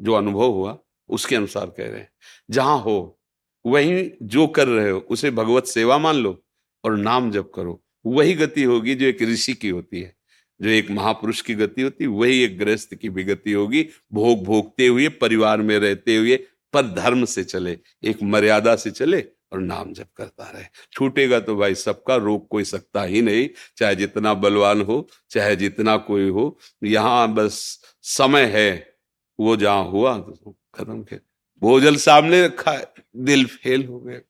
जो 0.00 0.12
अनुभव 0.12 0.50
हुआ, 0.50 0.78
उसके 1.08 1.36
अनुसार 1.36 1.66
कह 1.66 1.88
रहे 1.88 2.00
हैं। 2.00 2.10
जहाँ 2.50 2.78
हो, 2.78 3.20
वही 3.64 4.12
जो 4.22 4.46
कर 4.46 4.68
रहे 4.68 4.90
हो, 4.90 4.98
उसे 5.00 5.30
भगवत 5.30 5.66
सेवा 5.66 5.98
मान 5.98 6.16
लो 6.16 6.44
और 6.84 6.96
नाम 6.96 7.30
जप 7.30 7.50
करो। 7.54 7.82
वही 8.06 8.34
गति 8.34 8.62
होगी 8.62 8.94
जो 8.94 9.06
एक 9.06 9.22
ऋषि 9.22 9.54
की 9.54 9.68
होती 9.68 10.00
है। 10.00 10.16
जो 10.60 10.68
एक 10.68 10.90
महापुरुष 10.90 11.40
की 11.40 11.54
गति 11.54 11.82
होती, 11.82 12.06
वही 12.06 12.42
एक 12.42 12.58
गृहस्थ 12.58 12.94
की 12.94 13.08
भी 13.08 13.24
गति 13.24 13.52
होगी। 13.52 13.86
भोग 14.12 14.44
भोगते 14.44 14.86
हुए, 14.86 15.08
परिवार 15.08 15.62
में 15.62 15.78
रहते 15.78 16.16
हुए 16.16 16.38
पर 16.72 16.86
धर्म 16.94 17.24
से 17.24 17.44
चले, 17.44 17.78
एक 18.04 18.22
मर्यादा 18.22 18.74
से 18.76 18.90
चले 18.90 19.20
और 19.52 19.60
नाम 19.60 19.92
जप 19.92 20.08
करता 20.16 20.50
रहे। 20.50 20.64
छूटेगा 20.92 21.40
तो 21.40 21.56
भाई 21.56 21.74
सबका 21.74 22.16
रोग 22.16 22.46
कोई 22.48 22.64
सकता 22.64 23.02
ही 23.02 23.22
नहीं, 23.22 23.48
चाहे 23.76 23.94
जितना 23.96 24.34
बलवान 24.34 24.82
हो, 24.82 25.08
चाहे 25.30 25.56
जितना 25.56 25.96
कोई 25.98 26.28
हो। 26.28 26.58
यहाँ 26.82 27.32
बस 27.34 27.60
समय 28.02 28.44
है, 28.46 28.96
वो 29.38 29.56
जहाँ 29.56 29.84
हुआ 29.84 30.16
तो 30.18 30.56
खत्म 30.74 31.02
के 31.02 31.16
भोजल 31.62 31.96
सामने 31.96 32.44
रखा 32.44 32.72
है 32.72 32.92
दिल 33.16 33.44
फेल 33.46 33.84
हो 33.84 34.00
गया। 34.00 34.20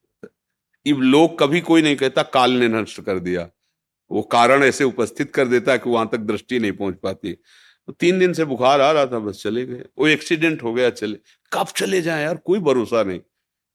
इब 0.86 1.01
लोग 1.01 1.39
कभी 1.39 1.61
कोई 1.61 1.82
नहीं 1.82 1.97
कहता, 1.97 2.22
काल 2.24 2.53
ने 2.53 2.68
नष्ट 2.68 3.01
कर 3.01 3.18
दिया। 3.18 3.49
वो 4.11 4.22
कारण 4.22 4.62
ऐसे 4.64 4.84
उपस्थित 4.84 5.32
कर 5.34 5.49
देता 5.49 5.72
है 5.72 5.78
कि 5.78 5.91
वहाँ 5.91 6.09
तक 6.12 6.18
दृष्टि 6.18 6.59
नहीं 6.59 6.72
पहुँच 6.72 6.95
पाती। 7.03 7.36
तो 7.89 7.93
तीन 7.93 8.18
दिन 8.18 8.32
से 8.32 8.45
बुखार 8.45 8.80
आ 8.80 8.91
रहा 8.93 9.07
था, 9.07 9.18
बस 9.18 9.43
चले 9.43 9.64
गए। 9.66 9.84
वो 9.99 10.07
एक्सीडेंट 10.07 10.62
हो 10.62 10.72
गया, 10.74 10.91
चले। 10.91 11.18
कब 11.53 11.66
चले 11.76 12.01
जाए 12.03 12.22
यार? 12.22 12.36
कोई 12.36 12.59
भरोसा 12.61 13.03
नहीं। 13.03 13.20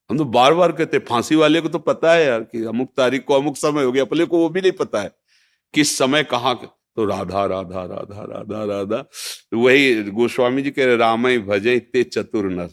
हम 0.10 0.18
तो 0.18 0.26
बार 0.26 0.54
बार 0.54 0.72
कहते 0.72 1.00
फांसी 1.00 1.36
वाले 1.36 1.62
को 1.62 1.70
तो 1.70 1.80
पता 1.80 2.14
है 2.14 2.26
यार 2.26 2.42
कि 2.42 2.64
अमुक 2.66 2.92
तारीख 2.98 3.24
को 3.26 3.34
अमुक 3.34 3.58
समय 3.58 3.84
हो 3.84 3.92
गया, 3.92 4.04
अपने 4.04 4.26
को 4.26 4.38
वो 4.38 4.50
भी 4.50 4.62
नहीं 4.62 4.72
पता 4.72 5.02
है 5.02 5.12
किस 5.74 5.98
समय 5.98 6.24
कहाँ 6.24 6.56
तो 6.96 7.06
राधा 7.06 7.46
राधा 7.46 7.84
राधा 7.84 8.24
राधा 8.24 8.64
राधा। 8.66 9.04
वही 9.54 10.04
गोस्वामी 10.12 10.62
जी 10.62 10.72
कह 10.72 10.86
रहे 10.86 10.98
रामय 10.98 11.38
भजे 11.40 11.78
ते 11.80 12.04
चतुर 12.04 12.50
नर। 12.52 12.70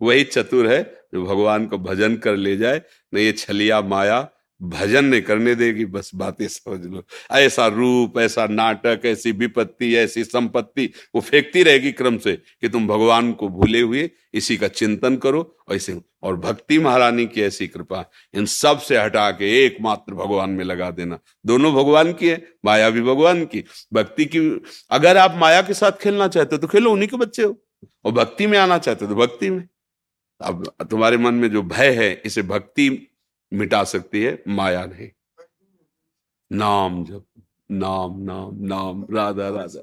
वही 0.00 0.24
चतुर 0.24 0.66
है 0.66 0.82
जो 1.14 1.22
भगवान 1.24 1.66
को 1.66 1.78
भजन 1.78 2.16
कर 2.16 2.36
ले 2.36 2.56
जाए 2.56 2.82
न 3.14 3.18
ये 3.18 3.32
छलिया 3.32 3.80
माया 3.82 4.20
भजन 4.62 5.04
नहीं 5.04 5.22
करने 5.22 5.54
देगी, 5.54 5.84
बस 5.84 6.10
बातें 6.14 6.48
समझ 6.48 6.86
लो। 6.86 7.02
ऐसा 7.30 7.66
रूप, 7.66 8.18
ऐसा 8.18 8.46
नाटक, 8.46 9.00
ऐसी 9.04 9.32
विपत्ति, 9.32 9.94
ऐसी 9.96 10.24
संपत्ति, 10.24 10.92
वो 11.14 11.20
फेंकती 11.20 11.62
रहेगी 11.62 11.92
क्रम 11.92 12.18
से 12.18 12.32
कि 12.32 12.68
तुम 12.68 12.86
भगवान 12.86 13.32
को 13.32 13.48
भूले 13.48 13.80
हुए 13.80 14.10
इसी 14.34 14.56
का 14.56 14.68
चिंतन 14.68 15.16
करो, 15.16 15.56
ऐसे 15.72 16.00
और 16.22 16.36
भक्ति 16.36 16.78
महारानी 16.78 17.26
की 17.26 17.42
ऐसी 17.42 17.66
कृपा, 17.66 18.10
इन 18.34 18.46
सबसे 18.46 18.98
हटा 18.98 19.30
के 19.30 19.64
एकमात्र 19.64 20.14
भगवान 20.14 20.50
में 20.50 20.64
लगा 20.64 20.90
देना। 20.90 21.18
दोनों 21.46 21.72
भगवान 21.74 22.12
की 22.12 22.28
है, 22.28 22.48
माया 22.64 22.90
भी 22.90 23.00
भगवान 23.00 23.44
की। 23.44 23.64
भक्ति 23.92 24.24
की, 24.24 24.62
अगर 24.90 25.16
आप 25.16 25.34
माया 25.36 25.62
के 25.62 25.74
साथ 25.74 25.92
खेलना 25.92 26.28
चाहते 26.28 26.56
हो 26.56 26.62
तो 26.62 26.66
खेलो, 26.66 26.92
उन्हीं 26.92 27.08
के 27.08 27.16
बच्चे 27.16 27.42
हो। 27.42 27.56
और 28.04 28.12
भक्ति 28.12 28.46
में 28.46 28.58
आना 28.58 28.78
चाहते 28.78 29.04
हो 29.04 29.14
तो 29.14 29.20
भक्ति 29.20 29.50
में। 29.50 29.68
अब 30.40 30.72
तुम्हारे 30.90 31.16
मन 31.16 31.34
में 31.34 31.50
जो 31.50 31.62
भय 31.62 31.90
है, 31.90 32.22
इसे 32.24 32.42
भक्ति 32.42 33.06
मिटा 33.52 33.84
सकती 33.84 34.22
है 34.22 34.42
माया 34.48 34.86
नहीं। 34.86 35.10
नाम 36.52 37.04
जब 37.04 37.24
नाम 37.70 38.20
नाम 38.22 38.56
नाम 38.66 39.06
राधा 39.10 39.48
राधा। 39.48 39.82